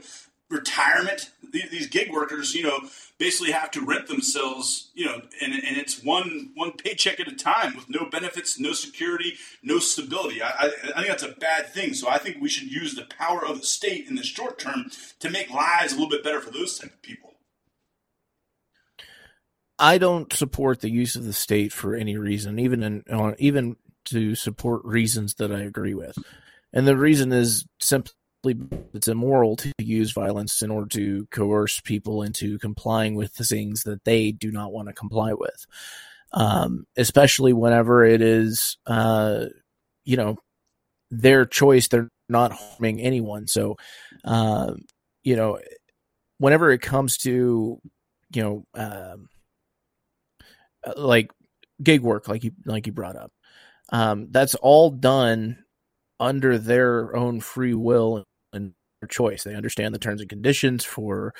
retirement. 0.50 1.32
These, 1.52 1.88
gig 1.88 2.12
workers, 2.12 2.54
you 2.54 2.64
know, 2.64 2.80
basically 3.18 3.52
have 3.52 3.72
to 3.72 3.86
rent 3.86 4.08
themselves, 4.08 4.90
you 4.94 5.06
know, 5.06 5.22
and, 5.42 5.54
and 5.54 5.78
it's 5.78 6.04
one 6.04 6.52
one 6.56 6.74
paycheck 6.74 7.20
at 7.20 7.28
a 7.28 7.36
time 7.36 7.76
with 7.76 7.90
no 7.90 8.10
benefits, 8.10 8.60
no 8.60 8.74
security, 8.74 9.34
no 9.64 9.80
stability. 9.80 10.42
I, 10.42 10.50
I, 10.50 10.66
I 10.66 10.94
think 10.96 11.08
that's 11.08 11.24
a 11.24 11.30
bad 11.30 11.74
thing. 11.74 11.94
So 11.94 12.10
I 12.10 12.18
think 12.18 12.38
we 12.40 12.50
should 12.50 12.72
use 12.72 12.96
the 12.96 13.08
power 13.18 13.46
of 13.46 13.62
the 13.62 13.66
state 13.66 14.08
in 14.08 14.16
the 14.16 14.24
short 14.24 14.60
term 14.60 14.92
to 15.20 15.30
make 15.30 15.50
lives 15.50 15.94
a 15.94 15.96
little 15.96 16.10
bit 16.10 16.24
better 16.24 16.42
for 16.42 16.52
those 16.52 16.78
type 16.78 16.94
of 16.94 17.02
people. 17.02 17.36
I 19.80 19.98
don't 19.98 20.32
support 20.34 20.82
the 20.82 20.90
use 20.90 21.16
of 21.16 21.24
the 21.24 21.34
state 21.34 21.72
for 21.72 21.96
any 21.96 22.18
reason, 22.18 22.60
even 22.60 22.84
in 22.84 23.04
uh, 23.10 23.34
even 23.38 23.78
to 24.06 24.36
support 24.36 24.84
reasons 24.86 25.36
that 25.36 25.52
I 25.52 25.62
agree 25.62 25.94
with. 25.94 26.18
And 26.74 26.88
the 26.88 26.98
reason 26.98 27.32
is 27.32 27.66
simply 27.80 28.14
it's 28.94 29.08
immoral 29.08 29.56
to 29.58 29.72
use 29.80 30.12
violence 30.12 30.62
in 30.62 30.72
order 30.72 30.88
to 30.90 31.28
coerce 31.32 31.80
people 31.80 32.24
into 32.24 32.60
complying 32.60 33.16
with 33.16 33.32
things 33.34 33.84
that 33.84 34.04
they 34.04 34.32
do 34.32 34.52
not 34.52 34.72
want 34.72 34.88
to 34.88 34.94
comply 34.94 35.34
with. 35.34 35.66
Um, 36.34 36.86
especially 36.98 37.54
whenever 37.54 38.04
it 38.04 38.22
is, 38.22 38.78
uh, 38.86 39.46
you 40.04 40.18
know, 40.18 40.38
their 41.12 41.46
choice. 41.46 41.88
They're 41.88 42.10
not 42.30 42.52
harming 42.52 43.02
anyone. 43.02 43.48
So, 43.48 43.78
uh, 44.24 44.74
you 45.24 45.36
know, 45.36 45.60
whenever 46.38 46.72
it 46.72 46.82
comes 46.82 47.18
to, 47.20 47.80
you 48.34 48.44
know, 48.44 48.64
um, 48.74 49.30
like 50.96 51.32
gig 51.82 52.02
work, 52.02 52.28
like 52.28 52.44
you 52.44 52.52
like 52.66 52.88
you 52.88 52.94
brought 52.94 53.16
up, 53.16 53.32
um, 53.92 54.28
that's 54.32 54.56
all 54.56 54.90
done 54.90 55.64
under 56.20 56.58
their 56.58 57.16
own 57.16 57.40
free 57.40 57.74
will 57.74 58.24
and 58.54 58.74
their 59.02 59.08
choice. 59.08 59.44
They 59.44 59.56
understand 59.56 59.94
the 59.94 60.00
terms 60.00 60.22
and 60.22 60.30
conditions 60.30 60.84
for 60.84 61.34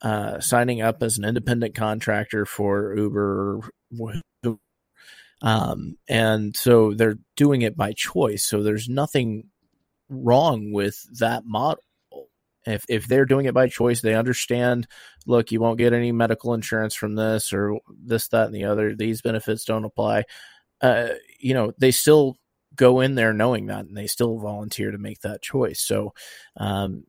uh, 0.00 0.40
signing 0.40 0.82
up 0.82 1.02
as 1.02 1.18
an 1.18 1.24
independent 1.24 1.74
contractor 1.74 2.44
for 2.44 2.94
Uber, 2.96 3.60
um, 5.42 5.96
and 6.08 6.56
so 6.56 6.94
they're 6.94 7.18
doing 7.36 7.62
it 7.62 7.76
by 7.76 7.92
choice. 7.92 8.44
So 8.44 8.62
there's 8.62 8.88
nothing 8.88 9.44
wrong 10.08 10.72
with 10.72 10.96
that 11.18 11.44
model. 11.44 11.82
If 12.64 12.84
if 12.88 13.06
they're 13.06 13.24
doing 13.24 13.46
it 13.46 13.54
by 13.54 13.68
choice, 13.68 14.00
they 14.00 14.14
understand. 14.14 14.86
Look, 15.26 15.50
you 15.50 15.60
won't 15.60 15.78
get 15.78 15.92
any 15.92 16.12
medical 16.12 16.54
insurance 16.54 16.94
from 16.94 17.16
this 17.16 17.52
or 17.52 17.78
this, 17.88 18.28
that, 18.28 18.46
and 18.46 18.54
the 18.54 18.64
other. 18.64 18.94
These 18.94 19.20
benefits 19.20 19.64
don't 19.64 19.84
apply. 19.84 20.24
Uh, 20.80 21.08
you 21.40 21.54
know, 21.54 21.72
they 21.78 21.90
still 21.90 22.36
go 22.74 23.00
in 23.00 23.14
there 23.14 23.32
knowing 23.32 23.66
that 23.66 23.86
and 23.86 23.96
they 23.96 24.06
still 24.06 24.38
volunteer 24.38 24.90
to 24.90 24.98
make 24.98 25.20
that 25.20 25.42
choice. 25.42 25.80
So, 25.80 26.14
um, 26.56 27.04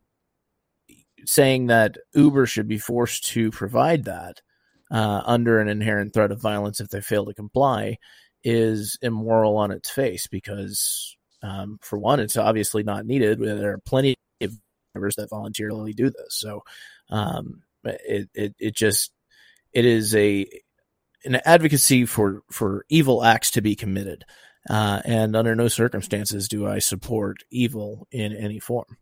saying 1.25 1.67
that 1.67 1.97
Uber 2.13 2.45
should 2.45 2.67
be 2.67 2.77
forced 2.77 3.25
to 3.27 3.49
provide 3.51 4.05
that 4.05 4.41
uh, 4.91 5.21
under 5.25 5.59
an 5.59 5.69
inherent 5.69 6.13
threat 6.13 6.31
of 6.31 6.41
violence 6.41 6.79
if 6.79 6.89
they 6.89 7.01
fail 7.01 7.25
to 7.25 7.33
comply 7.33 7.97
is 8.43 8.97
immoral 9.01 9.57
on 9.57 9.71
its 9.71 9.89
face 9.89 10.27
because, 10.27 11.15
um, 11.41 11.79
for 11.81 11.97
one, 11.97 12.19
it's 12.19 12.35
obviously 12.35 12.83
not 12.83 13.05
needed. 13.05 13.39
There 13.39 13.73
are 13.73 13.77
plenty 13.79 14.15
of 14.41 14.57
drivers 14.93 15.15
that 15.15 15.29
voluntarily 15.29 15.93
do 15.93 16.09
this. 16.09 16.35
So, 16.35 16.63
um, 17.09 17.63
it, 17.85 18.29
it, 18.33 18.55
it 18.59 18.75
just, 18.75 19.11
it 19.71 19.85
is 19.85 20.13
a, 20.15 20.45
an 21.25 21.35
advocacy 21.45 22.05
for, 22.05 22.43
for 22.51 22.85
evil 22.89 23.23
acts 23.23 23.51
to 23.51 23.61
be 23.61 23.75
committed 23.75 24.25
Uh, 24.69 25.01
and 25.05 25.35
under 25.35 25.55
no 25.55 25.67
circumstances 25.67 26.47
do 26.47 26.65
I 26.65 26.79
support 26.79 27.43
evil 27.51 28.07
in 28.11 28.33
any 28.33 28.59
form. 28.59 28.97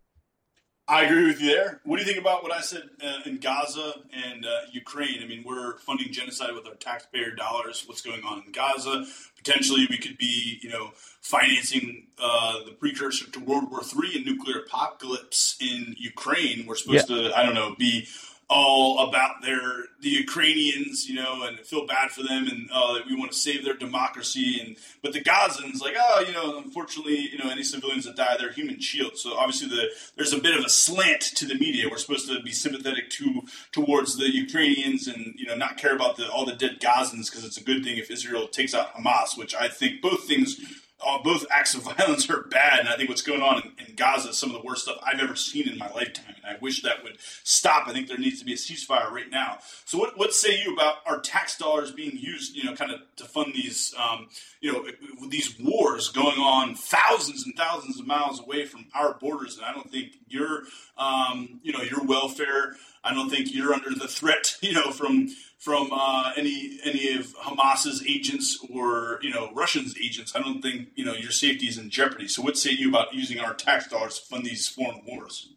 I 0.87 1.03
agree 1.03 1.27
with 1.27 1.39
you 1.39 1.47
there. 1.47 1.79
What 1.85 1.97
do 1.97 2.01
you 2.01 2.07
think 2.07 2.19
about 2.19 2.43
what 2.43 2.51
I 2.51 2.59
said 2.59 2.83
uh, 3.01 3.19
in 3.25 3.37
Gaza 3.37 3.93
and 4.11 4.45
uh, 4.45 4.49
Ukraine? 4.73 5.23
I 5.23 5.25
mean, 5.25 5.43
we're 5.45 5.77
funding 5.77 6.11
genocide 6.11 6.53
with 6.53 6.67
our 6.67 6.73
taxpayer 6.73 7.31
dollars. 7.31 7.83
What's 7.85 8.01
going 8.01 8.23
on 8.25 8.43
in 8.45 8.51
Gaza? 8.51 9.05
Potentially, 9.37 9.87
we 9.89 9.97
could 9.97 10.17
be, 10.17 10.59
you 10.61 10.69
know, 10.69 10.91
financing 11.21 12.07
uh, 12.21 12.65
the 12.65 12.71
precursor 12.71 13.29
to 13.31 13.39
World 13.39 13.71
War 13.71 13.81
III 13.81 14.17
and 14.17 14.25
nuclear 14.25 14.57
apocalypse 14.65 15.55
in 15.61 15.95
Ukraine. 15.97 16.65
We're 16.67 16.75
supposed 16.75 17.07
to, 17.07 17.31
I 17.37 17.43
don't 17.43 17.55
know, 17.55 17.73
be 17.79 18.07
all 18.51 19.07
about 19.07 19.41
their 19.41 19.85
the 20.01 20.09
Ukrainians, 20.09 21.07
you 21.07 21.15
know, 21.15 21.43
and 21.43 21.57
feel 21.59 21.87
bad 21.87 22.11
for 22.11 22.21
them, 22.21 22.47
and 22.47 22.69
uh, 22.73 22.99
we 23.07 23.15
want 23.15 23.31
to 23.31 23.37
save 23.37 23.63
their 23.63 23.75
democracy. 23.75 24.59
And 24.61 24.75
but 25.01 25.13
the 25.13 25.21
Gazans, 25.21 25.79
like, 25.79 25.95
oh, 25.97 26.23
you 26.27 26.33
know, 26.33 26.57
unfortunately, 26.57 27.29
you 27.31 27.37
know, 27.37 27.49
any 27.49 27.63
civilians 27.63 28.05
that 28.05 28.17
die, 28.17 28.35
they're 28.37 28.51
human 28.51 28.81
shields. 28.81 29.21
So 29.21 29.37
obviously, 29.37 29.69
the 29.69 29.87
there's 30.17 30.33
a 30.33 30.39
bit 30.39 30.59
of 30.59 30.65
a 30.65 30.69
slant 30.69 31.21
to 31.21 31.45
the 31.45 31.55
media. 31.55 31.87
We're 31.89 31.97
supposed 31.97 32.27
to 32.27 32.41
be 32.41 32.51
sympathetic 32.51 33.09
to 33.11 33.43
towards 33.71 34.17
the 34.17 34.29
Ukrainians, 34.29 35.07
and 35.07 35.33
you 35.37 35.45
know, 35.45 35.55
not 35.55 35.77
care 35.77 35.95
about 35.95 36.17
the 36.17 36.29
all 36.29 36.45
the 36.45 36.55
dead 36.55 36.81
Gazans 36.81 37.31
because 37.31 37.45
it's 37.45 37.57
a 37.57 37.63
good 37.63 37.85
thing 37.85 37.97
if 37.97 38.11
Israel 38.11 38.49
takes 38.49 38.75
out 38.75 38.93
Hamas, 38.95 39.37
which 39.37 39.55
I 39.55 39.69
think 39.69 40.01
both 40.01 40.25
things 40.25 40.59
uh, 41.05 41.19
both 41.23 41.45
acts 41.51 41.73
of 41.73 41.83
violence 41.97 42.29
are 42.29 42.43
bad, 42.43 42.79
and 42.79 42.89
I 42.89 42.95
think 42.95 43.09
what's 43.09 43.21
going 43.21 43.41
on 43.41 43.61
in, 43.61 43.87
in, 43.87 43.95
Gaza 43.95 44.29
is 44.29 44.37
some 44.37 44.53
of 44.53 44.61
the 44.61 44.67
worst 44.67 44.83
stuff 44.83 44.97
I've 45.03 45.19
ever 45.19 45.35
seen 45.35 45.67
in 45.67 45.77
my 45.77 45.89
lifetime, 45.91 46.35
I 46.51 46.57
wish 46.59 46.81
that 46.83 47.03
would 47.03 47.17
stop. 47.43 47.87
I 47.87 47.93
think 47.93 48.07
there 48.07 48.17
needs 48.17 48.39
to 48.39 48.45
be 48.45 48.53
a 48.53 48.57
ceasefire 48.57 49.09
right 49.09 49.29
now. 49.29 49.59
So, 49.85 49.97
what, 49.97 50.17
what 50.17 50.33
say 50.33 50.61
you 50.61 50.73
about 50.73 50.95
our 51.05 51.19
tax 51.19 51.57
dollars 51.57 51.91
being 51.91 52.17
used, 52.17 52.55
you 52.55 52.63
know, 52.63 52.75
kind 52.75 52.91
of 52.91 52.99
to 53.17 53.25
fund 53.25 53.53
these, 53.53 53.93
um, 53.97 54.29
you 54.59 54.71
know, 54.71 54.85
these 55.29 55.57
wars 55.59 56.09
going 56.09 56.39
on 56.39 56.75
thousands 56.75 57.45
and 57.45 57.55
thousands 57.55 57.99
of 57.99 58.07
miles 58.07 58.39
away 58.39 58.65
from 58.65 58.85
our 58.93 59.13
borders? 59.15 59.57
And 59.57 59.65
I 59.65 59.73
don't 59.73 59.89
think 59.91 60.13
your, 60.27 60.63
um, 60.97 61.59
you 61.63 61.73
know, 61.73 61.81
your 61.81 62.03
welfare. 62.03 62.75
I 63.03 63.13
don't 63.15 63.29
think 63.29 63.53
you're 63.53 63.73
under 63.73 63.89
the 63.89 64.07
threat, 64.07 64.57
you 64.61 64.73
know, 64.73 64.91
from 64.91 65.29
from 65.61 65.89
uh, 65.93 66.33
any 66.35 66.79
any 66.83 67.13
of 67.13 67.35
Hamas's 67.35 68.03
agents 68.07 68.57
or 68.73 69.19
you 69.21 69.29
know 69.29 69.51
Russians' 69.53 69.95
agents. 70.03 70.35
I 70.35 70.39
don't 70.39 70.61
think 70.61 70.89
you 70.95 71.05
know 71.05 71.13
your 71.13 71.31
safety 71.31 71.67
is 71.67 71.77
in 71.77 71.91
jeopardy. 71.91 72.27
So, 72.27 72.41
what 72.41 72.57
say 72.57 72.71
you 72.71 72.89
about 72.89 73.13
using 73.13 73.39
our 73.39 73.53
tax 73.53 73.87
dollars 73.87 74.19
to 74.19 74.25
fund 74.25 74.43
these 74.43 74.67
foreign 74.67 75.01
wars? 75.05 75.53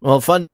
Well, 0.00 0.20
fund 0.20 0.48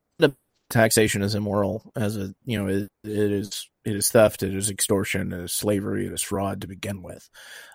taxation 0.70 1.22
is 1.22 1.34
immoral. 1.34 1.92
As 1.94 2.16
a 2.16 2.34
you 2.44 2.58
know, 2.58 2.66
it, 2.68 2.88
it 3.04 3.32
is 3.32 3.68
it 3.84 3.94
is 3.94 4.08
theft, 4.10 4.42
it 4.42 4.54
is 4.54 4.70
extortion, 4.70 5.32
it 5.32 5.40
is 5.40 5.52
slavery, 5.52 6.06
it 6.06 6.12
is 6.12 6.22
fraud 6.22 6.62
to 6.62 6.66
begin 6.66 7.02
with. 7.02 7.28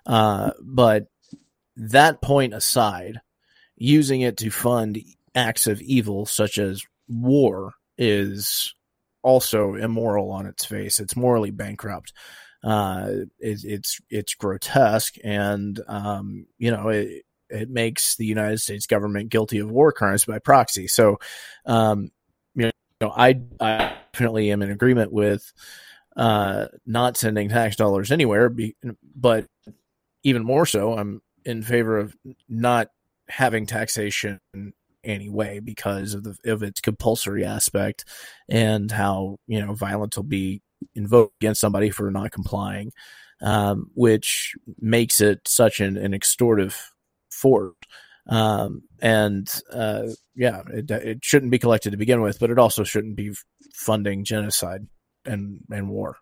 Uh, 0.06 0.52
but 0.62 1.06
that 1.78 2.22
point 2.22 2.54
aside, 2.54 3.22
using 3.78 4.22
it 4.22 4.38
to 4.38 4.50
fund 4.50 5.00
acts 5.36 5.68
of 5.68 5.82
evil 5.82 6.26
such 6.26 6.58
as 6.58 6.84
war 7.08 7.74
is 7.98 8.74
also 9.24 9.76
immoral 9.76 10.32
on 10.32 10.48
its 10.48 10.66
face. 10.66 11.00
It's 11.00 11.16
morally 11.16 11.52
bankrupt. 11.52 12.14
Uh, 12.64 13.10
it, 13.40 13.60
it's 13.64 14.00
it's 14.10 14.34
grotesque, 14.34 15.16
and 15.24 15.80
um, 15.88 16.48
you 16.58 16.72
know 16.72 16.90
it 16.90 17.24
it 17.50 17.70
makes 17.70 18.16
the 18.16 18.26
United 18.26 18.60
States 18.60 18.86
government 18.86 19.30
guilty 19.30 19.60
of 19.60 19.70
war 19.70 19.92
crimes 19.92 20.26
by 20.26 20.40
proxy. 20.40 20.88
So, 20.88 21.18
um, 21.66 22.12
you 22.56 22.72
know, 23.02 23.12
I 23.16 23.42
I 23.60 23.96
definitely 24.14 24.52
am 24.52 24.62
in 24.62 24.72
agreement 24.72 25.12
with 25.12 25.52
uh, 26.16 26.66
not 26.86 27.18
sending 27.18 27.50
tax 27.50 27.76
dollars 27.76 28.12
anywhere, 28.12 28.50
be, 28.50 28.76
but 29.16 29.46
even 30.24 30.44
more 30.44 30.66
so, 30.66 30.98
I'm 30.98 31.22
in 31.46 31.62
favor 31.64 31.98
of 31.98 32.16
not 32.50 32.90
having 33.30 33.66
taxation 33.66 34.40
anyway 35.04 35.60
because 35.60 36.14
of 36.14 36.24
the 36.24 36.36
of 36.46 36.64
its 36.64 36.82
compulsory 36.82 37.46
aspect 37.46 38.04
and 38.50 38.92
how 38.92 39.38
you 39.48 39.64
know 39.64 39.74
violence 39.74 40.18
will 40.18 40.24
be 40.24 40.62
invoked 40.96 41.36
against 41.42 41.62
somebody 41.62 41.90
for 41.90 42.12
not 42.12 42.32
complying, 42.32 42.92
um, 43.42 43.90
which 43.94 44.56
makes 44.80 45.22
it 45.22 45.48
such 45.48 45.80
an, 45.80 45.98
an 45.98 46.14
extortive 46.14 46.92
force. 47.38 47.76
Um, 48.30 48.82
and 49.02 49.48
uh, 49.72 50.08
yeah, 50.36 50.64
it, 50.74 50.92
it 50.92 51.20
shouldn't 51.24 51.52
be 51.52 51.60
collected 51.60 51.92
to 51.92 51.98
begin 51.98 52.22
with, 52.22 52.40
but 52.40 52.50
it 52.50 52.60
also 52.60 52.84
shouldn't 52.84 53.16
be 53.16 53.34
funding 53.74 54.26
genocide 54.26 54.88
and 55.26 55.60
and 55.70 55.90
war. 55.90 56.18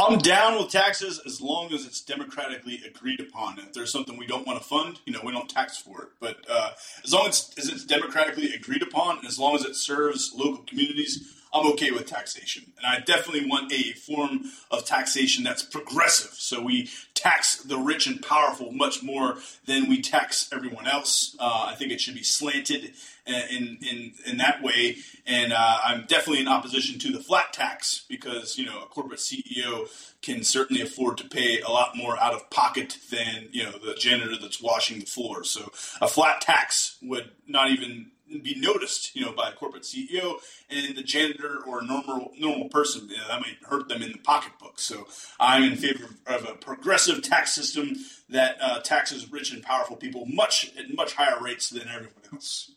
I'm 0.00 0.18
down 0.18 0.58
with 0.58 0.70
taxes 0.70 1.20
as 1.26 1.42
long 1.42 1.74
as 1.74 1.84
it's 1.84 2.00
democratically 2.00 2.80
agreed 2.86 3.20
upon. 3.20 3.58
If 3.58 3.74
there's 3.74 3.92
something 3.92 4.16
we 4.16 4.26
don't 4.26 4.46
want 4.46 4.58
to 4.58 4.66
fund, 4.66 4.98
you 5.04 5.12
know, 5.12 5.20
we 5.22 5.32
don't 5.32 5.48
tax 5.48 5.76
for 5.76 6.02
it. 6.02 6.08
But 6.20 6.38
uh, 6.48 6.70
as 7.04 7.12
long 7.12 7.28
as, 7.28 7.52
as 7.58 7.68
it's 7.68 7.84
democratically 7.84 8.54
agreed 8.54 8.82
upon, 8.82 9.18
and 9.18 9.26
as 9.26 9.38
long 9.38 9.56
as 9.56 9.64
it 9.64 9.76
serves 9.76 10.32
local 10.34 10.64
communities, 10.64 11.36
I'm 11.52 11.66
okay 11.72 11.90
with 11.90 12.06
taxation. 12.06 12.72
And 12.76 12.86
I 12.86 13.00
definitely 13.00 13.48
want 13.48 13.72
a 13.72 13.92
form 13.92 14.44
of 14.70 14.84
taxation 14.84 15.42
that's 15.42 15.62
progressive. 15.62 16.32
So 16.32 16.62
we 16.62 16.88
tax 17.14 17.56
the 17.56 17.76
rich 17.76 18.06
and 18.06 18.22
powerful 18.22 18.72
much 18.72 19.02
more 19.02 19.36
than 19.66 19.88
we 19.88 20.00
tax 20.00 20.48
everyone 20.52 20.86
else. 20.86 21.36
Uh, 21.38 21.66
I 21.68 21.74
think 21.74 21.92
it 21.92 22.00
should 22.00 22.14
be 22.14 22.22
slanted 22.22 22.92
in 23.26 23.78
in 23.82 24.12
in 24.26 24.36
that 24.38 24.62
way. 24.62 24.96
And 25.26 25.52
uh, 25.52 25.78
I'm 25.84 26.06
definitely 26.06 26.40
in 26.40 26.48
opposition 26.48 26.98
to 27.00 27.12
the 27.12 27.20
flat 27.20 27.52
tax 27.52 28.04
because 28.08 28.56
you 28.56 28.66
know 28.66 28.82
a 28.82 28.86
corporate 28.86 29.20
CEO 29.20 29.88
can 30.22 30.44
certainly 30.44 30.82
afford 30.82 31.18
to 31.18 31.28
pay 31.28 31.60
a 31.60 31.70
lot 31.70 31.96
more 31.96 32.18
out 32.18 32.34
of 32.34 32.48
pocket 32.50 32.98
than 33.10 33.48
you 33.50 33.64
know 33.64 33.72
the 33.72 33.94
janitor 33.94 34.36
that's 34.40 34.62
washing 34.62 35.00
the 35.00 35.06
floor. 35.06 35.44
So 35.44 35.70
a 36.00 36.08
flat 36.08 36.40
tax 36.40 36.96
would 37.02 37.30
not 37.46 37.70
even 37.70 38.10
be 38.38 38.54
noticed, 38.58 39.14
you 39.14 39.24
know, 39.24 39.32
by 39.32 39.50
a 39.50 39.52
corporate 39.52 39.82
CEO 39.82 40.36
and 40.68 40.96
the 40.96 41.02
janitor 41.02 41.58
or 41.66 41.82
normal 41.82 42.32
normal 42.38 42.68
person. 42.68 43.08
You 43.08 43.16
know, 43.16 43.28
that 43.28 43.40
might 43.40 43.56
hurt 43.62 43.88
them 43.88 44.02
in 44.02 44.12
the 44.12 44.18
pocketbook. 44.18 44.78
So 44.78 45.06
I'm 45.38 45.64
in 45.64 45.76
favor 45.76 46.08
of 46.26 46.48
a 46.48 46.54
progressive 46.54 47.22
tax 47.22 47.52
system 47.52 47.96
that 48.28 48.56
uh, 48.62 48.80
taxes 48.80 49.30
rich 49.30 49.52
and 49.52 49.62
powerful 49.62 49.96
people 49.96 50.26
much 50.26 50.72
at 50.78 50.94
much 50.94 51.14
higher 51.14 51.42
rates 51.42 51.70
than 51.70 51.88
everyone 51.88 52.14
else. 52.32 52.70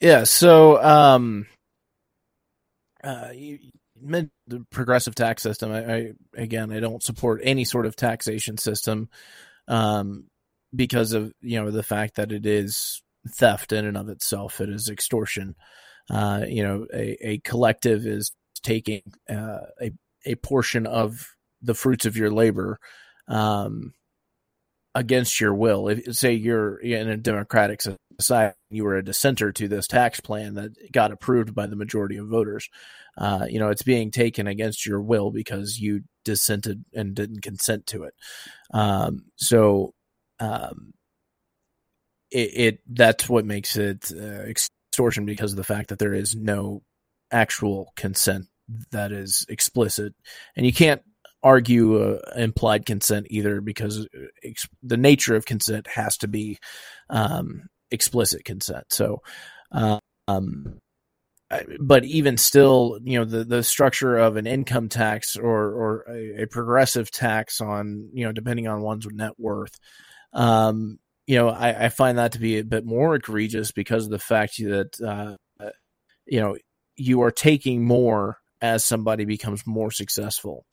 Yeah. 0.00 0.24
So, 0.24 0.82
um, 0.82 1.46
uh, 3.02 3.30
you 3.34 3.58
mentioned 4.00 4.30
the 4.46 4.64
progressive 4.70 5.14
tax 5.14 5.42
system. 5.42 5.72
I, 5.72 5.94
I 5.94 6.12
again, 6.34 6.72
I 6.72 6.80
don't 6.80 7.02
support 7.02 7.40
any 7.42 7.64
sort 7.64 7.86
of 7.86 7.96
taxation 7.96 8.58
system, 8.58 9.08
um, 9.66 10.24
because 10.74 11.12
of 11.12 11.32
you 11.40 11.62
know 11.62 11.70
the 11.70 11.82
fact 11.82 12.16
that 12.16 12.32
it 12.32 12.46
is 12.46 13.02
theft 13.26 13.72
in 13.72 13.84
and 13.84 13.96
of 13.96 14.08
itself. 14.08 14.60
It 14.60 14.68
is 14.68 14.88
extortion. 14.88 15.54
Uh, 16.10 16.44
you 16.48 16.62
know, 16.62 16.86
a, 16.92 17.16
a 17.26 17.38
collective 17.38 18.06
is 18.06 18.32
taking 18.62 19.02
uh, 19.28 19.66
a 19.80 19.92
a 20.26 20.34
portion 20.36 20.86
of 20.86 21.26
the 21.62 21.74
fruits 21.74 22.06
of 22.06 22.16
your 22.16 22.30
labor 22.30 22.78
um, 23.28 23.92
against 24.94 25.40
your 25.40 25.54
will. 25.54 25.88
If 25.88 26.16
say 26.16 26.32
you're 26.32 26.76
in 26.78 27.08
a 27.08 27.16
democratic 27.16 27.80
society, 28.20 28.56
you 28.70 28.84
were 28.84 28.96
a 28.96 29.04
dissenter 29.04 29.52
to 29.52 29.68
this 29.68 29.86
tax 29.86 30.20
plan 30.20 30.54
that 30.54 30.92
got 30.92 31.12
approved 31.12 31.54
by 31.54 31.66
the 31.66 31.76
majority 31.76 32.16
of 32.16 32.28
voters. 32.28 32.68
Uh, 33.16 33.46
you 33.48 33.58
know, 33.58 33.68
it's 33.68 33.82
being 33.82 34.10
taken 34.10 34.46
against 34.46 34.86
your 34.86 35.00
will 35.00 35.30
because 35.30 35.78
you 35.78 36.02
dissented 36.24 36.84
and 36.94 37.14
didn't 37.14 37.42
consent 37.42 37.86
to 37.86 38.04
it. 38.04 38.14
Um, 38.72 39.24
so, 39.36 39.94
um, 40.40 40.92
it, 42.30 42.50
it, 42.54 42.78
that's 42.90 43.28
what 43.28 43.44
makes 43.44 43.76
it 43.76 44.10
uh, 44.14 44.44
extortion 44.44 45.26
because 45.26 45.52
of 45.52 45.56
the 45.56 45.64
fact 45.64 45.88
that 45.88 45.98
there 45.98 46.14
is 46.14 46.34
no 46.34 46.82
actual 47.30 47.92
consent 47.96 48.46
that 48.90 49.12
is 49.12 49.46
explicit, 49.48 50.14
and 50.56 50.66
you 50.66 50.72
can't 50.72 51.02
argue 51.42 52.02
uh, 52.02 52.18
implied 52.36 52.84
consent 52.84 53.26
either 53.30 53.60
because 53.60 54.06
ex- 54.42 54.68
the 54.82 54.96
nature 54.96 55.36
of 55.36 55.46
consent 55.46 55.86
has 55.86 56.16
to 56.18 56.28
be 56.28 56.58
um, 57.10 57.62
explicit 57.90 58.44
consent. 58.44 58.84
So, 58.90 59.22
uh, 59.72 60.00
um, 60.26 60.78
but 61.80 62.04
even 62.04 62.36
still, 62.36 62.98
you 63.02 63.18
know, 63.18 63.24
the, 63.24 63.44
the 63.44 63.62
structure 63.62 64.18
of 64.18 64.36
an 64.36 64.46
income 64.46 64.88
tax 64.88 65.36
or, 65.36 65.72
or 65.72 66.04
a, 66.08 66.42
a 66.42 66.46
progressive 66.46 67.10
tax 67.10 67.60
on, 67.60 68.10
you 68.12 68.24
know, 68.24 68.32
depending 68.32 68.68
on 68.68 68.82
one's 68.82 69.06
net 69.06 69.32
worth, 69.38 69.78
um, 70.34 70.98
you 71.28 71.36
know, 71.36 71.50
I, 71.50 71.84
I, 71.84 71.88
find 71.90 72.16
that 72.16 72.32
to 72.32 72.38
be 72.38 72.58
a 72.58 72.64
bit 72.64 72.86
more 72.86 73.14
egregious 73.14 73.70
because 73.70 74.06
of 74.06 74.10
the 74.10 74.18
fact 74.18 74.56
that, 74.56 74.98
uh, 75.00 75.70
you 76.26 76.40
know, 76.40 76.56
you 76.96 77.20
are 77.22 77.30
taking 77.30 77.84
more 77.84 78.38
as 78.62 78.84
somebody 78.84 79.26
becomes 79.26 79.66
more 79.66 79.90
successful 79.90 80.64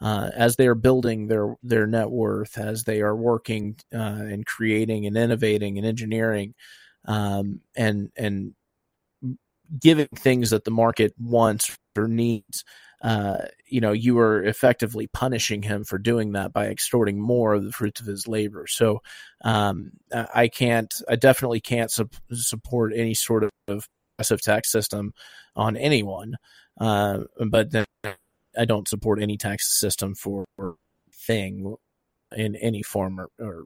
uh, 0.00 0.30
as 0.34 0.56
they 0.56 0.66
are 0.66 0.74
building 0.74 1.28
their 1.28 1.54
their 1.62 1.86
net 1.86 2.10
worth, 2.10 2.58
as 2.58 2.84
they 2.84 3.00
are 3.00 3.16
working 3.16 3.76
uh, 3.94 3.98
and 3.98 4.44
creating 4.44 5.06
and 5.06 5.16
innovating 5.16 5.78
and 5.78 5.86
engineering, 5.86 6.54
um, 7.06 7.60
and 7.76 8.10
and 8.16 8.54
giving 9.80 10.08
things 10.08 10.50
that 10.50 10.64
the 10.64 10.70
market 10.70 11.14
wants 11.18 11.76
or 11.96 12.08
needs. 12.08 12.64
Uh, 13.04 13.36
you 13.68 13.82
know, 13.82 13.92
you 13.92 14.18
are 14.18 14.42
effectively 14.42 15.06
punishing 15.06 15.62
him 15.62 15.84
for 15.84 15.98
doing 15.98 16.32
that 16.32 16.54
by 16.54 16.68
extorting 16.68 17.20
more 17.20 17.52
of 17.52 17.62
the 17.62 17.70
fruits 17.70 18.00
of 18.00 18.06
his 18.06 18.26
labor. 18.26 18.66
So, 18.66 19.02
um, 19.44 19.90
I 20.12 20.48
can't, 20.48 20.92
I 21.06 21.16
definitely 21.16 21.60
can't 21.60 21.90
su- 21.90 22.08
support 22.32 22.94
any 22.96 23.12
sort 23.12 23.44
of 23.44 23.50
progressive 24.16 24.40
tax 24.40 24.72
system 24.72 25.12
on 25.54 25.76
anyone. 25.76 26.36
Uh, 26.80 27.24
but 27.46 27.72
then 27.72 27.84
I 28.56 28.64
don't 28.64 28.88
support 28.88 29.20
any 29.20 29.36
tax 29.36 29.78
system 29.78 30.14
for 30.14 30.46
thing 31.12 31.76
in 32.34 32.56
any 32.56 32.82
form 32.82 33.20
or, 33.20 33.28
or, 33.38 33.64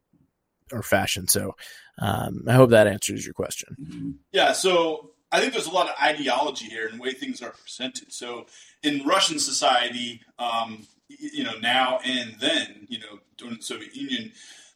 or 0.72 0.82
fashion. 0.82 1.28
So, 1.28 1.54
um, 2.00 2.42
I 2.48 2.54
hope 2.54 2.70
that 2.70 2.88
answers 2.88 3.24
your 3.24 3.34
question. 3.34 4.18
Yeah, 4.32 4.50
so 4.50 5.12
I 5.30 5.40
think 5.40 5.52
there's 5.52 5.66
a 5.66 5.72
lot 5.72 5.88
of 5.88 5.94
ideology 6.02 6.66
here 6.66 6.88
the 6.90 6.98
way 6.98 7.12
things 7.12 7.42
are 7.42 7.50
presented. 7.50 8.12
So 8.12 8.46
in 8.82 9.06
Russian 9.06 9.38
society, 9.38 10.22
um, 10.38 10.86
you 11.08 11.44
know, 11.44 11.58
now 11.60 12.00
and 12.04 12.36
then, 12.40 12.86
you 12.88 12.98
know, 12.98 13.20
during 13.36 13.56
the 13.56 13.62
Soviet 13.62 13.94
Union, 13.94 14.32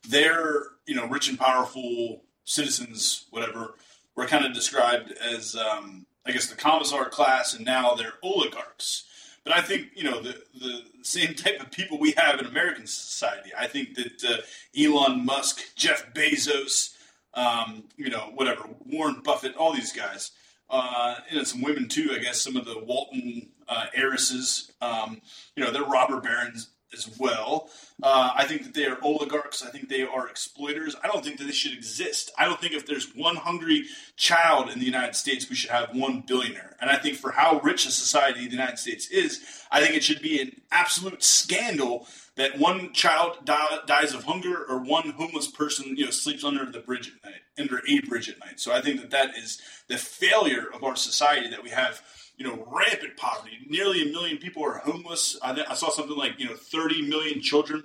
their, 0.09 0.65
you 0.87 0.95
know, 0.95 1.07
rich 1.07 1.29
and 1.29 1.39
powerful 1.39 2.23
citizens, 2.45 3.27
whatever, 3.31 3.75
were 4.17 4.27
kind 4.27 4.45
of 4.45 4.53
described 4.53 5.13
as, 5.13 5.57
um, 5.57 6.07
I 6.27 6.33
guess, 6.33 6.47
the 6.47 6.57
commissar 6.57 7.09
class, 7.09 7.55
and 7.55 7.65
now 7.65 7.95
they're 7.95 8.15
oligarchs. 8.23 9.05
But 9.45 9.55
I 9.55 9.61
think 9.61 9.89
you 9.95 10.05
know 10.05 10.23
the 10.23 10.41
the 10.55 10.83
same 11.03 11.35
type 11.35 11.61
of 11.61 11.73
people 11.73 11.99
we 11.99 12.15
have 12.17 12.39
in 12.39 12.47
American 12.47 12.87
society. 12.87 13.51
I 13.59 13.67
think 13.67 13.97
that 13.97 14.25
uh, 14.25 14.37
Elon 14.81 15.25
Musk, 15.25 15.75
Jeff 15.75 16.15
Bezos, 16.15 16.95
um, 17.35 17.85
you 17.97 18.09
know, 18.09 18.31
whatever, 18.35 18.69
Warren 18.87 19.21
Buffett, 19.25 19.57
all 19.57 19.73
these 19.73 19.93
guys, 19.93 20.31
uh, 20.73 21.17
and 21.31 21.47
some 21.47 21.61
women 21.61 21.87
too. 21.87 22.11
I 22.13 22.19
guess 22.19 22.41
some 22.41 22.57
of 22.57 22.65
the 22.65 22.79
Walton 22.79 23.51
uh, 23.69 23.87
heiresses, 23.95 24.73
um, 24.81 25.21
you 25.55 25.63
know, 25.63 25.71
they're 25.71 25.85
robber 25.85 26.21
barons 26.21 26.71
as 26.93 27.17
well. 27.19 27.71
Uh, 28.03 28.33
I 28.35 28.45
think 28.45 28.65
that 28.65 28.75
they 28.75 28.87
are 28.87 28.99
oligarchs. 29.03 29.63
I 29.65 29.71
think 29.71 29.89
they 29.89 30.03
are 30.03 30.29
exploiters. 30.29 30.97
I 31.03 31.07
don't 31.07 31.25
think 31.25 31.39
that 31.39 31.45
they 31.45 31.53
should 31.53 31.73
exist. 31.73 32.31
I 32.39 32.45
don't 32.45 32.61
think 32.61 32.73
if 32.75 32.87
there's 32.87 33.15
one 33.15 33.37
hungry 33.37 33.85
child 34.17 34.71
in 34.71 34.79
the 34.79 34.85
United 34.85 35.15
States, 35.15 35.49
we 35.49 35.57
should 35.57 35.71
have 35.71 35.91
one 35.95 36.25
billionaire. 36.27 36.77
And 36.81 36.91
I 36.91 36.97
think 36.97 37.17
for 37.17 37.31
how 37.31 37.61
rich 37.61 37.87
a 37.87 37.91
society 37.91 38.45
the 38.45 38.53
United 38.53 38.79
States 38.79 39.09
is, 39.09 39.43
I 39.71 39.81
think 39.81 39.95
it 39.95 40.05
should 40.05 40.21
be 40.21 40.41
an 40.41 40.53
absolute 40.71 41.23
scandal 41.23 42.07
that 42.37 42.59
one 42.59 42.93
child 42.93 43.39
die, 43.45 43.79
dies 43.87 44.15
of 44.15 44.25
hunger 44.25 44.65
or 44.69 44.79
one 44.79 45.11
homeless 45.11 45.49
person, 45.49 45.97
you 45.97 46.07
know, 46.07 46.11
sleeps 46.11 46.45
under 46.45 46.65
the 46.71 46.81
bridge 46.81 47.09
at 47.09 47.31
night, 47.31 47.41
under 47.59 47.83
a 47.87 48.01
bridge 48.09 48.29
at 48.29 48.41
night. 48.41 48.59
So 48.59 48.73
I 48.73 48.81
think 48.81 49.01
that 49.01 49.11
that 49.11 49.37
is 49.37 49.61
the 49.89 49.99
failure 49.99 50.67
of 50.75 50.83
our 50.83 50.97
society 50.97 51.51
that 51.51 51.63
we 51.63 51.71
have 51.71 52.03
you 52.37 52.47
know, 52.47 52.67
rampant 52.71 53.17
poverty. 53.17 53.59
Nearly 53.69 54.03
a 54.03 54.13
million 54.13 54.39
people 54.39 54.65
are 54.65 54.79
homeless. 54.79 55.39
I, 55.43 55.65
I 55.69 55.75
saw 55.75 55.91
something 55.91 56.17
like, 56.17 56.39
you 56.39 56.47
know, 56.47 56.55
30 56.55 57.09
million 57.09 57.41
children 57.41 57.83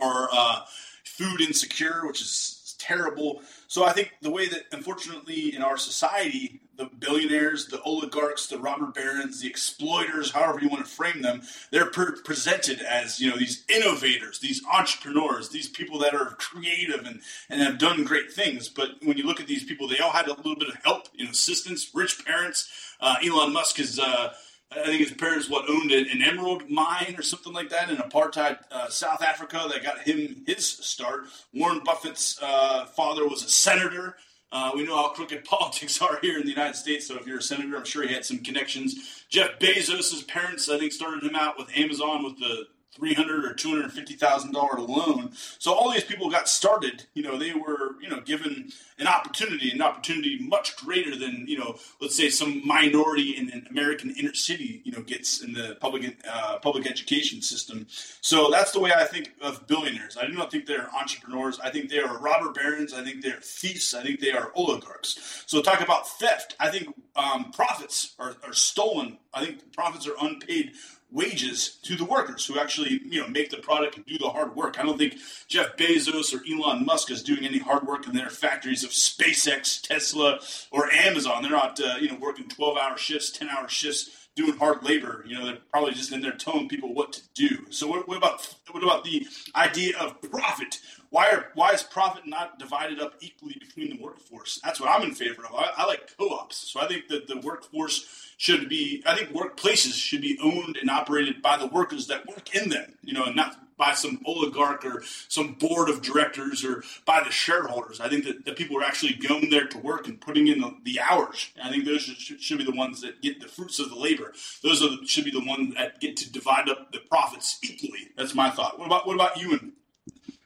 are 0.00 0.28
uh, 0.32 0.60
food 1.04 1.40
insecure, 1.40 2.06
which 2.06 2.20
is 2.20 2.74
terrible. 2.78 3.42
So 3.68 3.84
I 3.84 3.92
think 3.92 4.12
the 4.22 4.30
way 4.30 4.48
that, 4.48 4.62
unfortunately, 4.72 5.54
in 5.54 5.62
our 5.62 5.76
society, 5.76 6.60
the 6.80 6.86
billionaires, 6.98 7.66
the 7.66 7.80
oligarchs, 7.82 8.46
the 8.46 8.58
robber 8.58 8.86
barons, 8.86 9.40
the 9.40 9.48
exploiters, 9.48 10.32
however 10.32 10.60
you 10.60 10.68
want 10.68 10.82
to 10.82 10.90
frame 10.90 11.20
them, 11.20 11.42
they're 11.70 11.90
per- 11.90 12.16
presented 12.22 12.80
as 12.80 13.20
you 13.20 13.28
know 13.30 13.36
these 13.36 13.64
innovators, 13.68 14.40
these 14.40 14.62
entrepreneurs, 14.64 15.50
these 15.50 15.68
people 15.68 15.98
that 15.98 16.14
are 16.14 16.36
creative 16.38 17.04
and, 17.04 17.20
and 17.50 17.60
have 17.60 17.78
done 17.78 18.04
great 18.04 18.32
things. 18.32 18.70
But 18.70 18.92
when 19.02 19.18
you 19.18 19.24
look 19.24 19.40
at 19.40 19.46
these 19.46 19.62
people, 19.62 19.88
they 19.88 19.98
all 19.98 20.10
had 20.10 20.26
a 20.26 20.32
little 20.32 20.56
bit 20.56 20.68
of 20.68 20.76
help, 20.82 21.08
you 21.12 21.26
know, 21.26 21.30
assistance, 21.30 21.90
rich 21.94 22.24
parents. 22.24 22.70
Uh, 23.00 23.16
Elon 23.22 23.52
Musk 23.52 23.78
is. 23.78 23.98
Uh, 23.98 24.32
I 24.72 24.84
think 24.84 25.00
his 25.00 25.12
parents 25.12 25.50
what 25.50 25.68
owned 25.68 25.90
an, 25.90 26.06
an 26.12 26.22
emerald 26.22 26.70
mine 26.70 27.16
or 27.18 27.22
something 27.22 27.52
like 27.52 27.70
that 27.70 27.90
in 27.90 27.96
apartheid 27.96 28.58
uh, 28.70 28.88
South 28.88 29.20
Africa 29.20 29.66
that 29.68 29.82
got 29.82 29.98
him 29.98 30.44
his 30.46 30.64
start. 30.64 31.24
Warren 31.52 31.80
Buffett's 31.84 32.40
uh, 32.40 32.86
father 32.86 33.26
was 33.26 33.42
a 33.42 33.48
senator. 33.48 34.14
Uh, 34.52 34.72
we 34.74 34.84
know 34.84 34.96
how 34.96 35.08
crooked 35.10 35.44
politics 35.44 36.00
are 36.02 36.18
here 36.20 36.38
in 36.38 36.44
the 36.44 36.50
United 36.50 36.76
States. 36.76 37.06
So 37.06 37.16
if 37.18 37.26
you're 37.26 37.38
a 37.38 37.42
senator, 37.42 37.76
I'm 37.76 37.84
sure 37.84 38.06
he 38.06 38.12
had 38.12 38.24
some 38.24 38.38
connections. 38.38 39.24
Jeff 39.28 39.58
Bezos' 39.58 40.26
parents, 40.26 40.68
I 40.68 40.78
think, 40.78 40.92
started 40.92 41.22
him 41.22 41.36
out 41.36 41.58
with 41.58 41.68
Amazon 41.76 42.24
with 42.24 42.38
the 42.38 42.66
three 42.94 43.14
hundred 43.14 43.44
or 43.44 43.54
two 43.54 43.70
hundred 43.70 43.92
fifty 43.92 44.14
thousand 44.14 44.52
dollar 44.52 44.80
loan. 44.80 45.32
So 45.58 45.72
all 45.72 45.90
these 45.90 46.04
people 46.04 46.30
got 46.30 46.48
started. 46.48 47.06
You 47.14 47.22
know, 47.22 47.38
they 47.38 47.52
were 47.52 48.00
you 48.00 48.08
know 48.08 48.20
given 48.20 48.72
an 48.98 49.06
opportunity, 49.06 49.70
an 49.70 49.80
opportunity 49.80 50.38
much 50.40 50.76
greater 50.76 51.16
than 51.16 51.44
you 51.46 51.58
know, 51.58 51.78
let's 52.00 52.16
say 52.16 52.30
some 52.30 52.66
minority 52.66 53.36
in 53.36 53.50
an 53.50 53.66
American 53.70 54.10
inner 54.10 54.34
city 54.34 54.82
you 54.84 54.92
know 54.92 55.02
gets 55.02 55.42
in 55.42 55.52
the 55.52 55.76
public 55.80 56.16
uh, 56.28 56.58
public 56.58 56.86
education 56.86 57.42
system. 57.42 57.86
So 58.20 58.50
that's 58.50 58.72
the 58.72 58.80
way 58.80 58.92
I 58.92 59.04
think 59.04 59.32
of 59.40 59.66
billionaires. 59.66 60.16
I 60.16 60.26
do 60.26 60.32
not 60.32 60.50
think 60.50 60.66
they're 60.66 60.90
entrepreneurs. 60.94 61.60
I 61.60 61.70
think 61.70 61.90
they 61.90 62.00
are 62.00 62.18
robber 62.18 62.52
barons. 62.52 62.92
I 62.92 63.04
think 63.04 63.22
they're 63.22 63.40
thieves. 63.40 63.94
I 63.94 64.02
think 64.02 64.20
they 64.20 64.32
are 64.32 64.50
oligarchs. 64.54 65.44
So 65.46 65.62
talk 65.62 65.80
about 65.80 66.08
theft. 66.08 66.56
I 66.58 66.70
think 66.70 66.94
um, 67.16 67.52
profits 67.52 68.14
are, 68.18 68.36
are 68.44 68.52
stolen. 68.52 69.18
I 69.32 69.44
think 69.44 69.72
profits 69.72 70.06
are 70.06 70.14
unpaid 70.20 70.72
wages 71.12 71.78
to 71.82 71.96
the 71.96 72.04
workers 72.04 72.46
who 72.46 72.58
actually 72.58 73.00
you 73.04 73.20
know 73.20 73.28
make 73.28 73.50
the 73.50 73.56
product 73.58 73.96
and 73.96 74.06
do 74.06 74.18
the 74.18 74.30
hard 74.30 74.54
work. 74.54 74.78
I 74.78 74.82
don't 74.82 74.98
think 74.98 75.16
Jeff 75.48 75.76
Bezos 75.76 76.34
or 76.34 76.42
Elon 76.50 76.84
Musk 76.84 77.10
is 77.10 77.22
doing 77.22 77.44
any 77.44 77.58
hard 77.58 77.86
work 77.86 78.06
in 78.06 78.14
their 78.14 78.30
factories 78.30 78.84
of 78.84 78.90
SpaceX, 78.90 79.80
Tesla, 79.80 80.40
or 80.70 80.90
Amazon. 80.92 81.42
They're 81.42 81.50
not 81.50 81.80
uh, 81.80 81.96
you 82.00 82.08
know 82.08 82.18
working 82.20 82.48
twelve 82.48 82.76
hour 82.76 82.96
shifts, 82.96 83.30
ten 83.30 83.48
hour 83.48 83.68
shifts. 83.68 84.10
Doing 84.36 84.56
hard 84.56 84.82
labor, 84.82 85.24
you 85.26 85.36
know, 85.36 85.44
they're 85.44 85.58
probably 85.72 85.92
just 85.92 86.12
in 86.12 86.20
there 86.20 86.32
telling 86.32 86.68
people 86.68 86.94
what 86.94 87.12
to 87.14 87.22
do. 87.34 87.66
So, 87.70 87.88
what, 87.88 88.06
what 88.06 88.16
about 88.16 88.54
what 88.70 88.82
about 88.82 89.04
the 89.04 89.26
idea 89.56 89.98
of 89.98 90.20
profit? 90.22 90.78
Why 91.10 91.30
are 91.30 91.46
why 91.54 91.72
is 91.72 91.82
profit 91.82 92.26
not 92.26 92.58
divided 92.58 93.00
up 93.00 93.14
equally 93.20 93.56
between 93.58 93.90
the 93.90 94.02
workforce? 94.02 94.60
That's 94.62 94.80
what 94.80 94.88
I'm 94.88 95.02
in 95.02 95.14
favor 95.14 95.44
of. 95.44 95.54
I, 95.54 95.70
I 95.78 95.86
like 95.86 96.16
co-ops, 96.16 96.56
so 96.56 96.80
I 96.80 96.86
think 96.86 97.08
that 97.08 97.26
the 97.26 97.40
workforce 97.40 98.32
should 98.36 98.68
be. 98.68 99.02
I 99.04 99.16
think 99.16 99.32
workplaces 99.32 99.94
should 99.94 100.22
be 100.22 100.38
owned 100.42 100.76
and 100.76 100.88
operated 100.88 101.42
by 101.42 101.56
the 101.56 101.66
workers 101.66 102.06
that 102.06 102.26
work 102.26 102.54
in 102.54 102.70
them. 102.70 102.94
You 103.02 103.14
know, 103.14 103.24
and 103.24 103.36
not 103.36 103.56
by 103.80 103.94
some 103.94 104.20
oligarch 104.26 104.84
or 104.84 105.02
some 105.28 105.54
board 105.54 105.88
of 105.88 106.02
directors 106.02 106.64
or 106.64 106.84
by 107.06 107.22
the 107.24 107.30
shareholders. 107.30 107.98
I 107.98 108.10
think 108.10 108.24
that 108.24 108.44
the 108.44 108.52
people 108.52 108.78
are 108.78 108.84
actually 108.84 109.14
going 109.14 109.48
there 109.48 109.66
to 109.66 109.78
work 109.78 110.06
and 110.06 110.20
putting 110.20 110.46
in 110.48 110.60
the, 110.60 110.76
the 110.84 111.00
hours. 111.00 111.50
I 111.60 111.70
think 111.70 111.86
those 111.86 112.02
should, 112.02 112.40
should 112.40 112.58
be 112.58 112.64
the 112.64 112.76
ones 112.76 113.00
that 113.00 113.22
get 113.22 113.40
the 113.40 113.48
fruits 113.48 113.78
of 113.78 113.88
the 113.88 113.96
labor. 113.96 114.34
Those 114.62 114.80
the, 114.80 114.98
should 115.06 115.24
be 115.24 115.30
the 115.30 115.44
ones 115.44 115.74
that 115.74 115.98
get 115.98 116.18
to 116.18 116.30
divide 116.30 116.68
up 116.68 116.92
the 116.92 117.00
profits 117.00 117.58
equally. 117.62 118.10
That's 118.16 118.34
my 118.34 118.50
thought. 118.50 118.78
What 118.78 118.86
about 118.86 119.06
what 119.06 119.14
about 119.14 119.40
you 119.40 119.52
and 119.52 119.72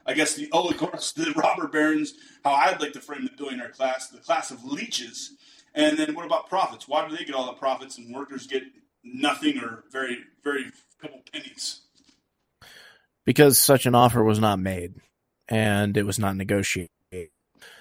I 0.07 0.13
guess 0.13 0.35
the 0.35 0.51
oligarchs, 0.53 1.13
the 1.13 1.33
robber 1.35 1.67
barons, 1.67 2.15
how 2.45 2.53
I'd 2.53 2.81
like 2.81 2.93
to 2.93 3.01
frame 3.01 3.25
the 3.25 3.31
billionaire 3.37 3.71
class, 3.71 4.09
the 4.09 4.19
class 4.19 4.51
of 4.51 4.63
leeches. 4.63 5.33
And 5.75 5.99
then 5.99 6.15
what 6.15 6.27
about 6.27 6.49
profits? 6.49 6.87
Why 6.87 7.09
do 7.09 7.17
they 7.17 7.25
get 7.25 7.35
all 7.35 7.47
the 7.47 7.55
profits 7.55 7.99
and 7.99 8.15
workers 8.15 8.47
get 8.47 8.65
nothing 9.03 9.59
or 9.59 9.85
very, 9.91 10.19
very 10.43 10.67
couple 11.01 11.21
pennies? 11.33 11.84
Because 13.25 13.59
such 13.59 13.87
an 13.87 13.95
offer 13.95 14.23
was 14.23 14.39
not 14.39 14.59
made 14.59 14.95
and 15.49 15.97
it 15.97 16.05
was 16.05 16.19
not 16.19 16.37
negotiated. 16.37 16.91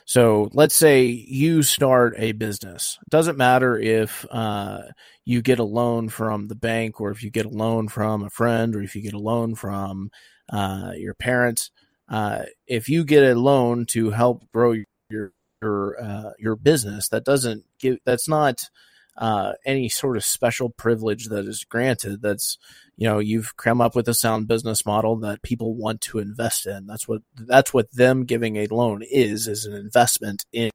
So 0.05 0.49
let's 0.53 0.75
say 0.75 1.05
you 1.05 1.63
start 1.63 2.15
a 2.17 2.33
business. 2.33 2.97
It 3.01 3.09
doesn't 3.09 3.37
matter 3.37 3.77
if 3.77 4.25
uh, 4.29 4.81
you 5.25 5.41
get 5.41 5.59
a 5.59 5.63
loan 5.63 6.09
from 6.09 6.47
the 6.47 6.55
bank 6.55 6.99
or 6.99 7.11
if 7.11 7.23
you 7.23 7.29
get 7.29 7.45
a 7.45 7.49
loan 7.49 7.87
from 7.87 8.23
a 8.23 8.29
friend 8.29 8.75
or 8.75 8.81
if 8.81 8.95
you 8.95 9.01
get 9.01 9.13
a 9.13 9.19
loan 9.19 9.55
from 9.55 10.11
uh, 10.51 10.91
your 10.97 11.13
parents. 11.13 11.71
Uh, 12.09 12.43
if 12.67 12.89
you 12.89 13.05
get 13.05 13.23
a 13.23 13.39
loan 13.39 13.85
to 13.91 14.11
help 14.11 14.43
grow 14.51 14.73
your 15.09 15.31
your 15.61 16.03
uh, 16.03 16.31
your 16.37 16.57
business, 16.57 17.07
that 17.09 17.23
doesn't 17.23 17.63
give 17.79 17.97
that's 18.05 18.27
not 18.27 18.69
uh, 19.17 19.53
any 19.65 19.89
sort 19.89 20.17
of 20.17 20.23
special 20.23 20.69
privilege 20.69 21.27
that 21.27 21.45
is 21.45 21.63
granted. 21.63 22.21
That's 22.21 22.57
you 22.95 23.07
know 23.07 23.19
you've 23.19 23.55
come 23.57 23.81
up 23.81 23.95
with 23.95 24.07
a 24.07 24.13
sound 24.13 24.47
business 24.47 24.85
model 24.85 25.15
that 25.17 25.41
people 25.41 25.75
want 25.75 26.01
to 26.01 26.19
invest 26.19 26.65
in. 26.65 26.87
That's 26.87 27.07
what 27.07 27.21
that's 27.35 27.73
what 27.73 27.91
them 27.91 28.25
giving 28.25 28.57
a 28.57 28.67
loan 28.67 29.03
is 29.03 29.47
is 29.47 29.65
an 29.65 29.73
investment 29.73 30.45
in 30.51 30.71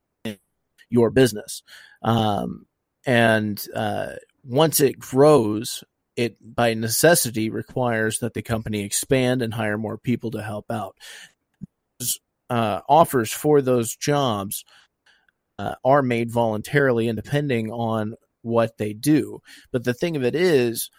your 0.91 1.11
business. 1.11 1.62
Um, 2.03 2.66
and 3.07 3.64
uh, 3.74 4.12
once 4.45 4.80
it 4.80 4.99
grows, 4.99 5.82
it 6.16 6.36
by 6.41 6.74
necessity 6.74 7.51
requires 7.51 8.18
that 8.18 8.34
the 8.34 8.43
company 8.43 8.82
expand 8.82 9.43
and 9.43 9.55
hire 9.55 9.78
more 9.78 9.99
people 9.99 10.30
to 10.32 10.43
help 10.43 10.70
out. 10.70 10.97
Uh, 12.51 12.80
offers 12.89 13.30
for 13.30 13.61
those 13.61 13.95
jobs 13.95 14.64
uh, 15.59 15.74
are 15.84 16.03
made 16.03 16.30
voluntarily 16.30 17.09
and 17.09 17.16
depending 17.16 17.70
on 17.70 18.14
what 18.43 18.78
they 18.78 18.93
do. 18.93 19.41
But 19.72 19.84
the 19.84 19.95
thing 19.95 20.16
of 20.16 20.24
it 20.24 20.34
is, 20.34 20.91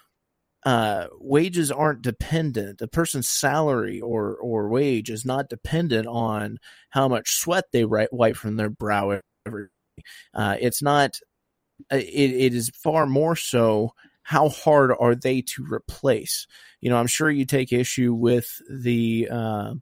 uh, 0.66 1.08
wages 1.20 1.72
aren't 1.72 2.02
dependent. 2.02 2.82
A 2.82 2.88
person's 2.88 3.30
salary 3.30 4.02
or 4.02 4.36
or 4.36 4.68
wage 4.70 5.10
is 5.10 5.26
not 5.26 5.50
dependent 5.50 6.08
on 6.08 6.58
how 6.90 7.08
much 7.08 7.32
sweat 7.32 7.66
they 7.72 7.86
wipe 7.86 8.36
from 8.36 8.58
their 8.58 8.70
brow 8.70 9.20
every. 9.46 9.68
Uh, 10.34 10.58
it's 10.60 10.82
not. 10.82 11.18
uh, 11.92 11.96
It, 11.96 12.32
it 12.32 12.54
is 12.54 12.72
far 12.84 13.06
more 13.06 13.36
so 13.36 13.94
how 14.24 14.50
hard 14.50 14.92
are 15.00 15.16
they 15.16 15.42
to 15.42 15.66
replace? 15.68 16.46
You 16.82 16.92
know, 16.92 16.98
I'm 16.98 17.08
sure 17.08 17.32
you 17.32 17.46
take 17.46 17.74
issue 17.74 18.14
with 18.14 18.62
the 18.70 19.28
uh, 19.32 19.74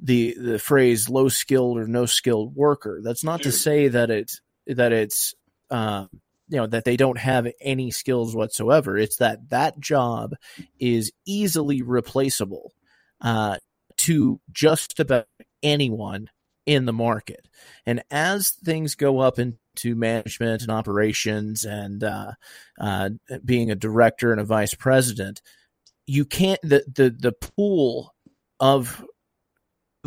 the 0.00 0.34
the 0.36 0.58
phrase 0.58 1.08
"low 1.08 1.28
skilled" 1.28 1.78
or 1.78 1.86
"no 1.86 2.06
skilled 2.06 2.56
worker." 2.56 3.00
That's 3.04 3.22
not 3.22 3.42
to 3.42 3.52
say 3.52 3.88
that 3.88 4.10
it's 4.10 4.40
that 4.66 4.92
it's 4.92 5.34
uh, 5.70 6.06
you 6.52 6.58
know 6.58 6.66
that 6.66 6.84
they 6.84 6.98
don't 6.98 7.18
have 7.18 7.48
any 7.62 7.90
skills 7.90 8.36
whatsoever. 8.36 8.98
It's 8.98 9.16
that 9.16 9.48
that 9.48 9.80
job 9.80 10.34
is 10.78 11.10
easily 11.26 11.80
replaceable 11.80 12.72
uh, 13.22 13.56
to 13.98 14.38
just 14.52 15.00
about 15.00 15.26
anyone 15.62 16.28
in 16.66 16.84
the 16.84 16.92
market. 16.92 17.48
And 17.86 18.02
as 18.10 18.50
things 18.50 18.94
go 18.94 19.20
up 19.20 19.38
into 19.38 19.94
management 19.96 20.60
and 20.60 20.70
operations 20.70 21.64
and 21.64 22.04
uh, 22.04 22.32
uh, 22.78 23.10
being 23.42 23.70
a 23.70 23.74
director 23.74 24.30
and 24.30 24.40
a 24.40 24.44
vice 24.44 24.74
president, 24.74 25.40
you 26.06 26.26
can't 26.26 26.60
the 26.62 26.84
the 26.92 27.16
the 27.18 27.32
pool 27.32 28.14
of 28.60 29.02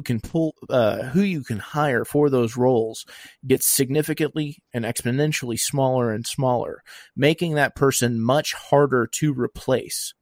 can 0.03 0.19
pull 0.19 0.55
uh, 0.69 1.03
who 1.03 1.21
you 1.21 1.43
can 1.43 1.59
hire 1.59 2.03
for 2.03 2.29
those 2.29 2.57
roles 2.57 3.05
gets 3.45 3.67
significantly 3.67 4.57
and 4.73 4.83
exponentially 4.85 5.59
smaller 5.59 6.11
and 6.11 6.27
smaller, 6.27 6.83
making 7.15 7.53
that 7.53 7.75
person 7.75 8.19
much 8.19 8.53
harder 8.53 9.07
to 9.07 9.33
replace. 9.33 10.13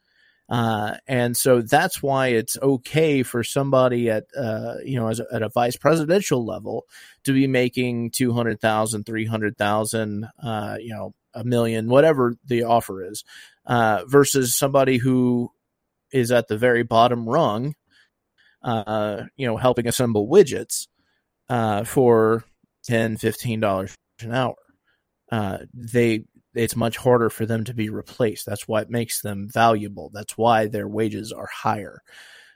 Uh, 0.49 0.97
and 1.07 1.35
so 1.35 1.61
that's 1.61 2.03
why 2.03 2.27
it's 2.27 2.57
okay 2.61 3.23
for 3.23 3.43
somebody 3.43 4.09
at, 4.09 4.25
uh, 4.37 4.75
you 4.83 4.99
know, 4.99 5.09
a, 5.09 5.35
at 5.35 5.41
a 5.41 5.49
vice 5.49 5.77
presidential 5.77 6.45
level 6.45 6.85
to 7.23 7.33
be 7.33 7.47
making 7.47 8.11
200,000, 8.11 9.05
300,000, 9.05 10.27
uh, 10.43 10.77
you 10.79 10.93
know, 10.93 11.13
a 11.33 11.43
million, 11.43 11.87
whatever 11.89 12.35
the 12.45 12.63
offer 12.63 13.03
is, 13.03 13.23
uh, 13.65 14.03
versus 14.05 14.55
somebody 14.55 14.97
who 14.97 15.49
is 16.11 16.31
at 16.31 16.47
the 16.47 16.57
very 16.57 16.83
bottom 16.83 17.27
rung, 17.27 17.73
uh, 18.63 19.23
you 19.35 19.47
know, 19.47 19.57
helping 19.57 19.87
assemble 19.87 20.27
widgets, 20.27 20.87
uh, 21.49 21.83
for 21.83 22.43
10, 22.85 23.17
15 23.17 23.59
dollars 23.59 23.95
an 24.21 24.33
hour. 24.33 24.55
Uh, 25.31 25.59
they 25.73 26.25
it's 26.55 26.75
much 26.75 26.97
harder 26.97 27.29
for 27.29 27.45
them 27.45 27.63
to 27.63 27.73
be 27.73 27.89
replaced. 27.89 28.45
That's 28.45 28.67
why 28.67 28.81
it 28.81 28.89
makes 28.89 29.21
them 29.21 29.49
valuable. 29.51 30.11
That's 30.13 30.37
why 30.37 30.67
their 30.67 30.87
wages 30.87 31.31
are 31.31 31.49
higher. 31.51 32.01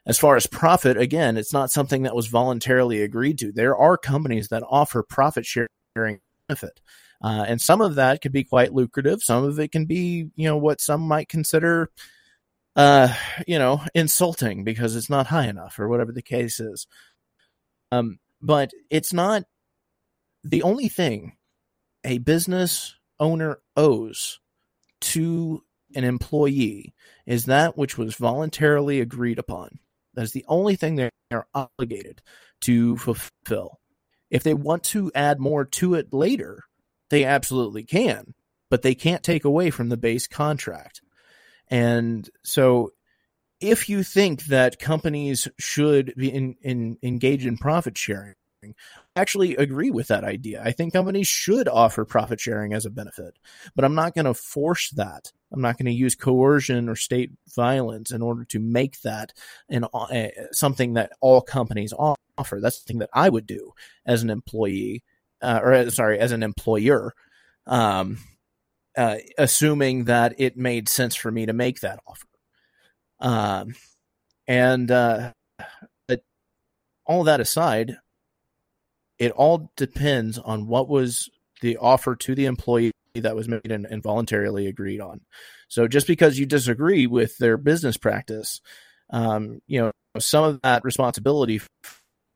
As 0.06 0.20
far 0.20 0.36
as 0.36 0.48
profit, 0.48 0.98
again, 0.98 1.36
it's 1.36 1.52
not 1.52 1.72
something 1.72 2.04
that 2.04 2.16
was 2.16 2.28
voluntarily 2.28 3.02
agreed 3.02 3.40
to. 3.40 3.52
There 3.52 3.76
are 3.76 3.98
companies 3.98 4.50
that 4.50 4.64
offer 4.70 5.04
profit 5.04 5.46
sharing 5.46 6.20
benefit. 6.48 6.80
Uh, 7.22 7.46
and 7.48 7.60
some 7.60 7.82
of 7.82 7.96
that 7.96 8.22
can 8.22 8.32
be 8.32 8.44
quite 8.44 8.74
lucrative. 8.74 9.22
Some 9.22 9.44
of 9.44 9.60
it 9.60 9.72
can 9.72 9.86
be, 9.86 10.30
you 10.36 10.48
know, 10.48 10.58
what 10.58 10.80
some 10.80 11.02
might 11.02 11.28
consider, 11.28 11.90
uh, 12.78 13.12
you 13.48 13.58
know, 13.58 13.82
insulting 13.96 14.64
because 14.64 14.96
it's 14.96 15.10
not 15.10 15.28
high 15.28 15.48
enough 15.48 15.80
or 15.80 15.90
whatever 15.90 16.12
the 16.12 16.22
case 16.22 16.60
is. 16.60 16.86
Um, 17.92 18.20
but 18.40 18.72
it's 18.92 19.12
not 19.12 19.44
the 20.44 20.62
only 20.62 20.88
thing 20.88 21.36
a 22.04 22.20
business 22.20 22.96
owner 23.20 23.60
owes 23.76 24.40
to 25.02 25.64
an 25.96 26.04
employee 26.04 26.94
is 27.26 27.46
that 27.46 27.78
which 27.78 27.98
was 27.98 28.16
voluntarily 28.16 29.02
agreed 29.02 29.40
upon. 29.40 29.80
That 30.14 30.24
is 30.24 30.32
the 30.32 30.46
only 30.48 30.76
thing 30.76 30.96
they 30.96 31.10
are 31.32 31.48
obligated 31.56 32.22
to 32.62 32.98
fulfill. 32.98 33.80
If 34.30 34.44
they 34.44 34.54
want 34.54 34.84
to 34.86 35.12
add 35.16 35.40
more 35.40 35.66
to 35.66 35.96
it 35.96 36.14
later, 36.14 36.64
they 37.10 37.24
absolutely 37.24 37.84
can, 37.84 38.36
but 38.70 38.84
they 38.84 38.94
can't 38.94 39.24
take 39.24 39.46
away 39.46 39.72
from 39.72 39.90
the 39.90 39.98
base 39.98 40.28
contract. 40.28 41.02
And 41.70 42.30
so 42.44 42.92
if 43.60 43.90
you 43.90 44.04
think 44.04 44.46
that 44.46 44.80
companies 44.80 45.48
should 45.60 46.14
be 46.16 46.32
in, 46.32 46.56
in 46.62 46.98
engage 47.02 47.46
in 47.46 47.58
profit 47.58 47.98
sharing, 47.98 48.36
I 48.64 48.74
actually 49.16 49.56
agree 49.56 49.92
with 49.92 50.08
that 50.08 50.24
idea. 50.24 50.62
I 50.64 50.72
think 50.72 50.94
companies 50.94 51.28
should 51.28 51.68
offer 51.68 52.06
profit 52.06 52.40
sharing 52.40 52.74
as 52.74 52.86
a 52.86 52.90
benefit, 52.90 53.38
but 53.76 53.86
I'm 53.86 53.96
not 53.96 54.16
going 54.16 54.26
to 54.26 54.34
force 54.34 54.90
that. 54.92 55.32
I'm 55.52 55.62
not 55.62 55.78
going 55.78 55.86
to 55.86 55.92
use 55.92 56.16
coercion 56.16 56.90
or 56.90 56.96
state 56.96 57.32
violence 57.56 58.12
in 58.12 58.22
order 58.22 58.44
to 58.46 58.60
make 58.60 59.02
that 59.02 59.34
an 59.70 59.86
uh, 59.94 60.28
something 60.52 60.94
that 60.94 61.12
all 61.22 61.42
companies 61.42 61.94
offer. 61.94 62.60
That's 62.60 62.80
the 62.80 62.88
thing 62.88 63.00
that 63.00 63.10
I 63.14 63.30
would 63.30 63.46
do 63.46 63.74
as 64.06 64.24
an 64.24 64.30
employee, 64.30 65.04
uh, 65.42 65.60
or 65.64 65.90
sorry, 65.90 66.20
as 66.20 66.32
an 66.32 66.44
employer, 66.44 67.14
um, 67.66 68.20
uh, 68.98 69.18
assuming 69.38 70.06
that 70.06 70.36
it 70.40 70.58
made 70.58 70.90
sense 70.90 71.16
for 71.16 71.32
me 71.32 71.46
to 71.46 71.54
make 71.54 71.82
that 71.82 72.00
offer. 72.08 72.28
Um, 73.20 73.76
and 74.48 74.90
uh, 74.90 75.32
but 76.08 76.22
all 77.06 77.24
that 77.26 77.40
aside, 77.40 77.98
it 79.20 79.32
all 79.32 79.72
depends 79.78 80.38
on 80.38 80.68
what 80.68 80.90
was 80.90 81.30
the 81.62 81.78
offer 81.78 82.16
to 82.16 82.36
the 82.36 82.46
employee 82.46 82.92
that 83.16 83.36
was 83.36 83.48
made 83.48 83.72
and, 83.72 83.86
and, 83.86 84.04
voluntarily 84.04 84.68
agreed 84.68 85.02
on. 85.02 85.22
So 85.70 85.88
just 85.88 86.06
because 86.06 86.38
you 86.38 86.46
disagree 86.46 87.08
with 87.08 87.36
their 87.40 87.58
business 87.58 87.98
practice, 87.98 88.62
um, 89.10 89.60
you 89.66 89.80
know, 89.80 89.92
some 90.20 90.44
of 90.44 90.62
that 90.62 90.84
responsibility 90.84 91.62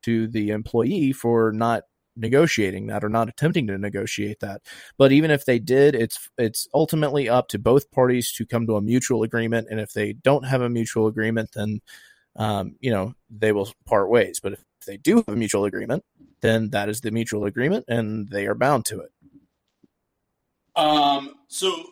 to 0.04 0.28
the 0.28 0.50
employee 0.50 1.12
for 1.12 1.52
not 1.52 1.84
negotiating 2.16 2.88
that 2.88 3.04
or 3.04 3.10
not 3.10 3.30
attempting 3.30 3.68
to 3.68 3.78
negotiate 3.78 4.40
that. 4.40 4.62
But 4.98 5.12
even 5.12 5.32
if 5.32 5.46
they 5.46 5.60
did, 5.60 5.96
it's 5.96 6.30
it's 6.38 6.68
ultimately 6.74 7.30
up 7.30 7.48
to 7.50 7.60
both 7.60 7.92
parties 7.92 8.32
to 8.34 8.46
come 8.46 8.68
to 8.68 8.76
a 8.76 8.82
mutual 8.82 9.24
agreement. 9.24 9.68
And 9.70 9.80
if 9.80 9.94
they 9.94 10.14
don't 10.14 10.44
have 10.44 10.62
a 10.62 10.70
mutual 10.70 11.08
agreement, 11.08 11.52
then 11.54 11.82
um, 12.36 12.76
you 12.80 12.92
know 12.92 13.14
they 13.30 13.52
will 13.52 13.72
part 13.86 14.10
ways. 14.10 14.40
But 14.42 14.54
if 14.54 14.64
they 14.86 14.98
do 14.98 15.18
have 15.18 15.30
a 15.30 15.36
mutual 15.36 15.66
agreement, 15.66 16.04
then 16.42 16.70
that 16.72 16.90
is 16.90 17.02
the 17.02 17.12
mutual 17.12 17.46
agreement, 17.46 17.86
and 17.88 18.30
they 18.30 18.48
are 18.48 18.56
bound 18.56 18.86
to 18.86 19.02
it. 19.02 19.12
Um, 20.76 21.36
so 21.48 21.84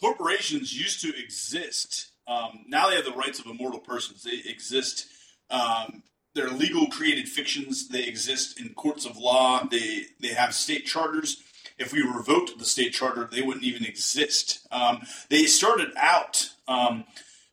corporations 0.00 0.76
used 0.76 1.00
to 1.02 1.12
exist. 1.16 2.10
Um, 2.26 2.64
now 2.66 2.88
they 2.88 2.96
have 2.96 3.04
the 3.04 3.12
rights 3.12 3.38
of 3.38 3.46
immortal 3.46 3.80
persons. 3.80 4.22
They 4.22 4.50
exist. 4.50 5.06
Um, 5.50 6.02
they're 6.34 6.50
legal 6.50 6.88
created 6.88 7.28
fictions. 7.28 7.88
They 7.88 8.04
exist 8.04 8.60
in 8.60 8.74
courts 8.74 9.06
of 9.06 9.16
law. 9.16 9.64
They 9.70 10.06
they 10.20 10.28
have 10.28 10.54
state 10.54 10.86
charters. 10.86 11.42
If 11.78 11.92
we 11.92 12.02
revoked 12.02 12.58
the 12.58 12.64
state 12.64 12.92
charter, 12.92 13.28
they 13.30 13.42
wouldn't 13.42 13.64
even 13.64 13.84
exist. 13.84 14.66
Um, 14.70 15.02
they 15.28 15.46
started 15.46 15.88
out, 15.96 16.50
um, 16.68 17.04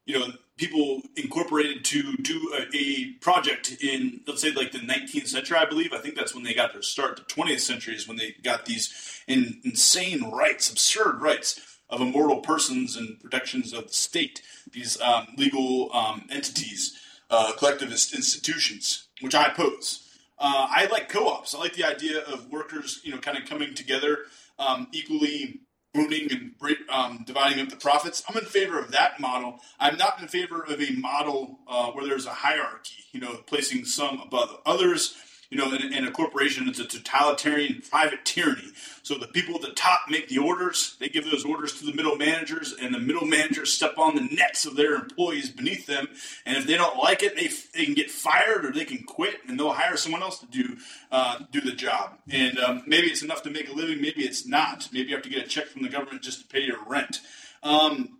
you 0.05 0.19
know, 0.19 0.27
people 0.57 1.01
incorporated 1.15 1.83
to 1.85 2.15
do 2.17 2.53
a, 2.55 2.77
a, 2.77 3.13
project 3.13 3.77
in, 3.81 4.21
let's 4.27 4.41
say, 4.41 4.51
like 4.51 4.71
the 4.71 4.77
19th 4.77 5.27
century, 5.27 5.57
I 5.57 5.65
believe. 5.65 5.91
I 5.91 5.97
think 5.97 6.13
that's 6.13 6.35
when 6.35 6.43
they 6.43 6.53
got 6.53 6.71
their 6.71 6.83
start. 6.83 7.17
The 7.17 7.23
20th 7.23 7.61
century 7.61 7.95
is 7.95 8.07
when 8.07 8.17
they 8.17 8.35
got 8.43 8.65
these 8.65 9.23
in, 9.27 9.59
insane 9.63 10.29
rights, 10.29 10.69
absurd 10.69 11.19
rights 11.19 11.59
of 11.89 11.99
immortal 11.99 12.41
persons 12.41 12.95
and 12.95 13.19
protections 13.19 13.73
of 13.73 13.87
the 13.87 13.93
state. 13.93 14.43
These 14.71 15.01
um, 15.01 15.29
legal 15.35 15.89
um, 15.95 16.27
entities 16.29 17.00
uh, 17.31 17.53
collectivist 17.57 18.13
institutions, 18.13 19.07
which 19.21 19.33
I 19.33 19.45
oppose. 19.47 20.07
Uh, 20.37 20.67
I 20.69 20.87
like 20.91 21.09
co-ops. 21.09 21.55
I 21.55 21.59
like 21.59 21.73
the 21.73 21.85
idea 21.85 22.19
of 22.19 22.51
workers, 22.51 22.99
you 23.03 23.11
know, 23.11 23.19
kind 23.19 23.37
of 23.37 23.47
coming 23.47 23.73
together, 23.73 24.19
um, 24.59 24.87
equally 24.91 25.61
owning 25.95 26.31
and 26.31 26.51
um, 26.89 27.23
dividing 27.25 27.59
up 27.59 27.69
the 27.69 27.75
profits. 27.75 28.23
I'm 28.27 28.37
in 28.37 28.45
favor 28.45 28.79
of 28.79 28.91
that 28.91 29.19
model. 29.19 29.59
I'm 29.79 29.97
not 29.97 30.21
in 30.21 30.27
favor 30.27 30.63
of 30.63 30.81
a 30.81 30.91
model 30.91 31.59
uh, 31.67 31.91
where 31.91 32.05
there's 32.05 32.25
a 32.25 32.31
hierarchy, 32.31 33.03
you 33.11 33.19
know, 33.19 33.35
placing 33.47 33.85
some 33.85 34.19
above 34.19 34.57
others. 34.65 35.15
You 35.51 35.57
know, 35.57 35.73
in, 35.73 35.93
in, 35.93 36.05
a 36.05 36.11
corporation, 36.11 36.69
it's 36.69 36.79
a 36.79 36.87
totalitarian 36.87 37.83
private 37.89 38.23
tyranny. 38.23 38.71
So 39.03 39.17
the 39.17 39.27
people 39.27 39.55
at 39.55 39.61
the 39.61 39.73
top 39.73 39.99
make 40.09 40.29
the 40.29 40.37
orders, 40.37 40.95
they 41.01 41.09
give 41.09 41.29
those 41.29 41.43
orders 41.43 41.77
to 41.79 41.85
the 41.85 41.93
middle 41.93 42.15
managers, 42.15 42.73
and 42.81 42.95
the 42.95 42.99
middle 42.99 43.27
managers 43.27 43.73
step 43.73 43.97
on 43.97 44.15
the 44.15 44.21
necks 44.21 44.65
of 44.65 44.77
their 44.77 44.95
employees 44.95 45.49
beneath 45.49 45.87
them. 45.87 46.07
And 46.45 46.55
if 46.55 46.65
they 46.65 46.77
don't 46.77 46.97
like 46.97 47.21
it, 47.21 47.35
they, 47.35 47.49
they 47.77 47.83
can 47.83 47.95
get 47.95 48.09
fired 48.09 48.63
or 48.63 48.71
they 48.71 48.85
can 48.85 49.03
quit, 49.03 49.39
and 49.45 49.59
they'll 49.59 49.73
hire 49.73 49.97
someone 49.97 50.21
else 50.21 50.39
to 50.39 50.45
do 50.45 50.77
uh, 51.11 51.39
do 51.51 51.59
the 51.59 51.73
job. 51.73 52.17
And 52.29 52.57
um, 52.57 52.83
maybe 52.87 53.07
it's 53.07 53.21
enough 53.21 53.43
to 53.43 53.49
make 53.49 53.69
a 53.69 53.73
living, 53.73 54.01
maybe 54.01 54.23
it's 54.23 54.47
not. 54.47 54.87
Maybe 54.93 55.09
you 55.09 55.15
have 55.15 55.23
to 55.23 55.29
get 55.29 55.45
a 55.45 55.49
check 55.49 55.65
from 55.67 55.81
the 55.81 55.89
government 55.89 56.23
just 56.23 56.39
to 56.41 56.47
pay 56.47 56.61
your 56.61 56.77
rent. 56.87 57.19
Um, 57.61 58.19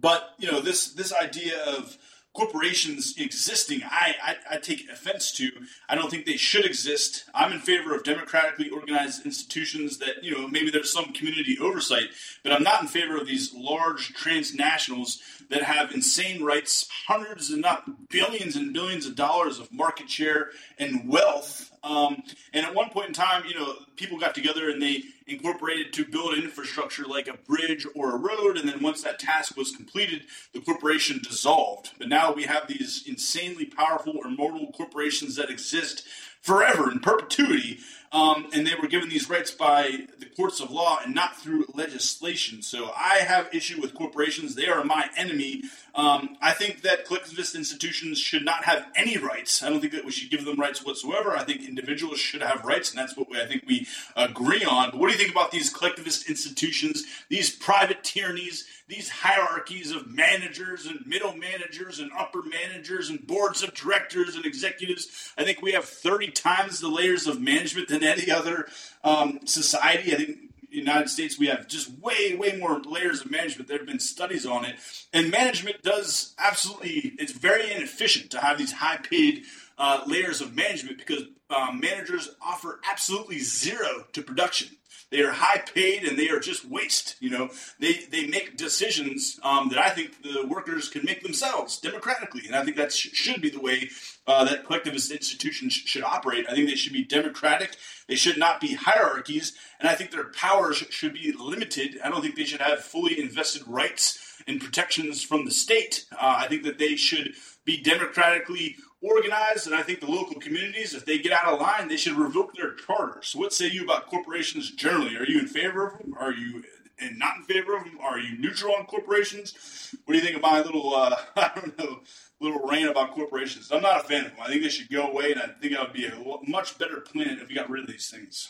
but 0.00 0.34
you 0.38 0.50
know 0.52 0.60
this 0.60 0.92
this 0.92 1.14
idea 1.14 1.58
of 1.64 1.96
corporations 2.36 3.14
existing, 3.16 3.82
I, 3.84 4.14
I, 4.22 4.36
I, 4.52 4.56
take 4.58 4.90
offense 4.90 5.32
to. 5.32 5.50
I 5.88 5.94
don't 5.94 6.10
think 6.10 6.26
they 6.26 6.36
should 6.36 6.66
exist. 6.66 7.24
I'm 7.34 7.52
in 7.52 7.60
favor 7.60 7.94
of 7.94 8.04
democratically 8.04 8.68
organized 8.68 9.24
institutions 9.24 9.96
that, 9.98 10.22
you 10.22 10.32
know, 10.32 10.46
maybe 10.46 10.70
there's 10.70 10.92
some 10.92 11.14
community 11.14 11.58
oversight, 11.58 12.08
but 12.42 12.52
I'm 12.52 12.62
not 12.62 12.82
in 12.82 12.88
favor 12.88 13.16
of 13.16 13.26
these 13.26 13.54
large 13.54 14.14
transnationals 14.14 15.20
that 15.48 15.62
have 15.62 15.92
insane 15.92 16.44
rights, 16.44 16.88
hundreds 17.06 17.50
and 17.50 17.62
not 17.62 18.08
billions 18.10 18.54
and 18.54 18.74
billions 18.74 19.06
of 19.06 19.16
dollars 19.16 19.58
of 19.58 19.72
market 19.72 20.10
share 20.10 20.50
and 20.78 21.08
wealth. 21.08 21.70
Um, 21.86 22.22
and 22.52 22.66
at 22.66 22.74
one 22.74 22.90
point 22.90 23.08
in 23.08 23.14
time, 23.14 23.44
you 23.46 23.54
know, 23.54 23.74
people 23.94 24.18
got 24.18 24.34
together 24.34 24.68
and 24.68 24.82
they 24.82 25.04
incorporated 25.28 25.92
to 25.92 26.04
build 26.04 26.36
infrastructure 26.36 27.04
like 27.04 27.28
a 27.28 27.36
bridge 27.46 27.86
or 27.94 28.12
a 28.12 28.18
road. 28.18 28.56
And 28.56 28.68
then 28.68 28.82
once 28.82 29.02
that 29.04 29.20
task 29.20 29.56
was 29.56 29.74
completed, 29.74 30.22
the 30.52 30.60
corporation 30.60 31.20
dissolved. 31.22 31.92
But 31.98 32.08
now 32.08 32.32
we 32.32 32.42
have 32.42 32.66
these 32.66 33.04
insanely 33.06 33.66
powerful, 33.66 34.14
immortal 34.24 34.72
corporations 34.72 35.36
that 35.36 35.48
exist 35.48 36.02
forever 36.42 36.90
in 36.90 36.98
perpetuity. 36.98 37.78
Um, 38.16 38.48
and 38.54 38.66
they 38.66 38.72
were 38.80 38.88
given 38.88 39.10
these 39.10 39.28
rights 39.28 39.50
by 39.50 40.06
the 40.18 40.24
courts 40.24 40.60
of 40.60 40.70
law 40.70 41.00
and 41.04 41.14
not 41.14 41.36
through 41.36 41.66
legislation. 41.74 42.62
So 42.62 42.90
I 42.96 43.16
have 43.16 43.54
issue 43.54 43.78
with 43.78 43.92
corporations. 43.92 44.54
They 44.54 44.68
are 44.68 44.82
my 44.84 45.10
enemy. 45.18 45.64
Um, 45.94 46.38
I 46.40 46.52
think 46.52 46.80
that 46.80 47.04
collectivist 47.04 47.54
institutions 47.54 48.18
should 48.18 48.42
not 48.42 48.64
have 48.64 48.86
any 48.96 49.18
rights. 49.18 49.62
I 49.62 49.68
don't 49.68 49.80
think 49.80 49.92
that 49.92 50.06
we 50.06 50.12
should 50.12 50.30
give 50.30 50.46
them 50.46 50.58
rights 50.58 50.82
whatsoever. 50.82 51.36
I 51.36 51.44
think 51.44 51.68
individuals 51.68 52.18
should 52.18 52.40
have 52.40 52.64
rights, 52.64 52.90
and 52.90 52.98
that's 52.98 53.18
what 53.18 53.28
we, 53.28 53.38
I 53.38 53.44
think 53.44 53.64
we 53.66 53.86
agree 54.16 54.64
on. 54.64 54.92
But 54.92 55.00
what 55.00 55.08
do 55.08 55.12
you 55.12 55.18
think 55.18 55.32
about 55.32 55.50
these 55.50 55.68
collectivist 55.68 56.30
institutions, 56.30 57.04
these 57.28 57.54
private 57.54 58.02
tyrannies? 58.02 58.64
these 58.88 59.08
hierarchies 59.08 59.90
of 59.90 60.06
managers 60.06 60.86
and 60.86 61.04
middle 61.06 61.36
managers 61.36 61.98
and 61.98 62.10
upper 62.16 62.42
managers 62.42 63.10
and 63.10 63.26
boards 63.26 63.62
of 63.62 63.74
directors 63.74 64.36
and 64.36 64.46
executives. 64.46 65.32
I 65.36 65.42
think 65.42 65.60
we 65.60 65.72
have 65.72 65.84
30 65.84 66.30
times 66.30 66.78
the 66.78 66.88
layers 66.88 67.26
of 67.26 67.40
management 67.40 67.88
than 67.88 68.04
any 68.06 68.30
other 68.30 68.68
um, 69.04 69.40
society. 69.44 70.12
I 70.12 70.16
think 70.16 70.38
United 70.70 71.08
States, 71.08 71.38
we 71.38 71.46
have 71.46 71.66
just 71.68 71.90
way, 72.00 72.34
way 72.34 72.56
more 72.58 72.80
layers 72.80 73.22
of 73.22 73.30
management. 73.30 73.68
There 73.68 73.78
have 73.78 73.86
been 73.86 73.98
studies 73.98 74.46
on 74.46 74.64
it. 74.64 74.76
And 75.12 75.30
management 75.30 75.82
does 75.82 76.34
absolutely, 76.38 77.14
it's 77.18 77.32
very 77.32 77.72
inefficient 77.72 78.30
to 78.32 78.40
have 78.40 78.58
these 78.58 78.72
high 78.72 78.98
paid 78.98 79.44
uh, 79.78 80.02
layers 80.06 80.40
of 80.40 80.54
management 80.54 80.98
because 80.98 81.24
um, 81.50 81.80
managers 81.80 82.30
offer 82.44 82.80
absolutely 82.90 83.38
zero 83.38 84.06
to 84.12 84.22
production. 84.22 84.68
They 85.10 85.22
are 85.22 85.30
high 85.30 85.58
paid 85.58 86.02
and 86.02 86.18
they 86.18 86.28
are 86.30 86.40
just 86.40 86.68
waste. 86.68 87.16
You 87.20 87.30
know, 87.30 87.50
they 87.78 88.06
they 88.10 88.26
make 88.26 88.56
decisions 88.56 89.38
um, 89.42 89.68
that 89.68 89.78
I 89.78 89.90
think 89.90 90.22
the 90.22 90.46
workers 90.46 90.88
can 90.88 91.04
make 91.04 91.22
themselves 91.22 91.78
democratically, 91.78 92.42
and 92.46 92.56
I 92.56 92.64
think 92.64 92.76
that 92.76 92.92
sh- 92.92 93.10
should 93.12 93.40
be 93.40 93.50
the 93.50 93.60
way 93.60 93.88
uh, 94.26 94.44
that 94.44 94.66
collectivist 94.66 95.12
institutions 95.12 95.74
sh- 95.74 95.86
should 95.86 96.02
operate. 96.02 96.46
I 96.48 96.54
think 96.54 96.68
they 96.68 96.74
should 96.74 96.92
be 96.92 97.04
democratic. 97.04 97.76
They 98.08 98.16
should 98.16 98.36
not 98.36 98.60
be 98.60 98.74
hierarchies, 98.74 99.52
and 99.78 99.88
I 99.88 99.94
think 99.94 100.10
their 100.10 100.30
powers 100.32 100.78
should 100.90 101.14
be 101.14 101.32
limited. 101.38 102.00
I 102.02 102.10
don't 102.10 102.20
think 102.20 102.34
they 102.34 102.44
should 102.44 102.60
have 102.60 102.80
fully 102.80 103.20
invested 103.20 103.62
rights 103.66 104.42
and 104.46 104.60
protections 104.60 105.22
from 105.22 105.44
the 105.44 105.50
state. 105.50 106.04
Uh, 106.12 106.36
I 106.38 106.48
think 106.48 106.64
that 106.64 106.78
they 106.78 106.96
should 106.96 107.34
be 107.64 107.80
democratically 107.80 108.76
organized, 109.02 109.66
and 109.66 109.74
I 109.74 109.82
think 109.82 110.00
the 110.00 110.10
local 110.10 110.40
communities, 110.40 110.94
if 110.94 111.04
they 111.04 111.18
get 111.18 111.32
out 111.32 111.52
of 111.52 111.60
line, 111.60 111.88
they 111.88 111.96
should 111.96 112.16
revoke 112.16 112.54
their 112.54 112.74
charters. 112.74 113.28
So, 113.28 113.38
what 113.38 113.52
say 113.52 113.68
you 113.68 113.84
about 113.84 114.06
corporations 114.06 114.70
generally? 114.70 115.16
Are 115.16 115.26
you 115.26 115.38
in 115.38 115.46
favor 115.46 115.88
of 115.88 115.98
them? 115.98 116.14
Are 116.18 116.32
you 116.32 116.62
and 116.98 117.18
not 117.18 117.36
in 117.36 117.42
favor 117.42 117.76
of 117.76 117.84
them? 117.84 117.98
Are 118.02 118.18
you 118.18 118.38
neutral 118.38 118.74
on 118.74 118.86
corporations? 118.86 119.94
What 120.04 120.14
do 120.14 120.18
you 120.18 120.24
think 120.24 120.36
of 120.36 120.42
my 120.42 120.60
little, 120.60 120.94
uh, 120.94 121.16
I 121.36 121.50
don't 121.54 121.78
know, 121.78 122.00
little 122.40 122.66
rant 122.66 122.90
about 122.90 123.12
corporations? 123.12 123.70
I'm 123.70 123.82
not 123.82 124.04
a 124.04 124.08
fan 124.08 124.26
of 124.26 124.30
them. 124.32 124.40
I 124.40 124.48
think 124.48 124.62
they 124.62 124.68
should 124.68 124.90
go 124.90 125.08
away, 125.08 125.32
and 125.32 125.40
I 125.40 125.46
think 125.60 125.72
it 125.72 125.80
would 125.80 125.92
be 125.92 126.06
a 126.06 126.16
much 126.48 126.78
better 126.78 127.00
planet 127.00 127.38
if 127.40 127.48
we 127.48 127.54
got 127.54 127.70
rid 127.70 127.84
of 127.84 127.90
these 127.90 128.08
things. 128.08 128.48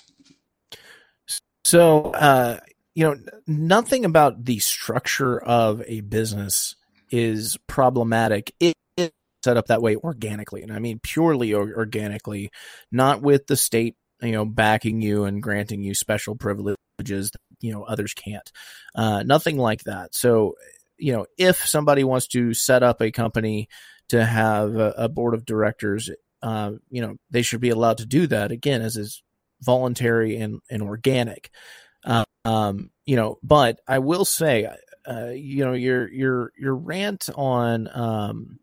So, 1.64 2.12
uh, 2.12 2.60
you 2.94 3.04
know, 3.04 3.16
nothing 3.46 4.04
about 4.04 4.44
the 4.44 4.60
structure 4.60 5.38
of 5.42 5.82
a 5.86 6.00
business 6.02 6.76
is 7.10 7.58
problematic. 7.66 8.54
Set 9.46 9.56
up 9.56 9.68
that 9.68 9.80
way 9.80 9.94
organically, 9.94 10.62
and 10.64 10.72
I 10.72 10.80
mean 10.80 10.98
purely 10.98 11.54
organically, 11.54 12.50
not 12.90 13.22
with 13.22 13.46
the 13.46 13.56
state, 13.56 13.94
you 14.20 14.32
know, 14.32 14.44
backing 14.44 15.00
you 15.00 15.22
and 15.22 15.40
granting 15.40 15.84
you 15.84 15.94
special 15.94 16.34
privileges 16.34 17.30
that 17.30 17.40
you 17.60 17.72
know 17.72 17.84
others 17.84 18.12
can't. 18.12 18.50
Uh, 18.96 19.22
nothing 19.22 19.56
like 19.56 19.84
that. 19.84 20.16
So, 20.16 20.56
you 20.98 21.12
know, 21.12 21.26
if 21.38 21.64
somebody 21.64 22.02
wants 22.02 22.26
to 22.28 22.54
set 22.54 22.82
up 22.82 23.00
a 23.00 23.12
company 23.12 23.68
to 24.08 24.24
have 24.24 24.74
a, 24.74 24.94
a 24.96 25.08
board 25.08 25.34
of 25.34 25.46
directors, 25.46 26.10
uh, 26.42 26.72
you 26.90 27.00
know, 27.00 27.14
they 27.30 27.42
should 27.42 27.60
be 27.60 27.70
allowed 27.70 27.98
to 27.98 28.06
do 28.06 28.26
that 28.26 28.50
again, 28.50 28.82
as 28.82 28.96
is 28.96 29.22
voluntary 29.62 30.38
and, 30.38 30.58
and 30.68 30.82
organic. 30.82 31.50
Uh, 32.04 32.24
um, 32.44 32.90
you 33.04 33.14
know, 33.14 33.38
but 33.44 33.78
I 33.86 34.00
will 34.00 34.24
say, 34.24 34.68
uh, 35.08 35.28
you 35.28 35.64
know, 35.64 35.72
your 35.72 36.08
your 36.08 36.52
your 36.58 36.74
rant 36.74 37.28
on 37.36 37.88
um, 37.94 38.58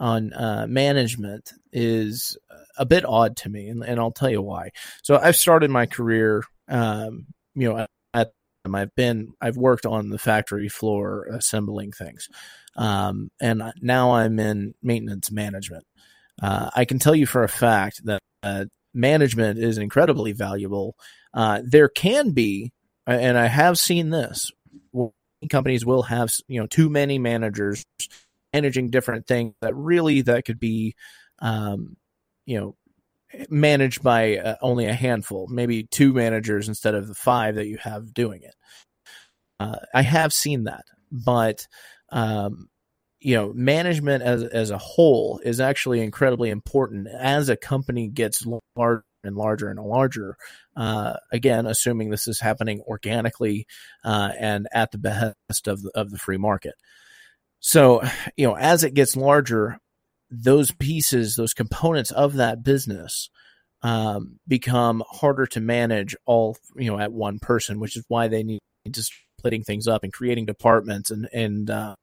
on 0.00 0.32
uh, 0.32 0.66
management 0.68 1.52
is 1.72 2.36
a 2.76 2.86
bit 2.86 3.04
odd 3.04 3.36
to 3.36 3.48
me, 3.48 3.68
and, 3.68 3.84
and 3.84 4.00
I'll 4.00 4.10
tell 4.10 4.30
you 4.30 4.42
why. 4.42 4.70
So 5.02 5.16
I've 5.16 5.36
started 5.36 5.70
my 5.70 5.86
career, 5.86 6.42
um, 6.68 7.26
you 7.54 7.68
know, 7.68 7.86
at 8.14 8.32
I've 8.74 8.94
been 8.94 9.34
I've 9.40 9.56
worked 9.56 9.86
on 9.86 10.08
the 10.08 10.18
factory 10.18 10.68
floor 10.68 11.26
assembling 11.30 11.92
things, 11.92 12.28
um, 12.76 13.30
and 13.40 13.62
now 13.80 14.12
I'm 14.12 14.38
in 14.38 14.74
maintenance 14.82 15.30
management. 15.30 15.84
Uh, 16.42 16.70
I 16.74 16.84
can 16.86 16.98
tell 16.98 17.14
you 17.14 17.26
for 17.26 17.42
a 17.42 17.48
fact 17.48 18.04
that 18.04 18.20
uh, 18.42 18.64
management 18.94 19.58
is 19.58 19.78
incredibly 19.78 20.32
valuable. 20.32 20.94
Uh, 21.34 21.60
there 21.64 21.88
can 21.88 22.30
be, 22.30 22.72
and 23.06 23.36
I 23.36 23.46
have 23.46 23.78
seen 23.78 24.10
this, 24.10 24.50
companies 25.50 25.86
will 25.86 26.02
have 26.02 26.30
you 26.48 26.60
know 26.60 26.66
too 26.66 26.88
many 26.88 27.18
managers 27.18 27.84
managing 28.52 28.90
different 28.90 29.26
things 29.26 29.54
that 29.60 29.74
really 29.74 30.22
that 30.22 30.44
could 30.44 30.58
be, 30.58 30.94
um, 31.40 31.96
you 32.46 32.58
know, 32.58 32.76
managed 33.48 34.02
by 34.02 34.36
uh, 34.36 34.56
only 34.60 34.86
a 34.86 34.92
handful, 34.92 35.46
maybe 35.48 35.84
two 35.84 36.12
managers 36.12 36.68
instead 36.68 36.94
of 36.94 37.06
the 37.06 37.14
five 37.14 37.54
that 37.54 37.66
you 37.66 37.78
have 37.78 38.12
doing 38.12 38.42
it. 38.42 38.54
Uh, 39.60 39.76
I 39.94 40.02
have 40.02 40.32
seen 40.32 40.64
that, 40.64 40.84
but 41.12 41.66
um, 42.10 42.68
you 43.20 43.36
know, 43.36 43.52
management 43.54 44.22
as 44.22 44.42
as 44.42 44.70
a 44.70 44.78
whole 44.78 45.40
is 45.44 45.60
actually 45.60 46.00
incredibly 46.00 46.50
important 46.50 47.06
as 47.08 47.48
a 47.48 47.56
company 47.56 48.08
gets 48.08 48.44
larger 48.74 49.04
and 49.22 49.36
larger 49.36 49.68
and 49.68 49.78
larger. 49.78 50.36
Uh, 50.76 51.14
again, 51.30 51.66
assuming 51.66 52.10
this 52.10 52.26
is 52.26 52.40
happening 52.40 52.80
organically 52.86 53.66
uh, 54.04 54.30
and 54.38 54.66
at 54.72 54.90
the 54.92 54.98
behest 54.98 55.68
of 55.68 55.82
the, 55.82 55.90
of 55.94 56.10
the 56.10 56.18
free 56.18 56.38
market. 56.38 56.74
So, 57.60 58.02
you 58.36 58.46
know, 58.46 58.56
as 58.56 58.84
it 58.84 58.94
gets 58.94 59.16
larger, 59.16 59.78
those 60.30 60.70
pieces, 60.72 61.36
those 61.36 61.54
components 61.54 62.10
of 62.10 62.34
that 62.34 62.62
business 62.62 63.28
um, 63.82 64.38
become 64.46 65.02
harder 65.08 65.46
to 65.46 65.60
manage 65.60 66.16
all, 66.26 66.56
you 66.76 66.90
know, 66.90 66.98
at 66.98 67.12
one 67.12 67.38
person, 67.38 67.80
which 67.80 67.96
is 67.96 68.04
why 68.08 68.28
they 68.28 68.42
need 68.42 68.60
to 68.92 69.02
splitting 69.40 69.62
things 69.62 69.88
up 69.88 70.04
and 70.04 70.12
creating 70.12 70.44
departments 70.46 71.10
and 71.10 71.28
and 71.32 71.70
uh, 71.70 71.94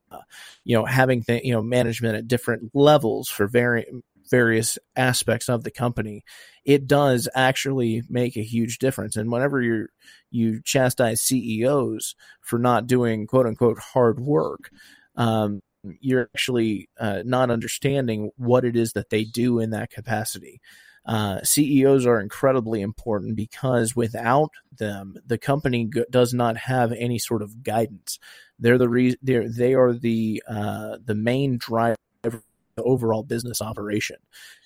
you 0.63 0.75
know 0.75 0.85
having 0.85 1.21
th- 1.21 1.43
you 1.43 1.53
know 1.53 1.61
management 1.61 2.15
at 2.15 2.27
different 2.27 2.71
levels 2.73 3.29
for 3.29 3.47
very 3.47 3.85
various 4.29 4.77
aspects 4.95 5.47
of 5.47 5.63
the 5.63 5.71
company. 5.71 6.23
It 6.65 6.87
does 6.87 7.29
actually 7.33 8.03
make 8.09 8.35
a 8.35 8.43
huge 8.43 8.79
difference. 8.79 9.15
And 9.15 9.31
whenever 9.31 9.61
you 9.61 9.87
you 10.31 10.61
chastise 10.63 11.21
CEOs 11.21 12.15
for 12.41 12.59
not 12.59 12.87
doing 12.87 13.27
quote 13.27 13.45
unquote 13.45 13.79
hard 13.79 14.19
work 14.19 14.69
um, 15.17 15.59
you're 15.99 16.29
actually 16.33 16.89
uh, 16.99 17.21
not 17.25 17.51
understanding 17.51 18.31
what 18.37 18.65
it 18.65 18.75
is 18.75 18.93
that 18.93 19.09
they 19.09 19.23
do 19.23 19.59
in 19.59 19.71
that 19.71 19.89
capacity 19.89 20.61
uh, 21.07 21.39
CEOs 21.41 22.05
are 22.05 22.19
incredibly 22.19 22.81
important 22.81 23.37
because 23.37 23.95
without 23.95 24.51
them, 24.77 25.15
the 25.25 25.37
company 25.37 25.89
does 26.11 26.33
not 26.33 26.57
have 26.57 26.91
any 26.91 27.17
sort 27.17 27.41
of 27.41 27.63
guidance. 27.63 28.19
They're 28.59 28.77
the 28.77 28.89
re- 28.89 29.15
they're, 29.21 29.49
they 29.49 29.73
are 29.73 29.93
the 29.93 30.43
uh, 30.47 30.97
the 31.03 31.15
main 31.15 31.57
driver 31.57 31.95
of 32.25 32.43
the 32.75 32.83
overall 32.83 33.23
business 33.23 33.61
operation, 33.61 34.17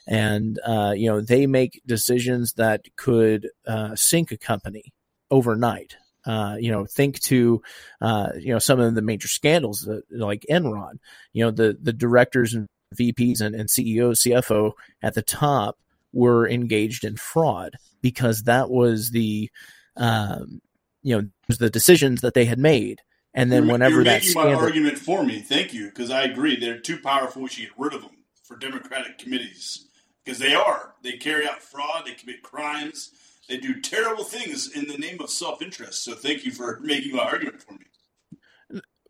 and 0.08 0.60
uh, 0.66 0.94
you 0.96 1.08
know 1.08 1.22
they 1.22 1.46
make 1.46 1.82
decisions 1.86 2.54
that 2.54 2.86
could 2.96 3.50
uh, 3.68 3.96
sink 3.96 4.32
a 4.32 4.38
company 4.38 4.94
overnight. 5.30 5.98
Uh, 6.26 6.56
you 6.60 6.72
know, 6.72 6.86
think 6.86 7.20
to, 7.20 7.62
uh, 8.00 8.30
you 8.38 8.54
know, 8.54 8.60
some 8.60 8.80
of 8.80 8.94
the 8.94 9.02
major 9.02 9.28
scandals 9.28 9.82
that, 9.82 10.04
like 10.12 10.46
Enron. 10.50 11.00
You 11.34 11.46
know, 11.46 11.52
the 11.52 11.78
the 11.82 11.94
directors 11.94 12.54
and 12.54 12.68
VPs 12.96 13.42
and, 13.42 13.56
and 13.56 13.70
CEOs, 13.70 14.22
CFO 14.22 14.74
at 15.02 15.16
the 15.16 15.22
top 15.22 15.78
were 16.14 16.48
engaged 16.48 17.04
in 17.04 17.16
fraud 17.16 17.78
because 18.02 18.44
that 18.44 18.70
was 18.70 19.12
the 19.12 19.50
um, 19.98 20.62
you 21.02 21.18
know 21.18 21.28
was 21.48 21.58
the 21.58 21.70
decisions 21.70 22.22
that 22.22 22.34
they 22.34 22.46
had 22.46 22.60
made. 22.60 23.02
And 23.34 23.50
then 23.52 23.64
you're, 23.64 23.72
whenever 23.74 23.96
you're 23.96 24.04
that 24.04 24.22
making 24.22 24.32
scandal, 24.32 24.56
my 24.56 24.62
argument 24.62 24.98
for 24.98 25.24
me. 25.24 25.40
Thank 25.40 25.74
you 25.74 25.86
because 25.86 26.12
i 26.12 26.24
agree. 26.24 26.60
They're 26.60 26.80
too 26.80 27.00
powerful. 27.00 27.42
We 27.42 27.50
should 27.50 27.64
get 27.64 27.72
rid 27.78 27.94
of 27.94 28.02
them 28.02 28.12
for 28.44 28.58
democratic 28.58 29.18
committees. 29.18 29.88
Because 30.24 30.38
they 30.38 30.54
are. 30.54 30.94
They 31.02 31.14
carry 31.14 31.48
out 31.48 31.64
fraud. 31.64 32.04
They 32.06 32.14
commit 32.14 32.44
crimes 32.44 33.12
they 33.50 33.58
do 33.58 33.82
terrible 33.82 34.24
things 34.24 34.72
in 34.72 34.88
the 34.88 34.98
name 34.98 35.20
of 35.22 35.30
self-interest 35.30 36.04
so 36.04 36.14
thank 36.14 36.46
you 36.46 36.52
for 36.52 36.80
making 36.84 37.16
my 37.16 37.24
argument 37.24 37.62
for 37.62 37.74
me 37.74 37.86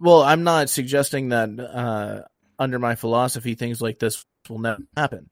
well, 0.02 0.24
I'm 0.24 0.44
not 0.44 0.72
suggesting 0.72 1.30
that 1.30 1.60
uh, 1.60 2.24
under 2.58 2.80
my 2.80 2.96
philosophy 2.96 3.54
things 3.54 3.84
like 3.84 4.00
this 4.00 4.26
will 4.50 4.58
never 4.58 4.80
happen. 4.98 5.30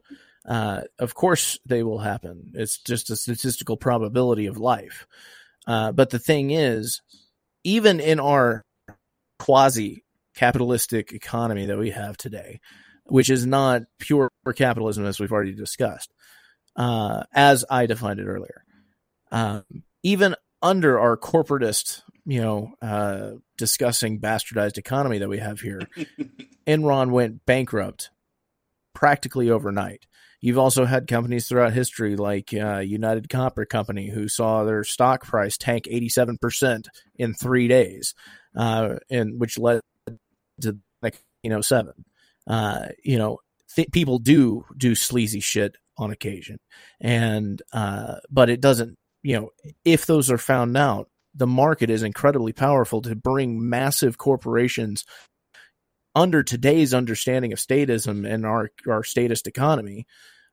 Uh, 0.47 0.81
of 0.99 1.15
course, 1.15 1.57
they 1.65 1.81
will 1.81 1.97
happen. 1.97 2.51
It's 2.53 2.77
just 2.77 3.09
a 3.09 3.15
statistical 3.15 3.77
probability 3.77 4.45
of 4.45 4.57
life. 4.57 5.07
Uh, 5.65 5.91
but 5.91 6.11
the 6.11 6.19
thing 6.19 6.51
is, 6.51 7.01
even 7.63 7.99
in 7.99 8.19
our 8.19 8.63
quasi 9.39 10.03
capitalistic 10.35 11.13
economy 11.13 11.65
that 11.65 11.79
we 11.79 11.89
have 11.89 12.15
today, 12.15 12.59
which 13.05 13.31
is 13.31 13.47
not 13.47 13.81
pure 13.97 14.29
capitalism 14.55 15.03
as 15.03 15.19
we've 15.19 15.31
already 15.31 15.55
discussed, 15.55 16.13
uh, 16.75 17.23
as 17.33 17.65
I 17.71 17.87
defined 17.87 18.19
it 18.19 18.27
earlier, 18.27 18.63
um, 19.31 19.63
even 20.03 20.35
under 20.61 20.99
our 20.99 21.17
corporatist, 21.17 22.01
you 22.25 22.41
know, 22.41 22.73
uh, 22.81 23.31
discussing 23.57 24.19
bastardized 24.19 24.77
economy 24.77 25.19
that 25.19 25.29
we 25.29 25.39
have 25.39 25.61
here, 25.61 25.81
Enron 26.67 27.11
went 27.11 27.45
bankrupt 27.45 28.11
practically 28.93 29.49
overnight. 29.49 30.05
You've 30.41 30.57
also 30.57 30.85
had 30.85 31.07
companies 31.07 31.47
throughout 31.47 31.73
history 31.73 32.15
like 32.15 32.53
uh, 32.53 32.77
United 32.79 33.29
Copper 33.29 33.65
Company 33.65 34.09
who 34.09 34.29
saw 34.29 34.63
their 34.63 34.83
stock 34.83 35.25
price 35.25 35.57
tank 35.57 35.85
87% 35.85 36.85
in 37.17 37.33
three 37.33 37.67
days, 37.67 38.15
uh, 38.55 38.95
and 39.09 39.39
which 39.39 39.57
led 39.57 39.81
to 40.61 40.77
like 41.01 41.21
you 41.43 41.49
know 41.49 41.61
seven. 41.61 42.05
Uh, 42.47 42.87
you 43.03 43.17
know, 43.17 43.39
th- 43.75 43.91
people 43.91 44.17
do 44.17 44.65
do 44.77 44.95
sleazy 44.95 45.41
shit 45.41 45.75
on 45.97 46.11
occasion, 46.11 46.57
and 47.01 47.61
uh, 47.73 48.15
but 48.29 48.49
it 48.49 48.61
doesn't. 48.61 48.95
You 49.23 49.35
know, 49.35 49.49
if 49.83 50.05
those 50.05 50.31
are 50.31 50.37
found 50.37 50.77
out, 50.77 51.09
the 51.33 51.47
market 51.47 51.89
is 51.89 52.03
incredibly 52.03 52.53
powerful 52.53 53.01
to 53.03 53.15
bring 53.15 53.69
massive 53.69 54.17
corporations 54.17 55.05
under 56.15 56.41
today's 56.43 56.93
understanding 56.93 57.53
of 57.53 57.59
statism 57.59 58.27
and 58.27 58.45
our 58.45 58.71
our 58.87 59.03
statist 59.03 59.47
economy, 59.47 60.05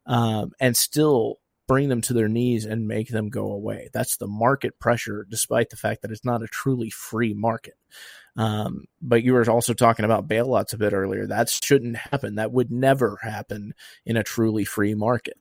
um, 0.07 0.53
and 0.61 0.77
still 0.77 1.37
bring 1.67 1.89
them 1.89 2.01
to 2.01 2.13
their 2.13 2.29
knees 2.29 2.65
and 2.65 2.87
make 2.87 3.09
them 3.09 3.29
go 3.29 3.51
away. 3.51 3.89
That's 3.93 4.17
the 4.17 4.29
market 4.29 4.79
pressure, 4.79 5.27
despite 5.29 5.71
the 5.71 5.77
fact 5.77 6.03
that 6.03 6.11
it's 6.11 6.25
not 6.25 6.43
a 6.43 6.47
truly 6.47 6.91
free 6.91 7.35
market. 7.35 7.75
Um, 8.37 8.85
but 9.01 9.23
you 9.23 9.33
were 9.33 9.49
also 9.51 9.73
talking 9.73 10.05
about 10.05 10.29
bailouts 10.29 10.75
a 10.75 10.79
bit 10.79 10.93
earlier. 10.93 11.27
That 11.27 11.49
shouldn't 11.49 11.97
happen. 11.97 12.37
That 12.37 12.53
would 12.53 12.71
never 12.71 13.19
happen 13.23 13.75
in 14.05 14.17
a 14.17 14.23
truly 14.23 14.65
free 14.65 14.95
market. 14.95 15.39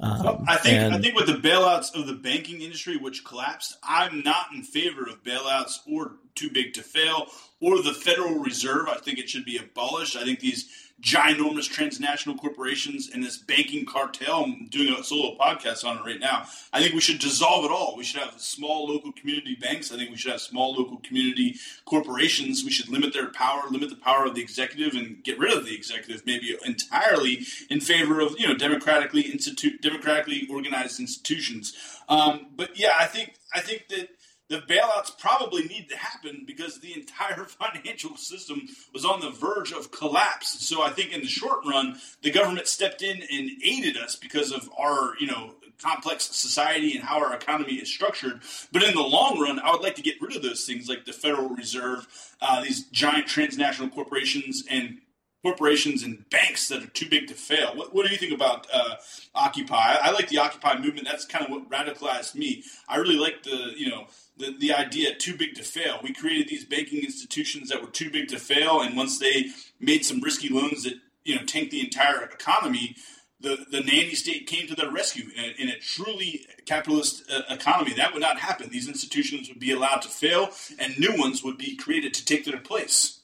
Um, 0.00 0.44
I 0.46 0.56
think 0.56 0.74
and- 0.76 0.94
I 0.94 0.98
think 1.00 1.16
with 1.16 1.26
the 1.26 1.34
bailouts 1.48 1.94
of 1.94 2.06
the 2.06 2.12
banking 2.14 2.60
industry, 2.60 2.96
which 2.96 3.24
collapsed, 3.24 3.76
I'm 3.82 4.22
not 4.22 4.46
in 4.54 4.62
favor 4.62 5.02
of 5.02 5.24
bailouts 5.24 5.78
or 5.90 6.16
too 6.36 6.50
big 6.50 6.74
to 6.74 6.82
fail 6.82 7.26
or 7.60 7.82
the 7.82 7.92
Federal 7.92 8.38
Reserve. 8.38 8.88
I 8.88 8.98
think 8.98 9.18
it 9.18 9.28
should 9.28 9.44
be 9.44 9.56
abolished. 9.58 10.14
I 10.14 10.22
think 10.24 10.38
these 10.38 10.68
ginormous 11.00 11.68
transnational 11.68 12.36
corporations 12.36 13.08
and 13.12 13.22
this 13.22 13.36
banking 13.36 13.86
cartel. 13.86 14.44
I'm 14.44 14.66
doing 14.66 14.92
a 14.92 15.04
solo 15.04 15.36
podcast 15.36 15.84
on 15.84 15.98
it 15.98 16.04
right 16.04 16.18
now. 16.18 16.44
I 16.72 16.80
think 16.80 16.94
we 16.94 17.00
should 17.00 17.20
dissolve 17.20 17.64
it 17.64 17.70
all. 17.70 17.94
We 17.96 18.04
should 18.04 18.20
have 18.20 18.40
small 18.40 18.88
local 18.88 19.12
community 19.12 19.54
banks. 19.54 19.92
I 19.92 19.96
think 19.96 20.10
we 20.10 20.16
should 20.16 20.32
have 20.32 20.40
small 20.40 20.74
local 20.74 20.98
community 20.98 21.56
corporations. 21.84 22.64
We 22.64 22.70
should 22.70 22.88
limit 22.88 23.12
their 23.12 23.28
power, 23.28 23.62
limit 23.70 23.90
the 23.90 23.96
power 23.96 24.26
of 24.26 24.34
the 24.34 24.42
executive, 24.42 24.94
and 24.94 25.22
get 25.22 25.38
rid 25.38 25.56
of 25.56 25.64
the 25.64 25.74
executive, 25.74 26.26
maybe 26.26 26.56
entirely 26.64 27.46
in 27.70 27.80
favor 27.80 28.20
of 28.20 28.34
you 28.38 28.48
know 28.48 28.56
democratically 28.56 29.22
institute 29.22 29.80
democratically 29.80 30.48
organized 30.50 30.98
institutions. 30.98 31.74
Um, 32.08 32.48
but 32.56 32.78
yeah, 32.78 32.94
I 32.98 33.06
think 33.06 33.34
I 33.54 33.60
think 33.60 33.88
that 33.88 34.08
the 34.48 34.60
bailouts 34.60 35.18
probably 35.18 35.64
need 35.64 35.88
to 35.90 35.96
happen 35.96 36.44
because 36.46 36.80
the 36.80 36.94
entire 36.94 37.44
financial 37.44 38.16
system 38.16 38.68
was 38.92 39.04
on 39.04 39.20
the 39.20 39.30
verge 39.30 39.72
of 39.72 39.90
collapse. 39.90 40.66
So 40.66 40.82
I 40.82 40.90
think 40.90 41.12
in 41.12 41.20
the 41.20 41.28
short 41.28 41.64
run, 41.66 41.98
the 42.22 42.30
government 42.30 42.66
stepped 42.66 43.02
in 43.02 43.16
and 43.16 43.50
aided 43.62 43.96
us 43.96 44.16
because 44.16 44.52
of 44.52 44.68
our, 44.78 45.14
you 45.20 45.26
know, 45.26 45.54
complex 45.80 46.24
society 46.24 46.96
and 46.96 47.04
how 47.04 47.18
our 47.18 47.34
economy 47.34 47.74
is 47.74 47.88
structured. 47.88 48.40
But 48.72 48.82
in 48.82 48.94
the 48.94 49.02
long 49.02 49.38
run, 49.40 49.60
I 49.60 49.70
would 49.70 49.80
like 49.80 49.94
to 49.96 50.02
get 50.02 50.20
rid 50.20 50.34
of 50.34 50.42
those 50.42 50.64
things 50.64 50.88
like 50.88 51.04
the 51.04 51.12
Federal 51.12 51.50
Reserve, 51.50 52.06
uh, 52.40 52.62
these 52.62 52.84
giant 52.86 53.28
transnational 53.28 53.90
corporations 53.90 54.64
and 54.68 54.98
corporations 55.42 56.02
and 56.02 56.28
banks 56.30 56.68
that 56.68 56.82
are 56.82 56.88
too 56.88 57.08
big 57.08 57.28
to 57.28 57.34
fail. 57.34 57.76
What, 57.76 57.94
what 57.94 58.06
do 58.06 58.12
you 58.12 58.18
think 58.18 58.32
about 58.32 58.66
uh, 58.72 58.96
Occupy? 59.34 59.96
I, 60.02 60.10
like 60.10 60.28
the 60.28 60.38
Occupy 60.38 60.78
movement. 60.78 61.06
That's 61.06 61.24
kind 61.24 61.44
of 61.44 61.50
what 61.50 61.70
radicalized 61.70 62.34
me. 62.34 62.64
I 62.88 62.96
really 62.96 63.16
like 63.16 63.44
the 63.44 63.72
you 63.76 63.88
know 63.88 64.06
the 64.36 64.54
the 64.58 64.72
idea 64.72 65.14
too 65.14 65.36
big 65.36 65.54
to 65.54 65.62
fail. 65.62 66.00
We 66.02 66.12
created 66.12 66.48
these 66.48 66.64
banking 66.64 67.04
institutions 67.04 67.68
that 67.68 67.80
were 67.82 67.90
too 67.90 68.10
big 68.10 68.28
to 68.28 68.38
fail, 68.38 68.80
and 68.80 68.96
once 68.96 69.18
they 69.18 69.46
made 69.80 70.04
some 70.04 70.20
risky 70.20 70.48
loans 70.48 70.84
that 70.84 70.94
you 71.24 71.36
know 71.36 71.42
tanked 71.44 71.70
the 71.70 71.80
entire 71.80 72.22
economy. 72.22 72.96
The, 73.40 73.66
the 73.70 73.82
nanny 73.82 74.16
state 74.16 74.48
came 74.48 74.66
to 74.66 74.74
their 74.74 74.90
rescue 74.90 75.30
in 75.36 75.44
a, 75.44 75.62
in 75.62 75.68
a 75.68 75.78
truly 75.78 76.44
capitalist 76.66 77.22
uh, 77.30 77.42
economy. 77.48 77.94
That 77.94 78.12
would 78.12 78.20
not 78.20 78.40
happen. 78.40 78.68
These 78.68 78.88
institutions 78.88 79.48
would 79.48 79.60
be 79.60 79.70
allowed 79.70 80.02
to 80.02 80.08
fail, 80.08 80.50
and 80.76 80.98
new 80.98 81.16
ones 81.16 81.44
would 81.44 81.56
be 81.56 81.76
created 81.76 82.14
to 82.14 82.24
take 82.24 82.44
their 82.44 82.58
place. 82.58 83.17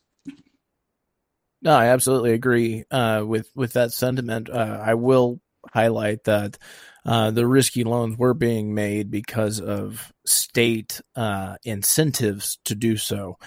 No, 1.65 1.75
I 1.75 1.87
absolutely 1.87 2.33
agree 2.33 2.85
uh, 2.91 3.25
with 3.27 3.51
with 3.55 3.75
that 3.75 3.93
sentiment. 3.93 4.51
Uh, 4.51 4.81
I 4.85 4.95
will 4.95 5.41
highlight 5.73 6.25
that 6.25 6.59
uh, 7.07 7.31
the 7.33 7.47
risky 7.47 7.85
loans 7.85 8.19
were 8.19 8.35
being 8.35 8.75
made 8.75 9.11
because 9.11 9.61
of 9.61 10.13
state 10.27 11.01
uh, 11.17 11.57
incentives 11.65 12.59
to 12.67 12.75
do 12.77 12.99
so, 12.99 13.39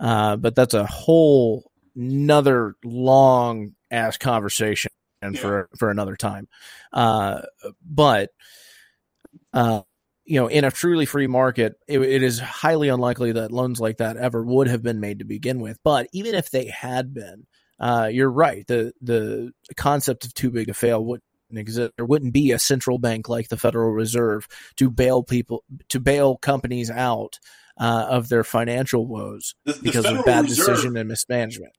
uh, 0.00 0.36
but 0.36 0.54
that's 0.54 0.74
a 0.74 0.86
whole 0.86 1.70
another 1.96 2.76
long 2.84 3.74
ass 3.90 4.18
conversation 4.18 4.90
and 5.22 5.38
for 5.38 5.68
for 5.78 5.90
another 5.90 6.16
time. 6.16 6.48
Uh, 6.92 7.42
but 7.84 8.30
uh, 9.52 9.82
you 10.24 10.40
know, 10.40 10.46
in 10.46 10.64
a 10.64 10.70
truly 10.70 11.06
free 11.06 11.26
market, 11.26 11.74
it, 11.88 12.00
it 12.00 12.22
is 12.22 12.38
highly 12.38 12.88
unlikely 12.88 13.32
that 13.32 13.52
loans 13.52 13.80
like 13.80 13.98
that 13.98 14.16
ever 14.16 14.42
would 14.44 14.68
have 14.68 14.82
been 14.82 15.00
made 15.00 15.18
to 15.18 15.24
begin 15.24 15.60
with. 15.60 15.78
But 15.82 16.08
even 16.12 16.34
if 16.34 16.50
they 16.50 16.66
had 16.66 17.12
been, 17.12 17.46
uh, 17.80 18.08
you're 18.12 18.30
right. 18.30 18.66
The 18.66 18.92
the 19.00 19.52
concept 19.76 20.24
of 20.24 20.34
too 20.34 20.50
big 20.50 20.68
to 20.68 20.74
fail 20.74 21.04
wouldn't 21.04 21.24
exist. 21.54 21.92
There 21.96 22.06
wouldn't 22.06 22.32
be 22.32 22.52
a 22.52 22.58
central 22.58 22.98
bank 22.98 23.28
like 23.28 23.48
the 23.48 23.56
Federal 23.56 23.90
Reserve 23.92 24.46
to 24.76 24.90
bail 24.90 25.22
people 25.22 25.64
to 25.88 26.00
bail 26.00 26.36
companies 26.36 26.90
out 26.90 27.38
uh, 27.78 28.06
of 28.08 28.28
their 28.28 28.44
financial 28.44 29.06
woes 29.06 29.54
The- 29.64 29.72
the 29.74 29.78
because 29.82 30.04
of 30.06 30.24
bad 30.24 30.44
Reserve- 30.44 30.66
decision 30.66 30.96
and 30.96 31.08
mismanagement. 31.08 31.72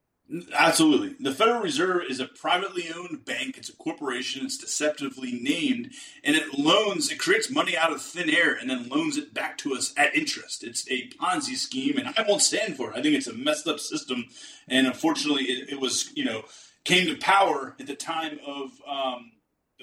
Absolutely. 0.56 1.16
The 1.20 1.34
Federal 1.34 1.62
Reserve 1.62 2.04
is 2.10 2.20
a 2.20 2.26
privately 2.26 2.86
owned 2.96 3.26
bank. 3.26 3.58
It's 3.58 3.70
a 3.70 3.76
corporation. 3.76 4.46
It's 4.46 4.58
deceptively 4.58 5.34
named. 5.34 5.92
And 6.24 6.36
it 6.36 6.58
loans, 6.58 7.12
it 7.12 7.20
creates 7.20 7.52
money 7.52 7.78
out 7.78 7.92
of 7.92 8.02
thin 8.02 8.30
air 8.30 8.56
and 8.56 8.70
then 8.70 8.90
loans 8.90 9.18
it 9.18 9.34
back 9.34 9.58
to 9.60 9.76
us 9.76 9.94
at 9.98 10.16
interest. 10.16 10.64
It's 10.64 10.90
a 10.90 11.10
Ponzi 11.10 11.56
scheme, 11.56 11.98
and 11.98 12.08
I 12.18 12.26
won't 12.28 12.42
stand 12.42 12.78
for 12.78 12.90
it. 12.90 12.98
I 12.98 13.02
think 13.02 13.16
it's 13.16 13.28
a 13.28 13.34
messed 13.34 13.68
up 13.68 13.80
system. 13.80 14.26
And 14.68 14.88
unfortunately, 14.88 15.44
it, 15.44 15.74
it 15.74 15.80
was, 15.80 16.12
you 16.16 16.26
know, 16.26 16.46
came 16.84 17.06
to 17.08 17.18
power 17.18 17.76
at 17.80 17.86
the 17.86 17.96
time 17.96 18.40
of 18.46 18.72
um, 18.88 19.33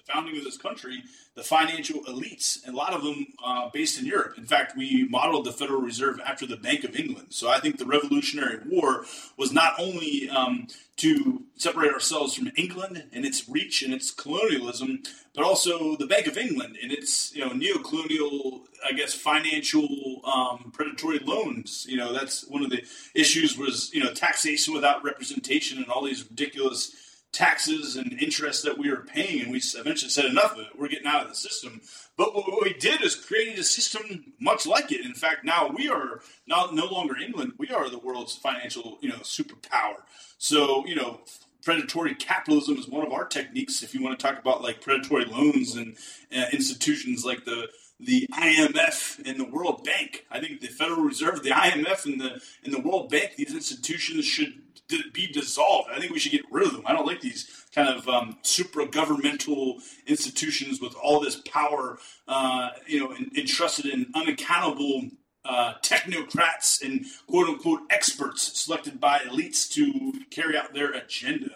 the 0.07 0.12
founding 0.12 0.36
of 0.36 0.44
this 0.44 0.59
country, 0.59 1.03
the 1.34 1.42
financial 1.42 2.03
elites, 2.05 2.64
and 2.64 2.74
a 2.74 2.76
lot 2.76 2.92
of 2.92 3.03
them 3.03 3.26
uh, 3.44 3.68
based 3.72 3.98
in 3.98 4.07
Europe. 4.07 4.34
In 4.36 4.44
fact, 4.44 4.76
we 4.76 5.07
modeled 5.09 5.46
the 5.46 5.53
Federal 5.53 5.80
Reserve 5.80 6.20
after 6.24 6.46
the 6.46 6.57
Bank 6.57 6.84
of 6.84 6.96
England. 6.96 7.28
So 7.30 7.48
I 7.48 7.61
think 7.61 7.78
the 7.78 7.86
Revolutionary 7.86 8.59
War 8.66 9.05
was 9.36 9.53
not 9.53 9.74
only 9.78 10.28
um, 10.28 10.66
to 10.96 11.42
separate 11.57 11.92
ourselves 11.92 12.34
from 12.34 12.51
England 12.57 13.05
and 13.12 13.24
its 13.24 13.48
reach 13.48 13.82
and 13.82 13.92
its 13.94 14.11
colonialism, 14.11 15.03
but 15.34 15.44
also 15.44 15.96
the 15.96 16.07
Bank 16.07 16.26
of 16.26 16.36
England 16.36 16.76
and 16.82 16.92
its 16.92 17.34
you 17.34 17.44
know 17.44 17.53
neo-colonial, 17.53 18.62
I 18.84 18.92
guess, 18.92 19.14
financial 19.14 20.20
um, 20.24 20.70
predatory 20.72 21.20
loans. 21.20 21.86
You 21.88 21.96
know 21.96 22.12
that's 22.12 22.46
one 22.48 22.62
of 22.62 22.70
the 22.70 22.82
issues 23.14 23.57
was 23.57 23.92
you 23.94 24.03
know 24.03 24.12
taxation 24.12 24.74
without 24.74 25.05
representation 25.05 25.78
and 25.78 25.88
all 25.88 26.05
these 26.05 26.28
ridiculous 26.28 26.94
taxes 27.32 27.96
and 27.96 28.12
interest 28.20 28.64
that 28.64 28.78
we 28.78 28.90
were 28.90 29.02
paying, 29.02 29.42
and 29.42 29.52
we 29.52 29.62
eventually 29.76 30.10
said 30.10 30.24
enough 30.24 30.52
of 30.54 30.60
it. 30.60 30.78
We're 30.78 30.88
getting 30.88 31.06
out 31.06 31.22
of 31.22 31.28
the 31.28 31.34
system. 31.34 31.80
But 32.16 32.34
what 32.34 32.62
we 32.62 32.72
did 32.74 33.02
is 33.02 33.14
created 33.14 33.58
a 33.58 33.64
system 33.64 34.32
much 34.40 34.66
like 34.66 34.90
it. 34.90 35.04
In 35.04 35.14
fact, 35.14 35.44
now 35.44 35.68
we 35.68 35.88
are 35.88 36.20
not 36.46 36.74
no 36.74 36.86
longer 36.86 37.16
England. 37.16 37.52
We 37.58 37.70
are 37.70 37.88
the 37.88 37.98
world's 37.98 38.36
financial, 38.36 38.98
you 39.00 39.08
know, 39.08 39.16
superpower. 39.16 40.02
So, 40.38 40.84
you 40.86 40.96
know, 40.96 41.20
predatory 41.62 42.14
capitalism 42.14 42.78
is 42.78 42.88
one 42.88 43.06
of 43.06 43.12
our 43.12 43.26
techniques. 43.26 43.82
If 43.82 43.94
you 43.94 44.02
want 44.02 44.18
to 44.18 44.26
talk 44.26 44.38
about 44.38 44.62
like 44.62 44.80
predatory 44.80 45.24
loans 45.24 45.76
and 45.76 45.96
uh, 46.36 46.46
institutions 46.52 47.24
like 47.24 47.44
the 47.44 47.68
the 48.02 48.26
IMF 48.32 49.20
and 49.26 49.38
the 49.38 49.44
World 49.44 49.84
Bank, 49.84 50.24
I 50.30 50.40
think 50.40 50.62
the 50.62 50.68
Federal 50.68 51.02
Reserve, 51.02 51.42
the 51.42 51.50
IMF, 51.50 52.06
and 52.06 52.20
the 52.20 52.40
and 52.64 52.72
the 52.72 52.80
World 52.80 53.10
Bank, 53.10 53.36
these 53.36 53.54
institutions 53.54 54.24
should 54.24 54.69
be 55.12 55.26
dissolved. 55.26 55.88
I 55.91 55.99
think 55.99 56.12
we 56.12 56.18
should 56.18 56.32
get 56.32 56.43
rid 56.51 56.66
of 56.66 56.72
them. 56.72 56.82
I 56.86 56.93
don't 56.93 57.07
like 57.07 57.20
these 57.20 57.66
kind 57.74 57.88
of 57.88 58.09
um, 58.09 58.38
supra 58.43 58.86
governmental 58.86 59.78
institutions 60.07 60.80
with 60.80 60.95
all 61.03 61.20
this 61.20 61.36
power, 61.36 61.99
uh, 62.28 62.70
you 62.86 63.01
know, 63.01 63.12
en- 63.12 63.30
entrusted 63.36 63.86
in 63.86 64.07
unaccountable 64.14 65.09
uh, 65.45 65.74
technocrats 65.82 66.82
and 66.84 67.07
quote 67.26 67.49
unquote 67.49 67.80
experts 67.91 68.61
selected 68.61 69.01
by 69.01 69.18
elites 69.20 69.68
to 69.70 70.12
carry 70.30 70.57
out 70.57 70.74
their 70.74 70.93
agenda. 70.93 71.51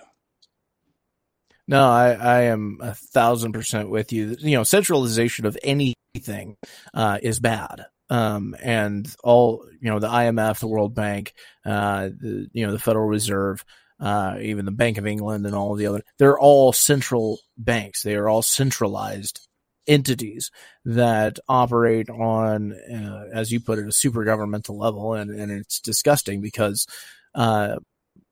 No, 1.66 1.88
I, 1.88 2.12
I 2.12 2.40
am 2.42 2.78
a 2.82 2.94
thousand 2.94 3.52
percent 3.52 3.88
with 3.88 4.12
you. 4.12 4.36
You 4.38 4.56
know, 4.56 4.64
centralization 4.64 5.46
of 5.46 5.56
anything 5.62 6.56
uh, 6.92 7.18
is 7.22 7.40
bad. 7.40 7.86
Um, 8.14 8.54
and 8.62 9.12
all 9.24 9.66
you 9.80 9.90
know, 9.90 9.98
the 9.98 10.08
IMF, 10.08 10.60
the 10.60 10.68
World 10.68 10.94
Bank, 10.94 11.34
uh, 11.64 12.10
the 12.16 12.48
you 12.52 12.64
know, 12.64 12.72
the 12.72 12.78
Federal 12.78 13.06
Reserve, 13.06 13.64
uh, 13.98 14.36
even 14.40 14.66
the 14.66 14.70
Bank 14.70 14.98
of 14.98 15.06
England, 15.06 15.46
and 15.46 15.54
all 15.54 15.72
of 15.72 15.78
the 15.78 15.86
other, 15.86 16.02
they're 16.18 16.38
all 16.38 16.72
central 16.72 17.40
banks. 17.58 18.02
They 18.02 18.14
are 18.14 18.28
all 18.28 18.42
centralized 18.42 19.48
entities 19.86 20.52
that 20.84 21.40
operate 21.48 22.08
on, 22.08 22.72
uh, 22.72 23.24
as 23.32 23.50
you 23.50 23.58
put 23.58 23.80
it, 23.80 23.88
a 23.88 23.92
super 23.92 24.24
governmental 24.24 24.78
level, 24.78 25.14
and 25.14 25.30
and 25.30 25.50
it's 25.50 25.80
disgusting 25.80 26.40
because. 26.40 26.86
Uh, 27.34 27.76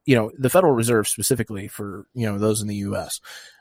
you 0.04 0.16
know, 0.16 0.32
the 0.36 0.50
Federal 0.50 0.72
Reserve 0.72 1.06
specifically 1.06 1.68
for, 1.68 2.06
you 2.12 2.26
know, 2.26 2.36
those 2.36 2.60
in 2.60 2.66
the 2.66 2.82
U.S., 2.90 3.20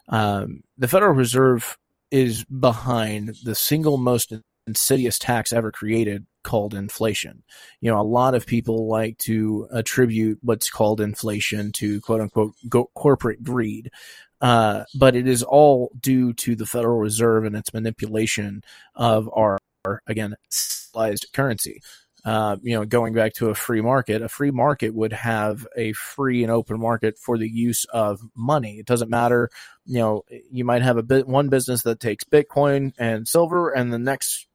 um, 0.10 0.64
the 0.76 0.88
Federal 0.88 1.14
Reserve 1.14 1.78
is 2.10 2.44
behind 2.46 3.36
the 3.44 3.54
single 3.54 3.98
most 3.98 4.34
insidious 4.68 5.20
tax 5.20 5.54
ever 5.54 5.72
created 5.72 6.26
called 6.44 6.74
inflation. 6.74 7.44
You 7.82 7.92
know, 7.92 8.00
a 8.00 8.04
lot 8.04 8.36
of 8.36 8.46
people 8.46 8.88
like 8.88 9.18
to 9.20 9.68
attribute 9.72 10.40
what's 10.42 10.70
called 10.70 11.02
inflation 11.02 11.72
to 11.74 12.02
quote 12.02 12.22
unquote 12.22 12.54
go- 12.68 12.90
corporate 12.96 13.44
greed. 13.44 13.92
Uh, 14.40 14.86
but 14.96 15.16
it 15.16 15.28
is 15.28 15.44
all 15.44 15.92
due 16.00 16.34
to 16.34 16.56
the 16.56 16.66
Federal 16.66 16.98
Reserve 16.98 17.46
and 17.46 17.56
its 17.56 17.74
manipulation 17.74 18.64
of 18.96 19.30
our, 19.34 19.60
again, 20.08 20.36
centralized 20.50 21.28
currency 21.32 21.80
uh, 22.24 22.58
you 22.62 22.76
know, 22.76 22.86
going 22.86 23.14
back 23.14 23.34
to 23.34 23.50
a 23.50 23.56
free 23.56 23.82
market, 23.82 24.22
a 24.22 24.30
free 24.30 24.52
market 24.52 24.94
would 24.94 25.14
have 25.14 25.66
a 25.76 25.92
free 25.94 26.44
and 26.44 26.52
open 26.52 26.80
market 26.80 27.18
for 27.18 27.38
the 27.38 27.50
use 27.50 27.86
of 27.86 28.20
money. 28.36 28.78
It 28.78 28.86
doesn't 28.86 29.10
matter, 29.10 29.50
you 29.86 30.00
know, 30.00 30.24
you 30.52 30.64
might 30.64 30.84
have 30.84 30.98
a 30.98 31.04
bit 31.04 31.28
one 31.28 31.50
business 31.50 31.82
that 31.84 32.00
takes 32.00 32.24
Bitcoin 32.24 32.94
and 33.00 33.28
silver, 33.28 33.72
and 33.72 33.92
the 33.92 34.00
next 34.00 34.48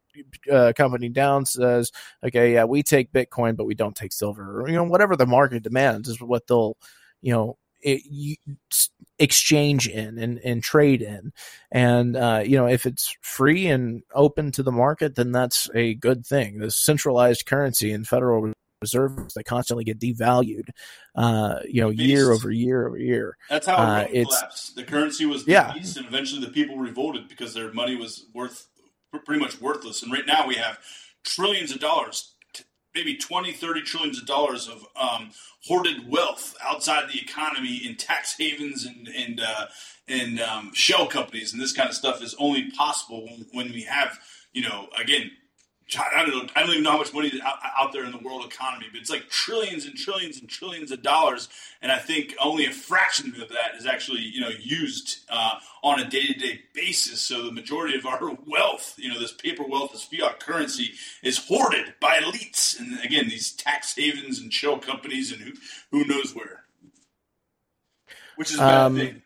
uh, 0.51 0.73
company 0.77 1.09
down 1.09 1.47
says, 1.47 1.93
okay, 2.25 2.53
yeah, 2.55 2.65
we 2.65 2.83
take 2.83 3.13
Bitcoin, 3.13 3.57
but 3.57 3.67
we 3.67 3.75
don't 3.75 3.97
take 3.97 4.13
silver, 4.13 4.63
or 4.63 4.69
you 4.69 4.75
know, 4.75 4.85
whatever 4.85 5.17
the 5.17 5.27
market 5.27 5.63
demands 5.63 6.09
is 6.09 6.21
what 6.21 6.47
they'll, 6.47 6.77
you 7.23 7.33
know, 7.33 7.59
it, 7.83 8.03
you, 8.05 8.37
exchange 9.19 9.89
in 9.89 10.19
and, 10.19 10.39
and 10.45 10.63
trade 10.63 11.03
in. 11.03 11.33
And, 11.71 12.17
uh, 12.17 12.43
you 12.45 12.57
know, 12.57 12.67
if 12.67 12.87
it's 12.87 13.17
free 13.21 13.67
and 13.69 14.03
open 14.15 14.53
to 14.53 14.63
the 14.63 14.73
market, 14.73 15.15
then 15.15 15.33
that's 15.33 15.69
a 15.75 15.95
good 15.95 16.27
thing. 16.27 16.59
The 16.59 16.71
centralized 16.71 17.47
currency 17.47 17.93
and 17.93 18.07
Federal 18.07 18.53
Reserves 18.83 19.35
that 19.35 19.45
constantly 19.45 19.85
get 19.85 19.99
devalued, 19.99 20.69
uh, 21.15 21.61
you 21.69 21.81
know, 21.81 21.89
year 21.91 22.31
over 22.33 22.51
year 22.51 22.89
over 22.89 22.99
year. 22.99 23.37
That's 23.49 23.67
how 23.67 23.77
Uh, 23.77 24.07
it 24.13 24.25
collapsed. 24.25 24.77
The 24.77 24.85
currency 24.85 25.25
was 25.25 25.47
Yeah. 25.47 25.73
and 25.73 26.07
eventually 26.07 26.45
the 26.45 26.53
people 26.53 26.77
revolted 26.77 27.29
because 27.29 27.55
their 27.55 27.73
money 27.73 27.97
was 27.97 28.27
worth 28.35 28.69
pretty 29.25 29.41
much 29.41 29.61
worthless. 29.61 30.03
And 30.03 30.13
right 30.13 30.27
now 30.27 30.47
we 30.47 30.57
have 30.57 30.79
trillions 31.25 31.73
of 31.73 31.81
dollars, 31.81 32.35
t- 32.53 32.65
maybe 32.95 33.17
20, 33.17 33.53
30 33.53 33.83
trillions 33.83 34.21
of 34.21 34.27
dollars 34.27 34.69
of 34.69 34.87
um, 34.97 35.31
hoarded 35.67 36.11
wealth 36.11 36.55
outside 36.65 37.09
the 37.09 37.21
economy 37.21 37.77
in 37.85 37.97
tax 37.97 38.37
havens 38.39 38.85
and 38.85 39.09
and 39.09 39.41
uh, 39.41 39.67
and 40.09 40.41
um, 40.41 40.73
shell 40.73 41.07
companies, 41.07 41.53
and 41.53 41.61
this 41.61 41.73
kind 41.73 41.89
of 41.89 41.95
stuff 41.95 42.23
is 42.23 42.35
only 42.39 42.71
possible 42.71 43.25
when, 43.25 43.47
when 43.53 43.73
we 43.73 43.83
have, 43.83 44.19
you 44.53 44.63
know, 44.63 44.89
again. 44.97 45.31
I 45.95 46.25
don't 46.25 46.35
know. 46.35 46.53
I 46.57 46.61
don't 46.63 46.71
even 46.71 46.83
know 46.83 46.93
how 46.93 46.99
much 46.99 47.15
money 47.15 47.29
is 47.29 47.41
out, 47.43 47.59
out 47.79 47.93
there 47.93 48.05
in 48.05 48.11
the 48.11 48.19
world 48.19 48.45
economy, 48.45 48.87
but 48.91 49.01
it's 49.01 49.11
like 49.11 49.29
trillions 49.29 49.87
and 49.87 49.95
trillions 49.95 50.41
and 50.41 50.49
trillions 50.49 50.91
of 50.91 51.01
dollars, 51.01 51.49
and 51.81 51.93
I 51.93 51.99
think 51.99 52.35
only 52.43 52.67
a 52.67 52.73
fraction 52.73 53.33
of 53.41 53.49
that 53.51 53.77
is 53.79 53.87
actually 53.87 54.23
you 54.23 54.41
know 54.41 54.51
used 54.61 55.21
uh, 55.31 55.55
on 55.85 56.01
a 56.01 56.09
day 56.09 56.27
to 56.27 56.33
day 56.33 56.61
basis. 56.75 57.21
So 57.21 57.45
the 57.45 57.53
majority 57.53 57.97
of 57.97 58.05
our 58.05 58.37
wealth, 58.47 58.95
you 58.99 59.09
know, 59.09 59.19
this 59.21 59.33
paper 59.33 59.63
wealth, 59.63 59.93
this 59.93 60.03
fiat 60.03 60.41
currency, 60.41 60.93
is 61.23 61.39
hoarded 61.47 61.95
by 62.01 62.19
elites, 62.19 62.79
and 62.81 62.99
again, 63.05 63.29
these 63.29 63.53
tax 63.53 63.95
havens 63.97 64.41
and 64.41 64.53
shell 64.53 64.79
companies, 64.79 65.31
and 65.31 65.41
who 65.41 65.53
who 65.93 66.05
knows 66.05 66.35
where, 66.35 66.65
which 68.35 68.51
is 68.51 68.57
a 68.57 68.59
bad 68.59 68.87
Um, 68.87 68.97
thing. 68.97 69.23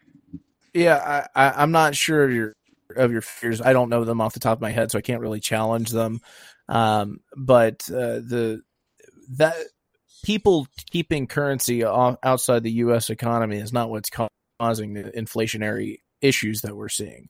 Yeah, 0.74 1.26
I, 1.34 1.46
I, 1.46 1.62
I'm 1.62 1.72
not 1.72 1.96
sure 1.96 2.22
of 2.22 2.32
your 2.32 2.52
of 2.96 3.12
your 3.12 3.22
fears. 3.22 3.60
I 3.60 3.72
don't 3.72 3.90
know 3.90 4.04
them 4.04 4.20
off 4.20 4.34
the 4.34 4.40
top 4.40 4.58
of 4.58 4.62
my 4.62 4.70
head, 4.70 4.90
so 4.90 4.98
I 4.98 5.02
can't 5.02 5.20
really 5.20 5.40
challenge 5.40 5.90
them. 5.90 6.20
Um, 6.68 7.20
but 7.36 7.88
uh, 7.90 8.20
the 8.20 8.62
that 9.36 9.54
people 10.24 10.66
keeping 10.90 11.26
currency 11.26 11.84
outside 11.84 12.62
the 12.62 12.72
U.S. 12.72 13.10
economy 13.10 13.58
is 13.58 13.72
not 13.72 13.90
what's 13.90 14.10
causing 14.60 14.94
the 14.94 15.04
inflationary 15.04 15.98
issues 16.20 16.62
that 16.62 16.76
we're 16.76 16.88
seeing. 16.88 17.28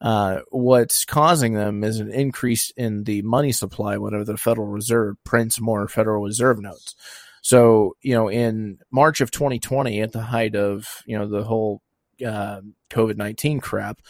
Uh, 0.00 0.40
what's 0.50 1.04
causing 1.04 1.54
them 1.54 1.84
is 1.84 2.00
an 2.00 2.10
increase 2.10 2.72
in 2.76 3.04
the 3.04 3.22
money 3.22 3.52
supply 3.52 3.96
whenever 3.98 4.24
the 4.24 4.36
Federal 4.36 4.66
Reserve 4.66 5.16
prints 5.24 5.60
more 5.60 5.86
Federal 5.86 6.24
Reserve 6.24 6.60
notes. 6.60 6.96
So, 7.42 7.96
you 8.02 8.14
know, 8.14 8.28
in 8.28 8.78
March 8.90 9.20
of 9.20 9.30
2020, 9.30 10.00
at 10.00 10.12
the 10.12 10.22
height 10.22 10.56
of, 10.56 11.02
you 11.06 11.18
know, 11.18 11.28
the 11.28 11.44
whole 11.44 11.82
uh, 12.24 12.60
COVID 12.90 13.16
19 13.16 13.60
crap, 13.60 14.00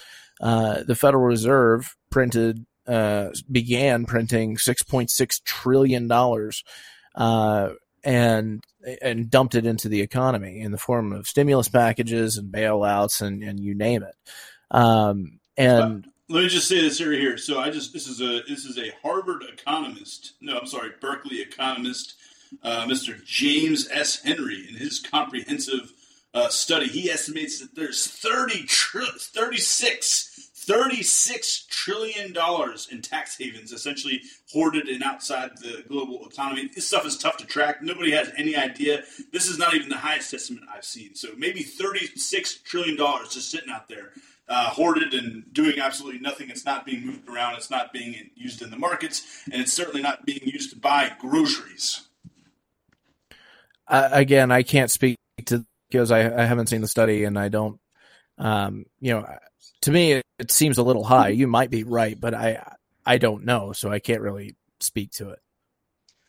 uh, 0.42 0.82
the 0.82 0.94
Federal 0.94 1.24
Reserve 1.24 1.96
printed, 2.10 2.66
uh, 2.86 3.28
began 3.50 4.04
printing 4.04 4.56
$6.6 4.56 5.42
trillion, 5.44 6.10
uh, 7.14 7.74
and, 8.04 8.64
and 9.00 9.30
dumped 9.30 9.54
it 9.54 9.64
into 9.64 9.88
the 9.88 10.00
economy 10.00 10.60
in 10.60 10.72
the 10.72 10.78
form 10.78 11.12
of 11.12 11.28
stimulus 11.28 11.68
packages 11.68 12.36
and 12.36 12.52
bailouts 12.52 13.22
and, 13.22 13.42
and 13.42 13.60
you 13.60 13.74
name 13.74 14.02
it. 14.02 14.16
Um, 14.72 15.38
and 15.56 16.06
Let 16.28 16.42
me 16.42 16.48
just 16.48 16.66
say 16.66 16.80
this 16.80 16.98
here. 16.98 17.12
Here, 17.12 17.36
so 17.36 17.60
I 17.60 17.70
just 17.70 17.92
this 17.92 18.08
is 18.08 18.20
a 18.20 18.40
this 18.48 18.64
is 18.64 18.78
a 18.78 18.90
Harvard 19.02 19.42
economist. 19.44 20.32
No, 20.40 20.58
I'm 20.58 20.66
sorry, 20.66 20.90
Berkeley 21.00 21.42
economist, 21.42 22.14
uh, 22.62 22.86
Mr. 22.86 23.22
James 23.24 23.88
S. 23.92 24.22
Henry, 24.22 24.66
in 24.68 24.76
his 24.76 24.98
comprehensive 24.98 25.92
uh, 26.34 26.48
study, 26.48 26.86
he 26.86 27.10
estimates 27.10 27.60
that 27.60 27.74
there's 27.74 28.06
30 28.06 28.64
tri- 28.64 29.06
36 29.18 30.31
36 30.64 31.66
trillion 31.68 32.32
dollars 32.32 32.88
in 32.90 33.02
tax 33.02 33.36
havens, 33.36 33.72
essentially 33.72 34.22
hoarded 34.52 34.88
and 34.88 35.02
outside 35.02 35.50
the 35.58 35.84
global 35.88 36.26
economy. 36.26 36.70
This 36.72 36.86
stuff 36.86 37.04
is 37.04 37.18
tough 37.18 37.36
to 37.38 37.46
track. 37.46 37.82
Nobody 37.82 38.12
has 38.12 38.30
any 38.36 38.54
idea. 38.54 39.02
This 39.32 39.48
is 39.48 39.58
not 39.58 39.74
even 39.74 39.88
the 39.88 39.96
highest 39.96 40.32
estimate 40.32 40.62
I've 40.72 40.84
seen. 40.84 41.16
So 41.16 41.28
maybe 41.36 41.62
36 41.62 42.58
trillion 42.58 42.96
dollars 42.96 43.34
just 43.34 43.50
sitting 43.50 43.70
out 43.70 43.88
there 43.88 44.10
uh, 44.48 44.70
hoarded 44.70 45.14
and 45.14 45.52
doing 45.52 45.80
absolutely 45.80 46.20
nothing. 46.20 46.48
It's 46.48 46.64
not 46.64 46.86
being 46.86 47.06
moved 47.06 47.28
around. 47.28 47.56
It's 47.56 47.70
not 47.70 47.92
being 47.92 48.30
used 48.34 48.62
in 48.62 48.70
the 48.70 48.78
markets, 48.78 49.42
and 49.50 49.60
it's 49.60 49.72
certainly 49.72 50.02
not 50.02 50.24
being 50.24 50.42
used 50.44 50.70
to 50.70 50.78
buy 50.78 51.12
groceries. 51.18 52.02
uh, 53.88 54.10
again, 54.12 54.52
I 54.52 54.62
can't 54.62 54.90
speak 54.90 55.16
to 55.46 55.64
because 55.90 56.10
I, 56.10 56.42
I 56.42 56.44
haven't 56.44 56.68
seen 56.68 56.80
the 56.82 56.88
study 56.88 57.24
and 57.24 57.38
I 57.38 57.48
don't. 57.48 57.80
Um, 58.38 58.86
you 59.00 59.12
know, 59.12 59.26
to 59.82 59.90
me, 59.90 60.12
it, 60.38 60.50
seems 60.50 60.78
a 60.78 60.82
little 60.82 61.04
high. 61.04 61.28
You 61.28 61.46
might 61.46 61.70
be 61.70 61.84
right, 61.84 62.18
but 62.18 62.34
I 62.34 62.74
I 63.04 63.18
don't 63.18 63.44
know, 63.44 63.72
so 63.72 63.90
I 63.90 63.98
can't 63.98 64.20
really 64.20 64.56
speak 64.80 65.12
to 65.12 65.30
it. 65.30 65.38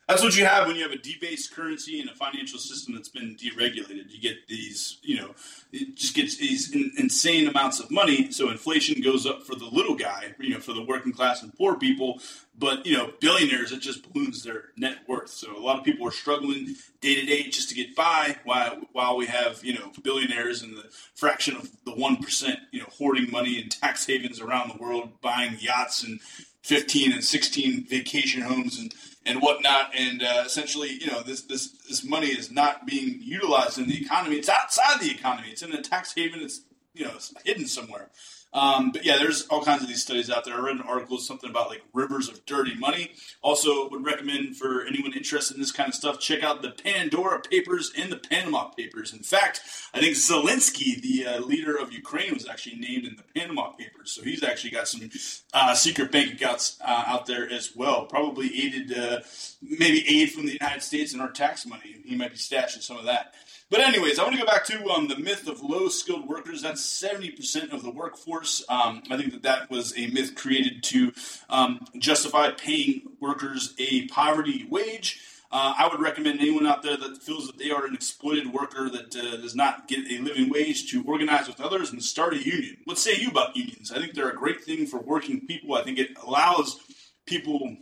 That's 0.08 0.22
what 0.22 0.36
you 0.36 0.46
have 0.46 0.68
when 0.68 0.76
you 0.76 0.84
have 0.84 0.92
a 0.92 0.98
debased 0.98 1.56
currency 1.56 2.02
and 2.02 2.10
a 2.10 2.14
financial 2.14 2.60
system 2.60 2.94
that's 2.94 3.08
been 3.08 3.38
deregulated. 3.38 4.10
You 4.10 4.20
get 4.20 4.48
these, 4.50 4.98
you 5.02 5.16
know, 5.16 5.34
it 5.72 5.96
just 5.96 6.14
gets 6.14 6.38
these 6.38 6.74
in, 6.74 6.92
insane 6.98 7.48
amounts 7.48 7.80
of 7.80 7.90
money. 7.90 8.30
So 8.32 8.50
inflation 8.50 9.02
goes 9.02 9.26
up 9.26 9.44
for 9.44 9.56
the 9.56 9.66
little 9.66 9.96
guy, 9.96 10.36
you 10.40 10.54
know, 10.54 10.60
for 10.60 10.74
the 10.74 10.84
working 10.84 11.14
class 11.14 11.42
and 11.42 11.56
poor 11.56 11.76
people. 11.76 12.20
But 12.58 12.86
you 12.86 12.98
know, 12.98 13.14
billionaires 13.22 13.72
it 13.72 13.80
just 13.80 14.12
balloons 14.12 14.44
their 14.44 14.66
net 14.76 14.98
worth. 15.08 15.30
So 15.30 15.58
a 15.58 15.60
lot 15.60 15.80
of 15.80 15.86
people 15.86 16.06
are 16.08 16.12
struggling 16.12 16.76
day 17.00 17.16
to 17.16 17.26
day 17.26 17.44
just 17.44 17.70
to 17.70 17.76
get 17.76 17.96
by, 17.96 18.38
while 18.44 18.82
while 18.92 19.16
we 19.16 19.26
have 19.28 19.64
you 19.64 19.74
know 19.74 19.92
billionaires 20.04 20.62
and 20.62 20.78
the 20.78 20.84
fraction 21.16 21.56
of 21.56 21.72
the 21.86 21.96
one 21.96 22.18
percent, 22.18 22.60
you 22.72 22.82
know, 22.82 22.90
hoarding 22.98 23.32
money 23.32 23.58
in 23.58 23.70
tax 23.70 24.06
havens 24.06 24.42
around 24.42 24.70
the 24.70 24.84
world, 24.84 25.22
buying 25.22 25.56
yachts 25.60 26.04
and 26.04 26.20
15 26.62 27.12
and 27.12 27.24
16 27.24 27.86
vacation 27.88 28.42
homes 28.42 28.80
and, 28.80 28.94
and 29.26 29.42
whatnot. 29.42 29.92
And 29.98 30.22
uh, 30.22 30.44
essentially, 30.46 30.90
you 30.90 31.08
know, 31.08 31.22
this, 31.22 31.42
this, 31.44 31.72
this 31.88 32.04
money 32.04 32.28
is 32.28 32.52
not 32.52 32.86
being 32.86 33.20
utilized 33.22 33.78
in 33.78 33.88
the 33.88 34.02
economy. 34.02 34.38
It's 34.38 34.50
outside 34.50 35.00
the 35.00 35.12
economy. 35.12 35.50
It's 35.50 35.62
in 35.62 35.74
a 35.74 35.82
tax 35.82 36.14
haven. 36.14 36.42
It's 36.42 36.62
you 36.94 37.06
know 37.06 37.12
it's 37.16 37.34
hidden 37.44 37.68
somewhere. 37.68 38.10
Um, 38.54 38.92
but 38.92 39.04
yeah, 39.04 39.18
there's 39.18 39.48
all 39.48 39.64
kinds 39.64 39.82
of 39.82 39.88
these 39.88 40.02
studies 40.02 40.30
out 40.30 40.46
there. 40.46 40.54
I 40.56 40.60
read 40.60 40.76
an 40.76 40.84
article 40.84 41.18
something 41.18 41.50
about 41.50 41.70
like 41.70 41.82
rivers 41.94 42.30
of 42.30 42.46
dirty 42.46 42.76
money. 42.76 43.14
Also, 43.42 43.90
would 43.90 44.06
recommend 44.06 44.58
for 44.58 44.86
anyone 44.86 45.14
interested 45.14 45.56
in 45.56 45.62
this 45.62 45.72
kind 45.72 45.90
of 45.90 45.96
stuff, 45.96 46.20
check 46.20 46.44
out 46.44 46.62
the 46.62 46.72
Pandora 46.72 47.42
Papers 47.42 47.92
and 47.98 48.12
the 48.12 48.18
Panama 48.18 48.66
Papers. 48.66 49.12
In 49.14 49.20
fact, 49.20 49.62
I 49.94 50.00
think 50.00 50.16
Zelensky, 50.16 51.02
the 51.02 51.26
uh, 51.26 51.40
leader 51.40 51.76
of 51.76 51.92
Ukraine, 51.92 52.34
was 52.34 52.48
actually 52.48 52.76
named 52.78 53.06
in 53.06 53.16
the 53.16 53.24
Panama 53.40 53.72
Papers. 53.72 54.12
So 54.12 54.22
he's 54.22 54.44
actually 54.44 54.72
got 54.72 54.88
some 54.88 55.10
uh, 55.54 55.74
secret 55.74 56.12
bank 56.12 56.34
accounts 56.34 56.78
uh, 56.82 57.04
out 57.08 57.26
there 57.26 57.50
as 57.50 57.76
well. 57.76 58.06
Probably 58.06 58.48
aided, 58.48 58.98
uh, 58.98 59.22
maybe 59.62 60.06
aid 60.08 60.32
from 60.32 60.46
the 60.46 60.54
United 60.54 60.84
States 60.84 61.14
and 61.14 61.22
our 61.22 61.32
tax 61.32 61.66
money. 61.66 61.98
He 62.06 62.16
might 62.16 62.32
be 62.32 62.38
stashing 62.38 62.82
some 62.82 62.98
of 62.98 63.06
that. 63.06 63.34
But 63.74 63.82
anyways, 63.82 64.20
I 64.20 64.24
want 64.24 64.36
to 64.36 64.40
go 64.40 64.46
back 64.46 64.66
to 64.66 64.88
um, 64.92 65.08
the 65.08 65.18
myth 65.18 65.48
of 65.48 65.64
low 65.64 65.88
skilled 65.90 66.28
workers. 66.28 66.62
That's 66.62 66.86
seventy 66.86 67.32
percent 67.32 67.74
of 67.74 67.82
the 67.82 67.90
workforce. 67.90 68.64
Um, 68.70 69.02
I 69.10 69.18
think 69.18 69.32
that 69.32 69.42
that 69.42 69.72
was 69.72 69.98
a 69.98 70.06
myth 70.12 70.36
created 70.36 70.84
to 70.84 71.12
um, 71.50 71.84
justify 71.98 72.52
paying 72.52 73.02
workers 73.20 73.74
a 73.80 74.06
poverty 74.10 74.68
wage. 74.70 75.20
Uh, 75.52 75.74
I 75.76 75.88
would 75.88 76.00
recommend 76.00 76.40
anyone 76.40 76.68
out 76.68 76.84
there 76.84 76.98
that 76.98 77.24
feels 77.24 77.48
that 77.48 77.58
they 77.58 77.72
are 77.72 77.88
an 77.88 77.96
exploited 77.96 78.54
worker 78.54 78.92
that 78.92 79.16
uh, 79.16 79.38
does 79.38 79.56
not 79.56 79.88
get 79.88 80.02
a 80.12 80.20
living 80.20 80.52
wage 80.52 80.92
to 80.92 81.04
organize 81.08 81.48
with 81.48 81.60
others 81.60 81.92
and 81.92 82.04
start 82.04 82.36
a 82.36 82.46
union. 82.46 82.78
What 82.84 83.00
say 83.00 83.16
you 83.16 83.30
about 83.30 83.56
unions? 83.56 83.92
I 83.92 83.98
think 83.98 84.14
they're 84.14 84.30
a 84.30 84.36
great 84.36 84.64
thing 84.64 84.86
for 84.86 85.00
working 85.00 85.48
people. 85.48 85.74
I 85.74 85.82
think 85.82 85.98
it 85.98 86.12
allows 86.24 86.80
people 87.26 87.76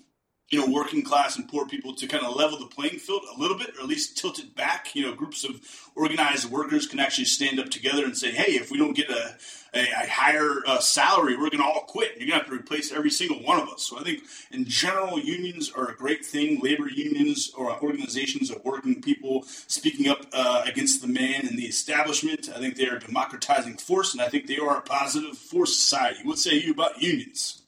you 0.52 0.60
know, 0.60 0.72
working 0.72 1.02
class 1.02 1.38
and 1.38 1.48
poor 1.48 1.66
people 1.66 1.96
to 1.96 2.08
kind 2.08 2.26
of 2.26 2.36
level 2.36 2.60
the 2.60 2.66
playing 2.66 3.00
field 3.00 3.22
a 3.34 3.40
little 3.40 3.58
bit, 3.58 3.70
or 3.78 3.82
at 3.82 3.88
least 3.88 4.18
tilt 4.18 4.38
it 4.38 4.54
back. 4.54 4.94
You 4.94 5.06
know, 5.06 5.16
groups 5.16 5.46
of 5.46 5.62
organized 5.96 6.52
workers 6.52 6.88
can 6.88 7.00
actually 7.00 7.26
stand 7.26 7.58
up 7.60 7.70
together 7.70 8.04
and 8.04 8.18
say, 8.18 8.32
"Hey, 8.32 8.54
if 8.54 8.70
we 8.70 8.78
don't 8.78 8.94
get 8.94 9.10
a 9.10 9.38
a, 9.74 9.80
a 9.80 10.10
higher 10.10 10.58
uh, 10.68 10.80
salary, 10.80 11.38
we're 11.38 11.50
going 11.50 11.60
to 11.60 11.64
all 11.64 11.86
quit. 11.88 12.18
You're 12.18 12.28
going 12.28 12.40
to 12.42 12.46
have 12.46 12.48
to 12.48 12.54
replace 12.54 12.92
every 12.92 13.10
single 13.10 13.42
one 13.42 13.62
of 13.62 13.70
us." 13.70 13.84
So 13.84 13.98
I 13.98 14.04
think, 14.04 14.24
in 14.52 14.66
general, 14.66 15.18
unions 15.18 15.72
are 15.72 15.90
a 15.90 15.96
great 15.96 16.26
thing. 16.26 16.60
Labor 16.62 16.90
unions 16.90 17.52
or 17.58 17.72
organizations 17.82 18.52
of 18.52 18.64
working 18.66 19.02
people 19.02 19.44
speaking 19.44 20.10
up 20.10 20.26
uh, 20.34 20.64
against 20.66 21.02
the 21.02 21.08
man 21.08 21.48
and 21.48 21.58
the 21.58 21.66
establishment. 21.66 22.50
I 22.54 22.60
think 22.60 22.76
they 22.76 22.90
are 22.90 22.98
a 22.98 23.00
democratizing 23.00 23.78
force, 23.78 24.12
and 24.12 24.22
I 24.22 24.28
think 24.28 24.48
they 24.48 24.58
are 24.58 24.78
a 24.78 24.82
positive 24.82 25.38
for 25.38 25.66
society. 25.66 26.20
What 26.24 26.40
say 26.40 26.56
you 26.56 26.74
about 26.74 27.02
unions? 27.02 27.61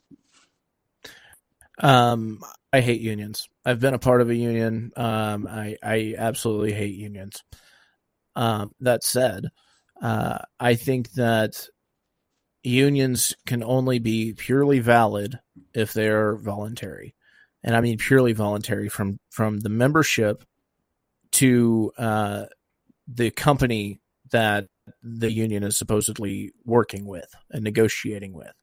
Um, 1.79 2.39
I 2.71 2.81
hate 2.81 3.01
unions. 3.01 3.47
I've 3.65 3.79
been 3.79 3.93
a 3.93 3.99
part 3.99 4.21
of 4.21 4.29
a 4.29 4.35
union. 4.35 4.91
Um, 4.95 5.47
I 5.47 5.77
I 5.81 6.15
absolutely 6.17 6.73
hate 6.73 6.95
unions. 6.95 7.43
Um, 8.35 8.71
that 8.79 9.03
said, 9.03 9.49
uh, 10.01 10.39
I 10.59 10.75
think 10.75 11.11
that 11.13 11.67
unions 12.63 13.35
can 13.45 13.63
only 13.63 13.99
be 13.99 14.33
purely 14.33 14.79
valid 14.79 15.39
if 15.73 15.93
they're 15.93 16.35
voluntary, 16.35 17.15
and 17.63 17.75
I 17.75 17.81
mean 17.81 17.97
purely 17.97 18.33
voluntary 18.33 18.89
from 18.89 19.19
from 19.29 19.59
the 19.59 19.69
membership 19.69 20.43
to 21.33 21.91
uh, 21.97 22.45
the 23.07 23.31
company 23.31 23.99
that 24.31 24.67
the 25.01 25.31
union 25.31 25.63
is 25.63 25.77
supposedly 25.77 26.51
working 26.65 27.05
with 27.05 27.33
and 27.51 27.63
negotiating 27.63 28.33
with. 28.33 28.53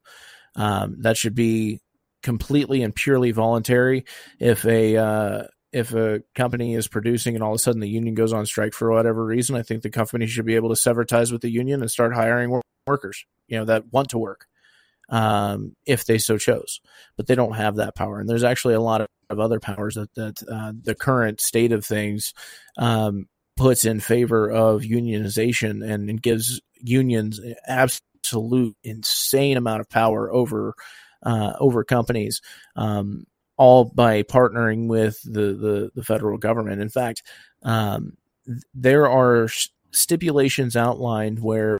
Um, 0.57 0.97
that 1.03 1.17
should 1.17 1.35
be 1.35 1.81
completely 2.23 2.83
and 2.83 2.95
purely 2.95 3.31
voluntary. 3.31 4.05
If 4.39 4.65
a 4.65 4.97
uh, 4.97 5.43
if 5.73 5.95
a 5.95 6.23
company 6.35 6.75
is 6.75 6.89
producing 6.89 7.35
and 7.35 7.45
all 7.45 7.53
of 7.53 7.57
a 7.57 7.59
sudden 7.59 7.81
the 7.81 7.89
union 7.89 8.15
goes 8.15 8.33
on 8.33 8.47
strike 8.47 8.75
for 8.75 8.91
whatever 8.91 9.25
reason, 9.25 9.57
I 9.57 9.63
think 9.63 9.83
the 9.83 9.91
company 9.91 10.27
should 10.27 10.47
be 10.47 10.57
able 10.57 10.71
to 10.71 10.77
sever 10.77 11.05
ties 11.05 11.33
with 11.33 11.43
the 11.43 11.51
union 11.51 11.81
and 11.81 11.91
start 11.91 12.15
hiring 12.15 12.61
workers, 12.87 13.25
you 13.47 13.59
know, 13.59 13.65
that 13.67 13.93
want 13.93 14.11
to 14.11 14.19
work, 14.19 14.47
um, 15.09 15.75
if 15.87 16.05
they 16.05 16.19
so 16.19 16.39
chose. 16.39 16.81
But 17.17 17.27
they 17.27 17.35
don't 17.35 17.57
have 17.57 17.77
that 17.77 17.95
power, 17.95 18.21
and 18.21 18.29
there's 18.29 18.45
actually 18.45 18.75
a 18.75 18.81
lot 18.81 19.01
of, 19.01 19.07
of 19.29 19.39
other 19.39 19.61
powers 19.61 19.95
that 19.95 20.15
that 20.15 20.43
uh, 20.51 20.73
the 20.81 20.95
current 20.95 21.41
state 21.41 21.73
of 21.73 21.85
things 21.85 22.35
um, 22.77 23.29
puts 23.57 23.85
in 23.85 24.01
favor 24.01 24.51
of 24.51 24.83
unionization 24.83 25.87
and, 25.87 26.09
and 26.09 26.23
gives 26.23 26.61
unions 26.81 27.39
absolute 27.67 28.75
insane 28.83 29.57
amount 29.57 29.81
of 29.81 29.89
power 29.89 30.33
over 30.33 30.75
uh, 31.23 31.55
over 31.59 31.85
companies, 31.85 32.41
um, 32.77 33.27
all 33.57 33.85
by 33.85 34.23
partnering 34.23 34.89
with 34.89 35.21
the, 35.23 35.55
the, 35.55 35.91
the 35.95 36.05
federal 36.05 36.39
government. 36.39 36.81
In 36.81 36.89
fact, 36.89 37.23
um, 37.63 38.17
there 38.75 39.09
are 39.09 39.49
stipulations 39.93 40.77
outlined 40.77 41.41
where 41.41 41.79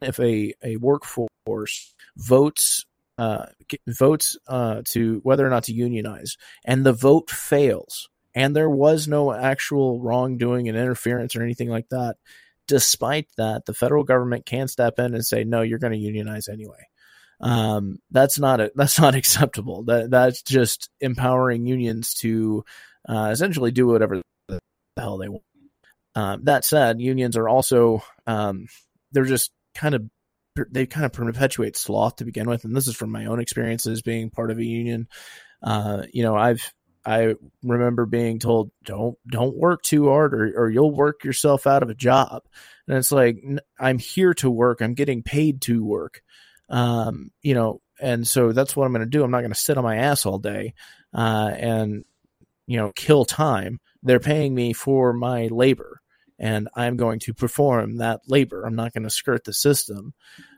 if 0.00 0.18
a, 0.20 0.54
a 0.62 0.76
workforce 0.76 1.94
votes 2.16 2.84
uh, 3.18 3.46
votes 3.86 4.38
uh, 4.48 4.80
to 4.86 5.20
whether 5.24 5.46
or 5.46 5.50
not 5.50 5.64
to 5.64 5.74
unionize, 5.74 6.38
and 6.64 6.86
the 6.86 6.92
vote 6.92 7.28
fails, 7.28 8.08
and 8.34 8.56
there 8.56 8.70
was 8.70 9.06
no 9.06 9.30
actual 9.30 10.00
wrongdoing 10.00 10.68
and 10.68 10.78
interference 10.78 11.36
or 11.36 11.42
anything 11.42 11.68
like 11.68 11.90
that. 11.90 12.16
Despite 12.66 13.28
that, 13.36 13.66
the 13.66 13.74
federal 13.74 14.04
government 14.04 14.46
can 14.46 14.68
step 14.68 14.98
in 14.98 15.14
and 15.14 15.26
say, 15.26 15.44
"No, 15.44 15.60
you're 15.60 15.78
going 15.78 15.92
to 15.92 15.98
unionize 15.98 16.48
anyway." 16.48 16.88
Um, 17.40 17.98
that's 18.10 18.38
not 18.38 18.60
a, 18.60 18.72
that's 18.76 19.00
not 19.00 19.14
acceptable. 19.14 19.84
That 19.84 20.10
that's 20.10 20.42
just 20.42 20.90
empowering 21.00 21.66
unions 21.66 22.14
to 22.14 22.64
uh, 23.08 23.30
essentially 23.32 23.70
do 23.70 23.86
whatever 23.86 24.20
the 24.48 24.60
hell 24.96 25.18
they 25.18 25.28
want. 25.28 25.42
Um, 26.14 26.44
that 26.44 26.64
said, 26.64 27.00
unions 27.00 27.36
are 27.36 27.48
also 27.48 28.02
um, 28.26 28.66
they're 29.12 29.24
just 29.24 29.50
kind 29.74 29.94
of 29.94 30.04
they 30.70 30.86
kind 30.86 31.06
of 31.06 31.12
perpetuate 31.12 31.76
sloth 31.76 32.16
to 32.16 32.24
begin 32.24 32.48
with, 32.48 32.64
and 32.64 32.76
this 32.76 32.88
is 32.88 32.96
from 32.96 33.10
my 33.10 33.26
own 33.26 33.40
experiences 33.40 34.02
being 34.02 34.30
part 34.30 34.50
of 34.50 34.58
a 34.58 34.64
union. 34.64 35.08
Uh, 35.62 36.02
you 36.12 36.22
know, 36.22 36.36
I've 36.36 36.72
I 37.04 37.34
remember 37.62 38.04
being 38.04 38.38
told 38.38 38.70
don't 38.84 39.16
don't 39.26 39.56
work 39.56 39.82
too 39.82 40.08
hard 40.08 40.34
or 40.34 40.52
or 40.56 40.70
you'll 40.70 40.94
work 40.94 41.24
yourself 41.24 41.66
out 41.66 41.82
of 41.82 41.90
a 41.90 41.94
job. 41.94 42.42
And 42.86 42.98
it's 42.98 43.12
like 43.12 43.42
I'm 43.78 43.98
here 43.98 44.34
to 44.34 44.50
work. 44.50 44.80
I'm 44.80 44.94
getting 44.94 45.22
paid 45.22 45.62
to 45.62 45.84
work. 45.84 46.22
Um, 46.70 47.30
you 47.42 47.54
know, 47.54 47.80
and 48.00 48.26
so 48.26 48.52
that's 48.52 48.74
what 48.74 48.86
I'm 48.86 48.92
going 48.92 49.04
to 49.04 49.10
do. 49.10 49.22
I'm 49.22 49.30
not 49.30 49.40
going 49.40 49.52
to 49.52 49.58
sit 49.58 49.76
on 49.76 49.84
my 49.84 49.96
ass 49.96 50.24
all 50.24 50.38
day 50.38 50.74
uh, 51.12 51.52
and 51.54 52.04
you 52.66 52.76
know 52.76 52.92
kill 52.94 53.24
time. 53.24 53.80
They're 54.02 54.20
paying 54.20 54.54
me 54.54 54.72
for 54.72 55.12
my 55.12 55.48
labor, 55.48 56.00
and 56.38 56.68
I'm 56.74 56.96
going 56.96 57.18
to 57.20 57.34
perform 57.34 57.98
that 57.98 58.20
labor. 58.26 58.64
I'm 58.64 58.76
not 58.76 58.94
going 58.94 59.02
to 59.02 59.10
skirt 59.10 59.44
the 59.44 59.52
system. 59.52 60.14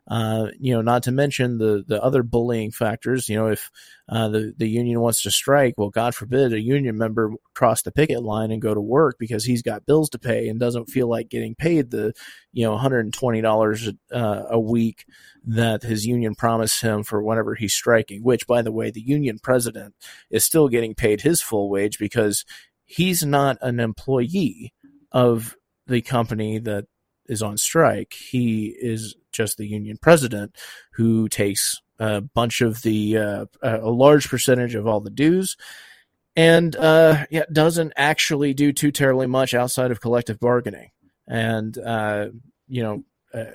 Uh, 0.08 0.48
you 0.58 0.74
know, 0.74 0.82
not 0.82 1.04
to 1.04 1.12
mention 1.12 1.58
the 1.58 1.84
the 1.86 2.02
other 2.02 2.24
bullying 2.24 2.72
factors. 2.72 3.28
You 3.28 3.36
know, 3.36 3.46
if 3.48 3.70
uh, 4.08 4.28
the 4.28 4.52
the 4.56 4.68
union 4.68 5.00
wants 5.00 5.22
to 5.22 5.30
strike, 5.30 5.74
well, 5.76 5.90
God 5.90 6.14
forbid 6.14 6.52
a 6.52 6.60
union 6.60 6.98
member 6.98 7.30
cross 7.54 7.82
the 7.82 7.92
picket 7.92 8.22
line 8.22 8.50
and 8.50 8.60
go 8.60 8.74
to 8.74 8.80
work 8.80 9.16
because 9.20 9.44
he's 9.44 9.62
got 9.62 9.86
bills 9.86 10.10
to 10.10 10.18
pay 10.18 10.48
and 10.48 10.58
doesn't 10.58 10.90
feel 10.90 11.08
like 11.08 11.28
getting 11.28 11.54
paid 11.54 11.92
the 11.92 12.12
you 12.52 12.64
know 12.64 12.72
120 12.72 13.40
dollars 13.42 13.90
uh, 14.12 14.42
a 14.50 14.58
week 14.58 15.04
that 15.44 15.84
his 15.84 16.04
union 16.04 16.34
promised 16.34 16.82
him 16.82 17.04
for 17.04 17.22
whenever 17.22 17.54
he's 17.54 17.74
striking. 17.74 18.24
Which, 18.24 18.48
by 18.48 18.62
the 18.62 18.72
way, 18.72 18.90
the 18.90 19.00
union 19.00 19.38
president 19.40 19.94
is 20.30 20.44
still 20.44 20.68
getting 20.68 20.94
paid 20.96 21.20
his 21.20 21.40
full 21.40 21.70
wage 21.70 21.98
because 21.98 22.44
he's 22.84 23.24
not 23.24 23.56
an 23.60 23.78
employee 23.78 24.74
of 25.12 25.56
the 25.86 26.02
company 26.02 26.58
that 26.58 26.86
is 27.26 27.40
on 27.40 27.56
strike. 27.56 28.14
He 28.14 28.76
is 28.80 29.14
just 29.32 29.56
the 29.56 29.66
union 29.66 29.96
president 30.00 30.54
who 30.92 31.28
takes 31.28 31.80
a 31.98 32.20
bunch 32.20 32.60
of 32.60 32.82
the 32.82 33.16
uh, 33.16 33.44
a 33.62 33.90
large 33.90 34.28
percentage 34.28 34.74
of 34.74 34.86
all 34.86 35.00
the 35.00 35.10
dues 35.10 35.56
and 36.34 36.74
uh, 36.76 37.26
yeah, 37.30 37.44
doesn't 37.52 37.92
actually 37.96 38.54
do 38.54 38.72
too 38.72 38.90
terribly 38.90 39.26
much 39.26 39.52
outside 39.52 39.90
of 39.90 40.00
collective 40.00 40.40
bargaining. 40.40 40.90
And 41.28 41.76
uh, 41.76 42.28
you 42.68 42.82
know, 42.82 43.04
uh, 43.34 43.52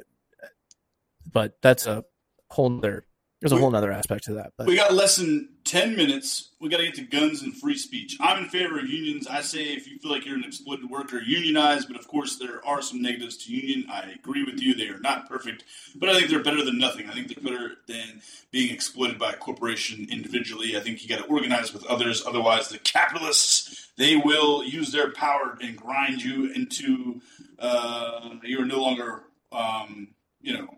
but 1.32 1.58
that's 1.62 1.88
a 1.88 2.04
whole 2.50 2.78
other 2.78 3.06
there's 3.42 3.52
a 3.52 3.56
We- 3.56 3.62
whole 3.62 3.76
other 3.76 3.92
aspect 3.92 4.26
to 4.26 4.34
that. 4.36 4.54
But 4.58 4.68
We 4.68 4.76
got 4.76 4.94
less 4.94 5.16
than 5.18 5.50
10 5.68 5.98
minutes. 5.98 6.52
We 6.62 6.70
got 6.70 6.78
to 6.78 6.86
get 6.86 6.96
to 6.96 7.02
guns 7.02 7.42
and 7.42 7.56
free 7.56 7.78
speech. 7.78 8.18
I'm 8.22 8.44
in 8.44 8.50
favor 8.50 8.80
of 8.80 8.88
unions. 8.88 9.28
I 9.28 9.42
say 9.42 9.66
if 9.66 9.88
you 9.88 10.00
feel 10.00 10.12
like 10.12 10.26
you're 10.26 10.38
an 10.38 10.46
exploited 10.46 10.90
worker, 10.90 11.20
unionize. 11.20 11.86
But 11.86 11.98
of 11.98 12.08
course, 12.08 12.38
there 12.38 12.66
are 12.66 12.82
some 12.82 13.02
negatives 13.02 13.38
to 13.46 13.54
union. 13.54 13.90
I 13.92 14.14
agree 14.16 14.44
with 14.44 14.62
you. 14.62 14.74
They 14.74 14.88
are 14.88 15.00
not 15.00 15.28
perfect, 15.28 15.66
but 15.96 16.08
I 16.08 16.14
think 16.14 16.30
they're 16.30 16.42
better 16.42 16.64
than 16.64 16.80
nothing. 16.80 17.10
I 17.10 17.14
think 17.14 17.28
they're 17.28 17.44
better 17.44 17.76
than 17.88 18.22
being 18.52 18.74
exploited 18.74 19.20
by 19.20 19.34
a 19.34 19.36
corporation 19.36 20.08
individually. 20.10 20.78
I 20.78 20.80
think 20.80 21.04
you 21.04 21.10
got 21.10 21.24
to 21.24 21.32
organize 21.32 21.74
with 21.74 21.86
others. 21.86 22.26
Otherwise, 22.26 22.70
the 22.70 22.80
capitalists, 22.80 23.90
they 23.98 24.16
will 24.16 24.64
use 24.64 24.94
their 24.94 25.12
power 25.12 25.58
and 25.62 25.76
grind 25.76 26.24
you 26.24 26.52
into, 26.54 27.22
uh, 27.60 28.30
you 28.44 28.62
are 28.62 28.66
no 28.66 28.82
longer, 28.82 29.24
um, 29.52 30.08
you 30.42 30.54
know, 30.54 30.78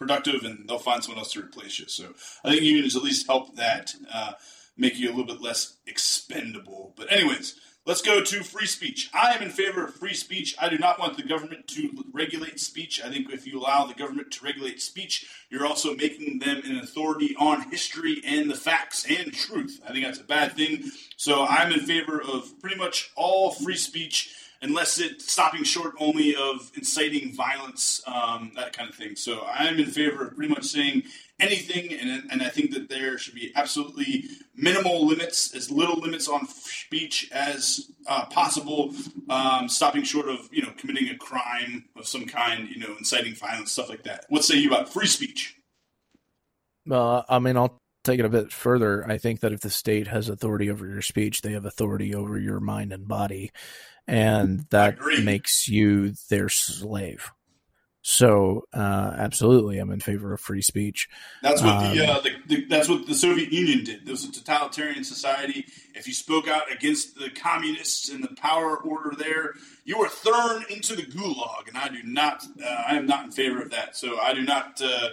productive 0.00 0.42
and 0.42 0.68
they'll 0.68 0.78
find 0.78 1.04
someone 1.04 1.18
else 1.18 1.32
to 1.34 1.40
replace 1.40 1.78
you. 1.78 1.86
So 1.86 2.14
I 2.44 2.50
think 2.50 2.62
unions 2.62 2.96
at 2.96 3.02
least 3.02 3.26
help 3.26 3.54
that 3.56 3.94
uh, 4.12 4.32
make 4.76 4.98
you 4.98 5.08
a 5.08 5.12
little 5.12 5.26
bit 5.26 5.42
less 5.42 5.76
expendable. 5.86 6.94
But 6.96 7.12
anyways, 7.12 7.60
Let's 7.86 8.02
go 8.02 8.22
to 8.22 8.44
free 8.44 8.66
speech. 8.66 9.10
I 9.14 9.32
am 9.32 9.42
in 9.42 9.48
favor 9.48 9.84
of 9.84 9.94
free 9.94 10.12
speech. 10.12 10.54
I 10.60 10.68
do 10.68 10.76
not 10.76 11.00
want 11.00 11.16
the 11.16 11.22
government 11.22 11.66
to 11.68 11.90
regulate 12.12 12.60
speech. 12.60 13.02
I 13.02 13.08
think 13.08 13.32
if 13.32 13.46
you 13.46 13.58
allow 13.58 13.86
the 13.86 13.94
government 13.94 14.30
to 14.32 14.44
regulate 14.44 14.82
speech, 14.82 15.26
you're 15.48 15.66
also 15.66 15.96
making 15.96 16.40
them 16.40 16.60
an 16.64 16.78
authority 16.78 17.34
on 17.38 17.70
history 17.70 18.20
and 18.24 18.50
the 18.50 18.54
facts 18.54 19.06
and 19.08 19.32
truth. 19.32 19.80
I 19.84 19.92
think 19.92 20.04
that's 20.04 20.20
a 20.20 20.24
bad 20.24 20.52
thing. 20.52 20.90
So 21.16 21.46
I'm 21.46 21.72
in 21.72 21.80
favor 21.80 22.20
of 22.20 22.52
pretty 22.60 22.76
much 22.76 23.10
all 23.16 23.50
free 23.50 23.76
speech 23.76 24.34
unless 24.62 24.98
it's 25.00 25.30
stopping 25.30 25.64
short 25.64 25.94
only 25.98 26.36
of 26.36 26.70
inciting 26.76 27.32
violence, 27.32 28.02
um, 28.06 28.52
that 28.56 28.72
kind 28.72 28.90
of 28.90 28.94
thing. 28.94 29.16
So 29.16 29.46
I'm 29.46 29.78
in 29.78 29.86
favor 29.86 30.26
of 30.26 30.36
pretty 30.36 30.52
much 30.52 30.64
saying 30.64 31.04
anything, 31.38 31.92
and, 31.92 32.30
and 32.30 32.42
I 32.42 32.48
think 32.48 32.72
that 32.72 32.88
there 32.88 33.16
should 33.16 33.34
be 33.34 33.52
absolutely 33.56 34.24
minimal 34.54 35.06
limits, 35.06 35.54
as 35.54 35.70
little 35.70 35.98
limits 35.98 36.28
on 36.28 36.46
speech 36.46 37.30
as 37.32 37.90
uh, 38.06 38.26
possible, 38.26 38.92
um, 39.30 39.68
stopping 39.68 40.02
short 40.02 40.28
of 40.28 40.48
you 40.52 40.62
know 40.62 40.72
committing 40.76 41.08
a 41.08 41.16
crime 41.16 41.86
of 41.96 42.06
some 42.06 42.26
kind, 42.26 42.68
you 42.68 42.78
know, 42.78 42.94
inciting 42.98 43.34
violence, 43.34 43.72
stuff 43.72 43.88
like 43.88 44.02
that. 44.04 44.26
What 44.28 44.44
say 44.44 44.56
you 44.56 44.68
about 44.68 44.88
free 44.88 45.06
speech? 45.06 45.56
Well, 46.86 47.24
I 47.28 47.38
mean, 47.38 47.56
I'll 47.56 47.78
take 48.04 48.18
it 48.18 48.24
a 48.24 48.30
bit 48.30 48.52
further. 48.52 49.06
I 49.08 49.18
think 49.18 49.40
that 49.40 49.52
if 49.52 49.60
the 49.60 49.70
state 49.70 50.08
has 50.08 50.28
authority 50.28 50.70
over 50.70 50.86
your 50.86 51.02
speech, 51.02 51.42
they 51.42 51.52
have 51.52 51.64
authority 51.64 52.14
over 52.14 52.38
your 52.38 52.60
mind 52.60 52.92
and 52.92 53.06
body, 53.06 53.50
and 54.10 54.66
that 54.70 54.98
makes 55.22 55.68
you 55.68 56.14
their 56.28 56.48
slave. 56.48 57.30
So, 58.02 58.64
uh, 58.72 59.12
absolutely, 59.18 59.78
I'm 59.78 59.92
in 59.92 60.00
favor 60.00 60.32
of 60.32 60.40
free 60.40 60.62
speech. 60.62 61.06
That's 61.42 61.60
what 61.60 61.94
the, 61.94 62.02
Um, 62.02 62.16
uh, 62.16 62.20
the, 62.20 62.30
the 62.46 62.64
that's 62.64 62.88
what 62.88 63.06
the 63.06 63.14
Soviet 63.14 63.52
Union 63.52 63.84
did. 63.84 64.08
It 64.08 64.10
was 64.10 64.24
a 64.24 64.32
totalitarian 64.32 65.04
society. 65.04 65.66
If 65.94 66.06
you 66.06 66.14
spoke 66.14 66.48
out 66.48 66.72
against 66.72 67.16
the 67.16 67.28
communists 67.28 68.08
and 68.08 68.24
the 68.24 68.34
power 68.36 68.78
order 68.78 69.14
there, 69.16 69.52
you 69.84 69.98
were 69.98 70.08
thrown 70.08 70.64
into 70.70 70.96
the 70.96 71.02
gulag. 71.02 71.68
And 71.68 71.76
I 71.76 71.88
do 71.88 72.02
not, 72.02 72.42
uh, 72.64 72.84
I 72.88 72.96
am 72.96 73.06
not 73.06 73.26
in 73.26 73.32
favor 73.32 73.60
of 73.60 73.70
that. 73.70 73.96
So 73.96 74.18
I 74.18 74.32
do 74.32 74.42
not, 74.42 74.80
uh, 74.82 75.10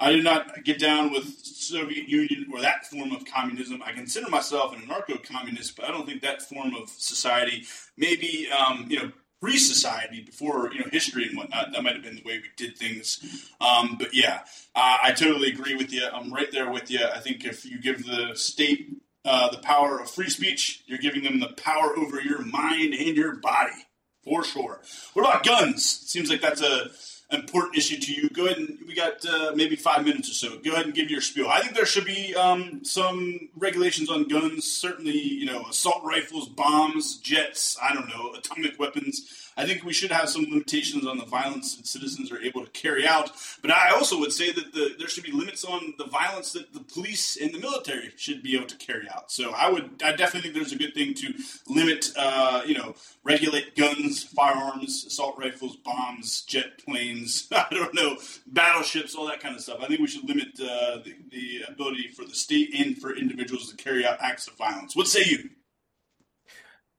I 0.00 0.12
do 0.12 0.22
not 0.22 0.64
get 0.64 0.78
down 0.78 1.12
with 1.12 1.26
Soviet 1.44 2.08
Union 2.08 2.46
or 2.52 2.60
that 2.62 2.86
form 2.86 3.12
of 3.12 3.24
communism. 3.26 3.82
I 3.84 3.92
consider 3.92 4.30
myself 4.30 4.74
an 4.74 4.80
anarcho-communist, 4.82 5.76
but 5.76 5.84
I 5.84 5.90
don't 5.90 6.06
think 6.06 6.22
that 6.22 6.40
form 6.42 6.74
of 6.74 6.88
society, 6.88 7.64
maybe 7.98 8.48
um, 8.50 8.86
you 8.88 8.98
know, 8.98 9.12
pre-society 9.40 10.22
before 10.22 10.72
you 10.72 10.80
know 10.80 10.86
history 10.90 11.26
and 11.26 11.36
whatnot. 11.36 11.72
That 11.72 11.82
might 11.82 11.94
have 11.94 12.02
been 12.02 12.16
the 12.16 12.22
way 12.22 12.38
we 12.38 12.48
did 12.56 12.76
things. 12.76 13.50
Um, 13.60 13.96
but 13.98 14.14
yeah, 14.14 14.40
I 14.74 15.12
totally 15.16 15.52
agree 15.52 15.74
with 15.74 15.92
you. 15.92 16.06
I'm 16.12 16.32
right 16.32 16.50
there 16.50 16.70
with 16.70 16.90
you. 16.90 17.04
I 17.04 17.20
think 17.20 17.44
if 17.44 17.64
you 17.64 17.80
give 17.80 18.04
the 18.04 18.34
state 18.34 18.96
uh, 19.24 19.50
the 19.50 19.58
power 19.58 20.00
of 20.00 20.10
free 20.10 20.30
speech, 20.30 20.82
you're 20.86 20.98
giving 20.98 21.22
them 21.24 21.40
the 21.40 21.52
power 21.56 21.96
over 21.96 22.20
your 22.20 22.42
mind 22.42 22.94
and 22.94 23.16
your 23.16 23.36
body 23.36 23.86
for 24.24 24.44
sure. 24.44 24.80
What 25.14 25.24
about 25.24 25.44
guns? 25.44 25.84
Seems 25.84 26.30
like 26.30 26.40
that's 26.40 26.62
a 26.62 26.90
important 27.32 27.76
issue 27.76 27.98
to 27.98 28.12
you. 28.12 28.28
Go 28.30 28.46
ahead 28.46 28.58
and 28.58 28.78
we 28.86 28.94
got 28.94 29.24
uh, 29.24 29.52
maybe 29.54 29.76
five 29.76 30.04
minutes 30.04 30.30
or 30.30 30.34
so. 30.34 30.58
Go 30.58 30.72
ahead 30.72 30.86
and 30.86 30.94
give 30.94 31.10
your 31.10 31.20
spiel. 31.20 31.48
I 31.48 31.60
think 31.60 31.74
there 31.74 31.86
should 31.86 32.04
be 32.04 32.34
um, 32.34 32.84
some 32.84 33.48
regulations 33.56 34.10
on 34.10 34.28
guns. 34.28 34.70
Certainly, 34.70 35.18
you 35.18 35.46
know, 35.46 35.62
assault 35.66 36.02
rifles, 36.04 36.48
bombs, 36.48 37.18
jets. 37.18 37.76
I 37.82 37.94
don't 37.94 38.08
know, 38.08 38.34
atomic 38.34 38.78
weapons. 38.78 39.49
I 39.56 39.66
think 39.66 39.84
we 39.84 39.92
should 39.92 40.10
have 40.10 40.28
some 40.28 40.44
limitations 40.44 41.06
on 41.06 41.18
the 41.18 41.24
violence 41.24 41.76
that 41.76 41.86
citizens 41.86 42.30
are 42.32 42.40
able 42.40 42.64
to 42.64 42.70
carry 42.70 43.06
out. 43.06 43.30
But 43.62 43.70
I 43.70 43.90
also 43.90 44.18
would 44.18 44.32
say 44.32 44.52
that 44.52 44.72
the, 44.72 44.94
there 44.98 45.08
should 45.08 45.24
be 45.24 45.32
limits 45.32 45.64
on 45.64 45.94
the 45.98 46.06
violence 46.06 46.52
that 46.52 46.72
the 46.72 46.80
police 46.80 47.36
and 47.36 47.52
the 47.52 47.58
military 47.58 48.12
should 48.16 48.42
be 48.42 48.56
able 48.56 48.66
to 48.66 48.76
carry 48.76 49.08
out. 49.08 49.30
So 49.30 49.50
I 49.50 49.70
would, 49.70 50.02
I 50.04 50.12
definitely 50.12 50.42
think 50.42 50.54
there's 50.54 50.72
a 50.72 50.78
good 50.78 50.94
thing 50.94 51.14
to 51.14 51.34
limit, 51.68 52.12
uh, 52.16 52.62
you 52.66 52.74
know, 52.74 52.94
regulate 53.24 53.76
guns, 53.76 54.22
firearms, 54.22 55.04
assault 55.06 55.36
rifles, 55.38 55.76
bombs, 55.76 56.42
jet 56.42 56.78
planes. 56.84 57.48
I 57.52 57.66
don't 57.70 57.94
know, 57.94 58.16
battleships, 58.46 59.14
all 59.14 59.26
that 59.26 59.40
kind 59.40 59.54
of 59.54 59.62
stuff. 59.62 59.80
I 59.82 59.86
think 59.86 60.00
we 60.00 60.06
should 60.06 60.28
limit 60.28 60.48
uh, 60.60 60.98
the, 61.04 61.14
the 61.30 61.64
ability 61.68 62.08
for 62.08 62.24
the 62.24 62.34
state 62.34 62.74
and 62.74 62.96
for 62.96 63.14
individuals 63.16 63.70
to 63.70 63.76
carry 63.76 64.06
out 64.06 64.18
acts 64.20 64.46
of 64.46 64.54
violence. 64.54 64.96
What 64.96 65.06
say 65.06 65.24
you? 65.24 65.50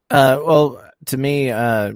Uh, 0.10 0.42
well, 0.44 0.84
to 1.06 1.18
me, 1.18 1.52
uh, 1.52 1.94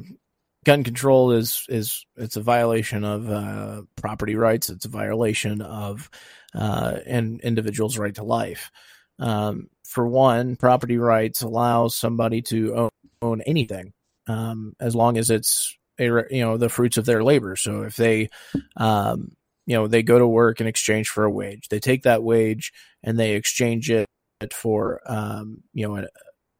gun 0.65 0.83
control 0.83 1.31
is 1.31 1.65
is 1.69 2.05
it's 2.17 2.35
a 2.35 2.41
violation 2.41 3.05
of 3.05 3.29
uh, 3.29 3.81
property 3.95 4.35
rights. 4.35 4.69
It's 4.69 4.85
a 4.85 4.89
violation 4.89 5.61
of 5.61 6.09
uh, 6.53 6.97
an 7.05 7.39
individual's 7.43 7.97
right 7.97 8.15
to 8.15 8.23
life. 8.23 8.71
Um, 9.19 9.69
for 9.85 10.05
one, 10.05 10.57
property 10.57 10.97
rights 10.97 11.41
allows 11.41 11.95
somebody 11.95 12.41
to 12.43 12.75
own, 12.75 12.89
own 13.21 13.41
anything 13.41 13.93
um, 14.27 14.75
as 14.79 14.95
long 14.95 15.17
as 15.17 15.29
it's 15.29 15.77
a, 15.99 16.03
you 16.03 16.43
know 16.43 16.57
the 16.57 16.69
fruits 16.69 16.97
of 16.97 17.05
their 17.05 17.23
labor. 17.23 17.55
So 17.55 17.83
if 17.83 17.95
they 17.95 18.29
um, 18.75 19.31
you 19.67 19.77
know 19.77 19.87
they 19.87 20.03
go 20.03 20.19
to 20.19 20.27
work 20.27 20.59
in 20.59 20.67
exchange 20.67 21.09
for 21.09 21.23
a 21.23 21.31
wage, 21.31 21.69
they 21.69 21.79
take 21.79 22.03
that 22.03 22.23
wage 22.23 22.73
and 23.03 23.17
they 23.17 23.35
exchange 23.35 23.89
it 23.91 24.07
for 24.51 24.99
um, 25.05 25.63
you 25.73 25.87
know 25.87 26.07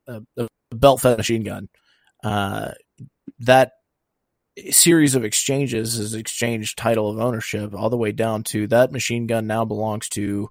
a, 0.08 0.22
a, 0.38 0.46
a 0.72 0.76
belt 0.76 1.02
fed 1.02 1.18
machine 1.18 1.44
gun. 1.44 1.70
Uh, 2.24 2.72
that 3.40 3.74
series 4.70 5.16
of 5.16 5.26
exchanges 5.26 5.98
is 5.98 6.14
exchanged 6.14 6.78
title 6.78 7.10
of 7.10 7.20
ownership 7.20 7.74
all 7.74 7.90
the 7.90 7.98
way 7.98 8.12
down 8.12 8.44
to 8.44 8.68
that 8.68 8.92
machine 8.92 9.28
gun 9.28 9.48
now 9.48 9.66
belongs 9.66 10.10
to 10.10 10.50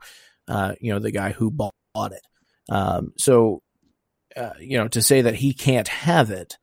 uh, 0.48 0.74
you 0.80 0.92
know 0.92 0.98
the 0.98 1.10
guy 1.10 1.32
who 1.32 1.50
bought 1.50 1.72
it. 2.12 2.26
Um, 2.68 3.12
so 3.16 3.62
uh, 4.36 4.52
you 4.60 4.78
know 4.78 4.88
to 4.88 5.02
say 5.02 5.22
that 5.22 5.36
he 5.36 5.54
can't 5.54 5.88
have 5.88 6.30
it, 6.30 6.58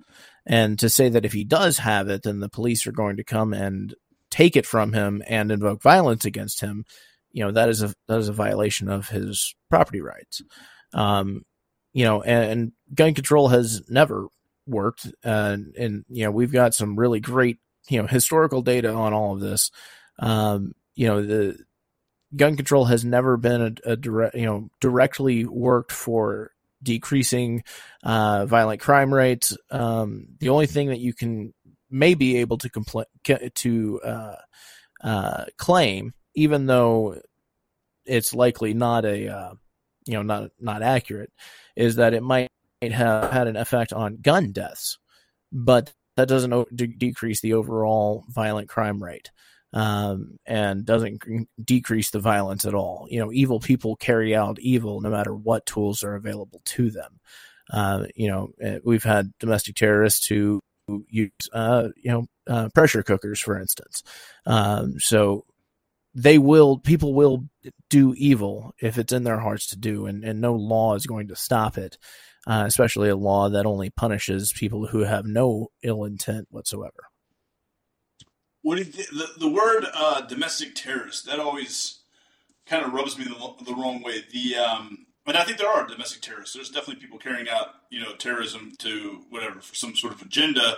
and 0.46 0.78
to 0.80 0.90
say 0.90 1.10
that 1.10 1.26
if 1.26 1.34
he 1.34 1.44
does 1.44 1.80
have 1.80 2.10
it, 2.10 2.24
then 2.24 2.40
the 2.40 2.50
police 2.50 2.86
are 2.86 2.92
going 2.92 3.18
to 3.18 3.24
come 3.24 3.54
and 3.54 3.96
take 4.30 4.56
it 4.56 4.66
from 4.66 4.94
him 4.94 5.24
and 5.28 5.52
invoke 5.52 5.82
violence 5.82 6.26
against 6.26 6.62
him. 6.62 6.86
You 7.32 7.46
know 7.46 7.52
that 7.52 7.70
is 7.70 7.82
a 7.82 7.94
that 8.08 8.20
is 8.20 8.30
a 8.30 8.34
violation 8.34 8.88
of 8.88 9.10
his 9.10 9.56
property 9.70 10.02
rights. 10.02 10.42
Um, 10.94 11.44
you 11.94 12.06
know, 12.06 12.22
and, 12.22 12.52
and 12.52 12.72
gun 12.94 13.14
control 13.14 13.50
has 13.50 13.82
never 13.90 14.28
worked. 14.72 15.08
Uh, 15.24 15.58
and, 15.78 16.06
you 16.10 16.24
know, 16.24 16.32
we've 16.32 16.52
got 16.52 16.74
some 16.74 16.98
really 16.98 17.20
great, 17.20 17.60
you 17.90 18.02
know, 18.02 18.08
historical 18.08 18.62
data 18.62 18.92
on 18.92 19.14
all 19.14 19.34
of 19.34 19.40
this. 19.40 19.70
Um, 20.18 20.74
you 20.96 21.08
know, 21.08 21.22
the 21.24 21.58
gun 22.36 22.56
control 22.56 22.86
has 22.86 23.04
never 23.06 23.38
been 23.38 23.62
a, 23.62 23.92
a 23.92 23.96
direct, 23.96 24.36
you 24.36 24.46
know, 24.46 24.70
directly 24.80 25.46
worked 25.46 25.92
for 25.92 26.52
decreasing 26.84 27.64
uh, 28.04 28.46
violent 28.46 28.82
crime 28.82 29.14
rates. 29.14 29.56
Um, 29.70 30.28
the 30.40 30.50
only 30.50 30.68
thing 30.68 30.88
that 30.88 31.00
you 31.00 31.14
can 31.14 31.54
may 31.90 32.14
be 32.14 32.38
able 32.38 32.58
to 32.60 32.70
compl- 32.70 33.06
to 33.56 34.02
uh, 34.02 34.36
uh, 35.04 35.46
claim, 35.58 36.14
even 36.36 36.66
though 36.66 37.20
it's 38.06 38.34
likely 38.34 38.74
not 38.74 39.06
a 39.06 39.28
uh, 39.28 39.54
you 40.06 40.14
know 40.14 40.24
not 40.24 40.52
not 40.60 40.82
accurate, 40.82 41.32
is 41.76 41.98
that 41.98 42.14
it 42.14 42.24
might 42.24 42.50
have 42.90 43.32
had 43.32 43.48
an 43.48 43.56
effect 43.56 43.94
on 43.94 44.18
gun 44.22 44.52
deaths, 44.52 44.98
but 45.52 45.94
that 46.18 46.28
doesn't 46.28 46.76
de- 46.76 46.88
decrease 46.88 47.42
the 47.42 47.54
overall 47.54 48.26
violent 48.28 48.70
crime 48.70 49.04
rate. 49.04 49.32
Um, 49.74 50.38
and 50.46 50.84
doesn't 50.84 51.24
c- 51.24 51.48
decrease 51.64 52.10
the 52.12 52.20
violence 52.20 52.66
at 52.66 52.74
all. 52.74 53.08
You 53.10 53.22
know, 53.22 53.32
evil 53.32 53.62
people 53.62 53.96
carry 53.96 54.36
out 54.36 54.60
evil 54.60 55.00
no 55.00 55.10
matter 55.10 55.34
what 55.34 55.66
tools 55.66 56.04
are 56.04 56.16
available 56.16 56.62
to 56.66 56.90
them. 56.92 57.22
Uh, 57.72 58.08
you 58.14 58.28
know, 58.28 58.50
eh, 58.60 58.80
we've 58.84 59.06
had 59.06 59.32
domestic 59.40 59.76
terrorists 59.76 60.28
who 60.28 60.60
who 60.88 61.06
use, 61.10 61.32
uh, 61.54 61.90
you 61.96 62.12
know, 62.12 62.26
uh, 62.48 62.70
pressure 62.74 63.04
cookers, 63.04 63.40
for 63.40 63.58
instance. 63.58 64.04
Um, 64.46 65.00
so 65.00 65.46
they 66.14 66.38
will, 66.38 66.78
people 66.78 67.14
will 67.14 67.46
do 67.90 68.14
evil 68.18 68.74
if 68.82 68.98
it's 68.98 69.14
in 69.14 69.24
their 69.24 69.40
hearts 69.40 69.68
to 69.68 69.78
do, 69.78 70.06
and, 70.06 70.24
and 70.24 70.42
no 70.42 70.54
law 70.54 70.96
is 70.96 71.06
going 71.06 71.30
to 71.30 71.36
stop 71.36 71.78
it, 71.78 71.98
uh, 72.48 72.64
especially 72.66 73.10
a 73.10 73.16
law 73.16 73.50
that 73.50 73.66
only 73.66 73.90
punishes 73.90 74.54
people 74.54 74.88
who 74.88 75.00
have 75.02 75.26
no 75.26 75.68
ill 75.84 76.04
intent 76.04 76.48
whatsoever. 76.50 77.08
What 78.62 78.78
do 78.78 78.84
you 78.84 78.92
th- 78.92 79.10
the, 79.10 79.28
the 79.40 79.50
word 79.50 79.86
uh, 79.94 80.22
domestic 80.22 80.76
terrorist 80.76 81.26
that 81.26 81.40
always 81.40 82.02
kind 82.72 82.86
of 82.86 82.94
rubs 82.94 83.18
me 83.18 83.26
the, 83.26 83.66
the 83.66 83.74
wrong 83.74 84.02
way. 84.02 84.24
The 84.32 84.56
um, 84.56 85.06
and 85.28 85.38
I 85.38 85.44
think 85.44 85.58
there 85.58 85.70
are 85.70 85.86
domestic 85.86 86.22
terrorists. 86.22 86.56
There's 86.56 86.70
definitely 86.70 87.02
people 87.02 87.20
carrying 87.20 87.50
out 87.50 87.68
you 87.90 88.00
know 88.00 88.14
terrorism 88.16 88.74
to 88.80 89.24
whatever 89.30 89.60
for 89.62 89.76
some 89.76 89.96
sort 89.96 90.14
of 90.14 90.22
agenda. 90.22 90.78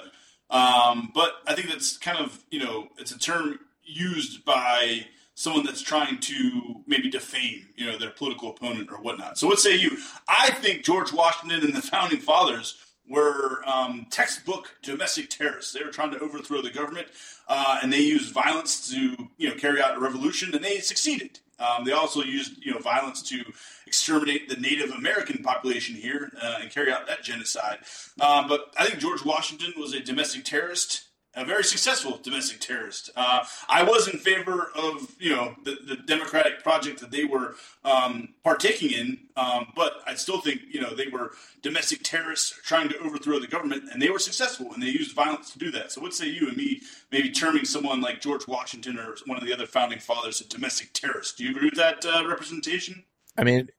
Um, 0.50 1.12
but 1.14 1.32
I 1.48 1.56
think 1.56 1.70
that's 1.70 1.98
kind 1.98 2.18
of 2.18 2.44
you 2.50 2.60
know 2.60 2.90
it's 2.98 3.12
a 3.12 3.20
term 3.20 3.60
used 3.84 4.44
by 4.44 5.08
someone 5.36 5.66
that's 5.66 5.82
trying 5.82 6.20
to 6.20 6.84
maybe 6.86 7.10
defame 7.10 7.68
you 7.76 7.86
know 7.86 7.98
their 7.98 8.12
political 8.12 8.50
opponent 8.52 8.90
or 8.92 8.98
whatnot. 8.98 9.38
So 9.38 9.48
what 9.48 9.60
say 9.60 9.76
you? 9.76 9.98
I 10.28 10.52
think 10.52 10.84
George 10.84 11.12
Washington 11.12 11.64
and 11.64 11.74
the 11.74 11.82
founding 11.82 12.20
fathers 12.20 12.78
were 13.08 13.62
um, 13.66 14.08
textbook 14.10 14.76
domestic 14.82 15.30
terrorists. 15.30 15.74
They 15.74 15.84
were 15.84 15.92
trying 15.92 16.12
to 16.12 16.20
overthrow 16.20 16.62
the 16.62 16.70
government, 16.70 17.08
uh, 17.48 17.80
and 17.84 17.92
they 17.92 18.00
used 18.00 18.34
violence 18.34 18.90
to 18.92 19.30
you 19.38 19.50
know 19.50 19.56
carry 19.56 19.82
out 19.82 19.98
a 19.98 20.00
revolution, 20.00 20.54
and 20.54 20.64
they 20.64 20.80
succeeded. 20.80 21.40
Um, 21.60 21.86
they 21.86 21.92
also 21.92 22.22
used 22.22 22.64
you 22.64 22.74
know 22.74 22.80
violence 22.80 23.22
to 23.24 23.44
exterminate 23.88 24.50
the 24.50 24.56
Native 24.56 24.92
American 24.92 25.44
population 25.44 25.96
here 25.96 26.32
uh, 26.42 26.58
and 26.62 26.72
carry 26.72 26.92
out 26.92 27.08
that 27.08 27.24
genocide. 27.24 27.80
Um, 28.20 28.48
but 28.48 28.74
I 28.78 28.86
think 28.86 29.00
George 29.00 29.24
Washington 29.24 29.74
was 29.78 29.94
a 29.94 30.00
domestic 30.00 30.46
terrorist 30.46 31.06
a 31.36 31.44
very 31.44 31.64
successful 31.64 32.20
domestic 32.22 32.60
terrorist. 32.60 33.10
Uh, 33.16 33.44
I 33.68 33.84
was 33.84 34.08
in 34.08 34.20
favor 34.20 34.72
of 34.76 35.16
you 35.20 35.36
know 35.36 35.56
the, 35.64 35.78
the 35.88 35.96
democratic 35.96 36.64
project 36.64 37.00
that 37.00 37.12
they 37.12 37.26
were 37.26 37.56
um, 37.84 38.30
partaking 38.44 38.92
in, 38.92 39.18
um, 39.36 39.68
but 39.76 40.02
I 40.06 40.16
still 40.16 40.40
think 40.40 40.62
you 40.72 40.82
know 40.82 40.94
they 40.94 41.08
were 41.08 41.32
domestic 41.62 42.02
terrorists 42.04 42.60
trying 42.64 42.90
to 42.90 42.98
overthrow 43.00 43.40
the 43.40 43.48
government, 43.48 43.86
and 43.92 44.02
they 44.02 44.10
were 44.10 44.20
successful, 44.20 44.72
and 44.74 44.82
they 44.82 44.88
used 44.88 45.16
violence 45.16 45.52
to 45.54 45.60
do 45.60 45.72
that. 45.72 45.92
So, 45.92 46.02
what 46.02 46.14
say 46.14 46.28
you 46.28 46.48
and 46.48 46.58
me 46.58 46.82
maybe 47.12 47.32
terming 47.32 47.66
someone 47.66 48.02
like 48.02 48.22
George 48.22 48.48
Washington 48.48 49.00
or 49.00 49.16
one 49.26 49.38
of 49.38 49.46
the 49.46 49.54
other 49.54 49.66
founding 49.66 50.00
fathers 50.00 50.42
a 50.42 50.48
domestic 50.48 50.94
terrorist? 50.94 51.38
Do 51.38 51.44
you 51.44 51.52
agree 51.52 51.70
with 51.70 51.78
that 51.78 52.06
uh, 52.06 52.28
representation? 52.28 53.06
I 53.38 53.44
mean, 53.44 53.70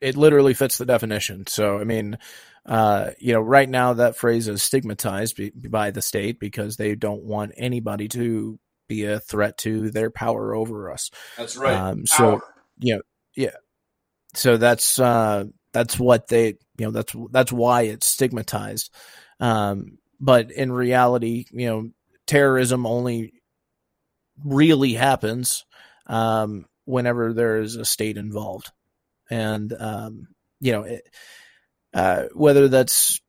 it 0.00 0.16
literally 0.16 0.54
fits 0.54 0.78
the 0.78 0.86
definition. 0.86 1.46
So, 1.46 1.78
I 1.78 1.84
mean, 1.84 2.18
uh, 2.66 3.10
you 3.18 3.32
know, 3.32 3.40
right 3.40 3.68
now 3.68 3.94
that 3.94 4.16
phrase 4.16 4.48
is 4.48 4.62
stigmatized 4.62 5.36
be, 5.36 5.50
by 5.50 5.90
the 5.90 6.02
state 6.02 6.38
because 6.38 6.76
they 6.76 6.94
don't 6.94 7.24
want 7.24 7.52
anybody 7.56 8.08
to 8.08 8.58
be 8.88 9.04
a 9.04 9.20
threat 9.20 9.58
to 9.58 9.90
their 9.90 10.10
power 10.10 10.54
over 10.54 10.90
us. 10.90 11.10
That's 11.36 11.56
right. 11.56 11.74
Um, 11.74 12.06
so, 12.06 12.38
Power. 12.38 12.54
you 12.78 12.96
know, 12.96 13.02
yeah. 13.36 13.56
So 14.34 14.56
that's 14.56 14.98
uh, 14.98 15.44
that's 15.72 15.98
what 15.98 16.28
they, 16.28 16.54
you 16.78 16.86
know, 16.86 16.90
that's 16.90 17.14
that's 17.30 17.52
why 17.52 17.82
it's 17.82 18.06
stigmatized. 18.06 18.94
Um, 19.40 19.98
but 20.20 20.52
in 20.52 20.70
reality, 20.72 21.46
you 21.50 21.66
know, 21.66 21.90
terrorism 22.26 22.86
only 22.86 23.32
really 24.44 24.94
happens 24.94 25.64
um, 26.06 26.66
whenever 26.84 27.32
there 27.32 27.60
is 27.60 27.76
a 27.76 27.84
state 27.84 28.16
involved, 28.16 28.70
and 29.30 29.72
um, 29.78 30.28
you 30.60 30.72
know, 30.72 30.82
it, 30.82 31.02
uh, 31.94 32.24
whether 32.34 32.68
that's 32.68 33.20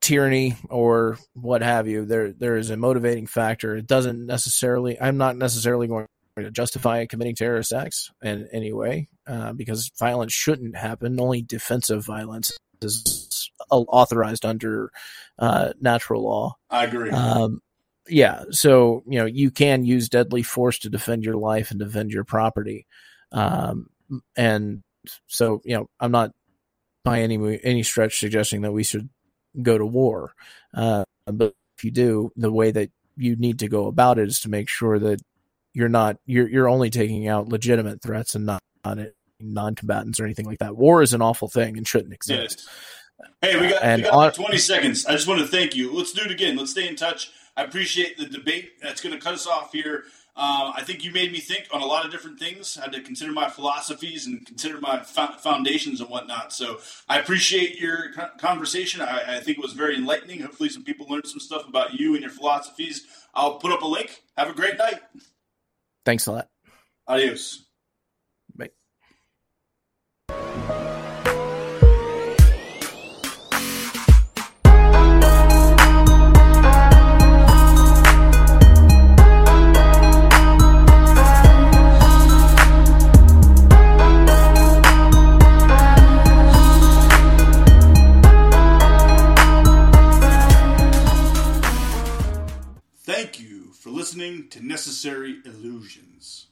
tyranny 0.00 0.56
or 0.68 1.18
what 1.34 1.62
have 1.62 1.86
you, 1.88 2.04
there 2.04 2.32
there 2.32 2.56
is 2.56 2.70
a 2.70 2.76
motivating 2.76 3.26
factor. 3.26 3.76
It 3.76 3.86
doesn't 3.86 4.26
necessarily. 4.26 5.00
I'm 5.00 5.16
not 5.16 5.36
necessarily 5.36 5.86
going 5.86 6.06
to 6.36 6.50
justify 6.50 7.06
committing 7.06 7.36
terrorist 7.36 7.72
acts 7.72 8.10
in 8.22 8.48
any 8.52 8.72
way 8.72 9.08
uh, 9.26 9.52
because 9.52 9.90
violence 9.98 10.32
shouldn't 10.32 10.76
happen. 10.76 11.20
Only 11.20 11.42
defensive 11.42 12.04
violence 12.04 12.50
is 12.82 13.50
authorized 13.70 14.44
under 14.44 14.90
uh, 15.38 15.72
natural 15.80 16.22
law. 16.22 16.56
I 16.70 16.84
agree. 16.84 17.10
Um, 17.10 17.60
yeah, 18.08 18.44
so 18.50 19.02
you 19.06 19.18
know 19.18 19.26
you 19.26 19.50
can 19.50 19.84
use 19.84 20.08
deadly 20.08 20.42
force 20.42 20.78
to 20.80 20.90
defend 20.90 21.24
your 21.24 21.36
life 21.36 21.70
and 21.70 21.78
defend 21.78 22.10
your 22.10 22.24
property, 22.24 22.86
um, 23.32 23.88
and 24.36 24.82
so 25.28 25.60
you 25.64 25.76
know 25.76 25.88
I'm 26.00 26.10
not 26.10 26.32
by 27.04 27.20
any 27.20 27.60
any 27.62 27.82
stretch 27.82 28.18
suggesting 28.18 28.62
that 28.62 28.72
we 28.72 28.82
should 28.84 29.08
go 29.62 29.78
to 29.78 29.86
war, 29.86 30.34
uh, 30.74 31.04
but 31.26 31.54
if 31.76 31.84
you 31.84 31.90
do, 31.90 32.30
the 32.36 32.52
way 32.52 32.70
that 32.70 32.90
you 33.16 33.36
need 33.36 33.58
to 33.60 33.68
go 33.68 33.86
about 33.86 34.18
it 34.18 34.28
is 34.28 34.40
to 34.40 34.48
make 34.48 34.68
sure 34.68 34.98
that 34.98 35.20
you're 35.72 35.88
not 35.88 36.16
you're 36.26 36.48
you're 36.48 36.68
only 36.68 36.90
taking 36.90 37.28
out 37.28 37.48
legitimate 37.48 38.02
threats 38.02 38.34
and 38.34 38.46
not 38.46 38.62
not 38.84 38.98
non-combatants 39.40 40.20
or 40.20 40.24
anything 40.24 40.46
like 40.46 40.58
that. 40.58 40.76
War 40.76 41.02
is 41.02 41.14
an 41.14 41.22
awful 41.22 41.48
thing 41.48 41.76
and 41.78 41.86
shouldn't 41.86 42.12
exist. 42.12 42.68
Hey, 43.42 43.58
we 43.58 43.68
got, 43.68 43.82
And 43.82 44.02
we 44.02 44.04
got 44.04 44.12
on- 44.14 44.18
like 44.26 44.34
20 44.34 44.58
seconds. 44.58 45.06
I 45.06 45.12
just 45.12 45.26
want 45.26 45.40
to 45.40 45.46
thank 45.46 45.74
you. 45.74 45.94
Let's 45.94 46.12
do 46.12 46.22
it 46.22 46.30
again. 46.30 46.56
Let's 46.56 46.70
stay 46.70 46.86
in 46.88 46.96
touch. 46.96 47.30
I 47.56 47.64
appreciate 47.64 48.16
the 48.16 48.26
debate. 48.26 48.72
That's 48.82 49.00
going 49.00 49.14
to 49.14 49.20
cut 49.20 49.34
us 49.34 49.46
off 49.46 49.72
here. 49.72 50.04
Uh, 50.36 50.72
I 50.74 50.82
think 50.82 51.04
you 51.04 51.12
made 51.12 51.32
me 51.32 51.38
think 51.38 51.66
on 51.72 51.82
a 51.82 51.86
lot 51.86 52.04
of 52.04 52.10
different 52.10 52.38
things. 52.38 52.78
I 52.78 52.82
had 52.82 52.92
to 52.92 53.02
consider 53.02 53.32
my 53.32 53.48
philosophies 53.48 54.26
and 54.26 54.46
consider 54.46 54.80
my 54.80 55.02
fo- 55.02 55.36
foundations 55.38 56.00
and 56.00 56.08
whatnot. 56.08 56.52
So 56.52 56.78
I 57.08 57.18
appreciate 57.18 57.78
your 57.78 58.12
co- 58.12 58.30
conversation. 58.38 59.00
I, 59.00 59.36
I 59.36 59.40
think 59.40 59.58
it 59.58 59.62
was 59.62 59.72
very 59.72 59.96
enlightening. 59.96 60.40
Hopefully, 60.40 60.68
some 60.68 60.84
people 60.84 61.06
learned 61.08 61.26
some 61.26 61.40
stuff 61.40 61.68
about 61.68 61.94
you 61.98 62.14
and 62.14 62.22
your 62.22 62.30
philosophies. 62.30 63.06
I'll 63.34 63.56
put 63.58 63.72
up 63.72 63.82
a 63.82 63.86
link. 63.86 64.22
Have 64.36 64.48
a 64.48 64.54
great 64.54 64.78
night. 64.78 65.00
Thanks 66.04 66.26
a 66.26 66.32
lot. 66.32 66.48
Adios. 67.06 67.69
Listening 94.10 94.48
to 94.48 94.66
Necessary 94.66 95.36
Illusions. 95.44 96.46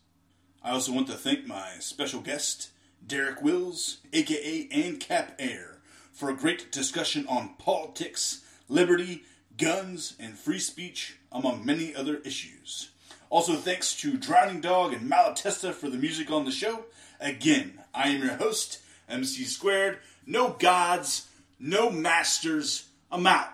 I 0.62 0.70
also 0.70 0.92
want 0.92 1.08
to 1.08 1.14
thank 1.14 1.44
my 1.44 1.70
special 1.80 2.20
guest, 2.20 2.70
Derek 3.04 3.42
Willis, 3.42 3.96
aka 4.12 4.68
AncapAir, 4.68 5.78
for 6.12 6.30
a 6.30 6.36
great 6.36 6.70
discussion 6.70 7.26
on 7.26 7.56
politics, 7.58 8.44
liberty, 8.68 9.24
guns, 9.56 10.14
and 10.20 10.38
free 10.38 10.60
speech, 10.60 11.16
among 11.32 11.66
many 11.66 11.96
other 11.96 12.18
issues. 12.18 12.90
Also, 13.28 13.56
thanks 13.56 13.92
to 14.02 14.16
Drowning 14.16 14.60
Dog 14.60 14.92
and 14.92 15.10
Malatesta 15.10 15.74
for 15.74 15.90
the 15.90 15.98
music 15.98 16.30
on 16.30 16.44
the 16.44 16.52
show. 16.52 16.84
Again, 17.18 17.80
I 17.92 18.10
am 18.10 18.22
your 18.22 18.36
host, 18.36 18.78
MC 19.08 19.42
Squared. 19.42 19.98
No 20.24 20.50
gods, 20.50 21.26
no 21.58 21.90
masters. 21.90 22.86
I'm 23.10 23.26
out. 23.26 23.48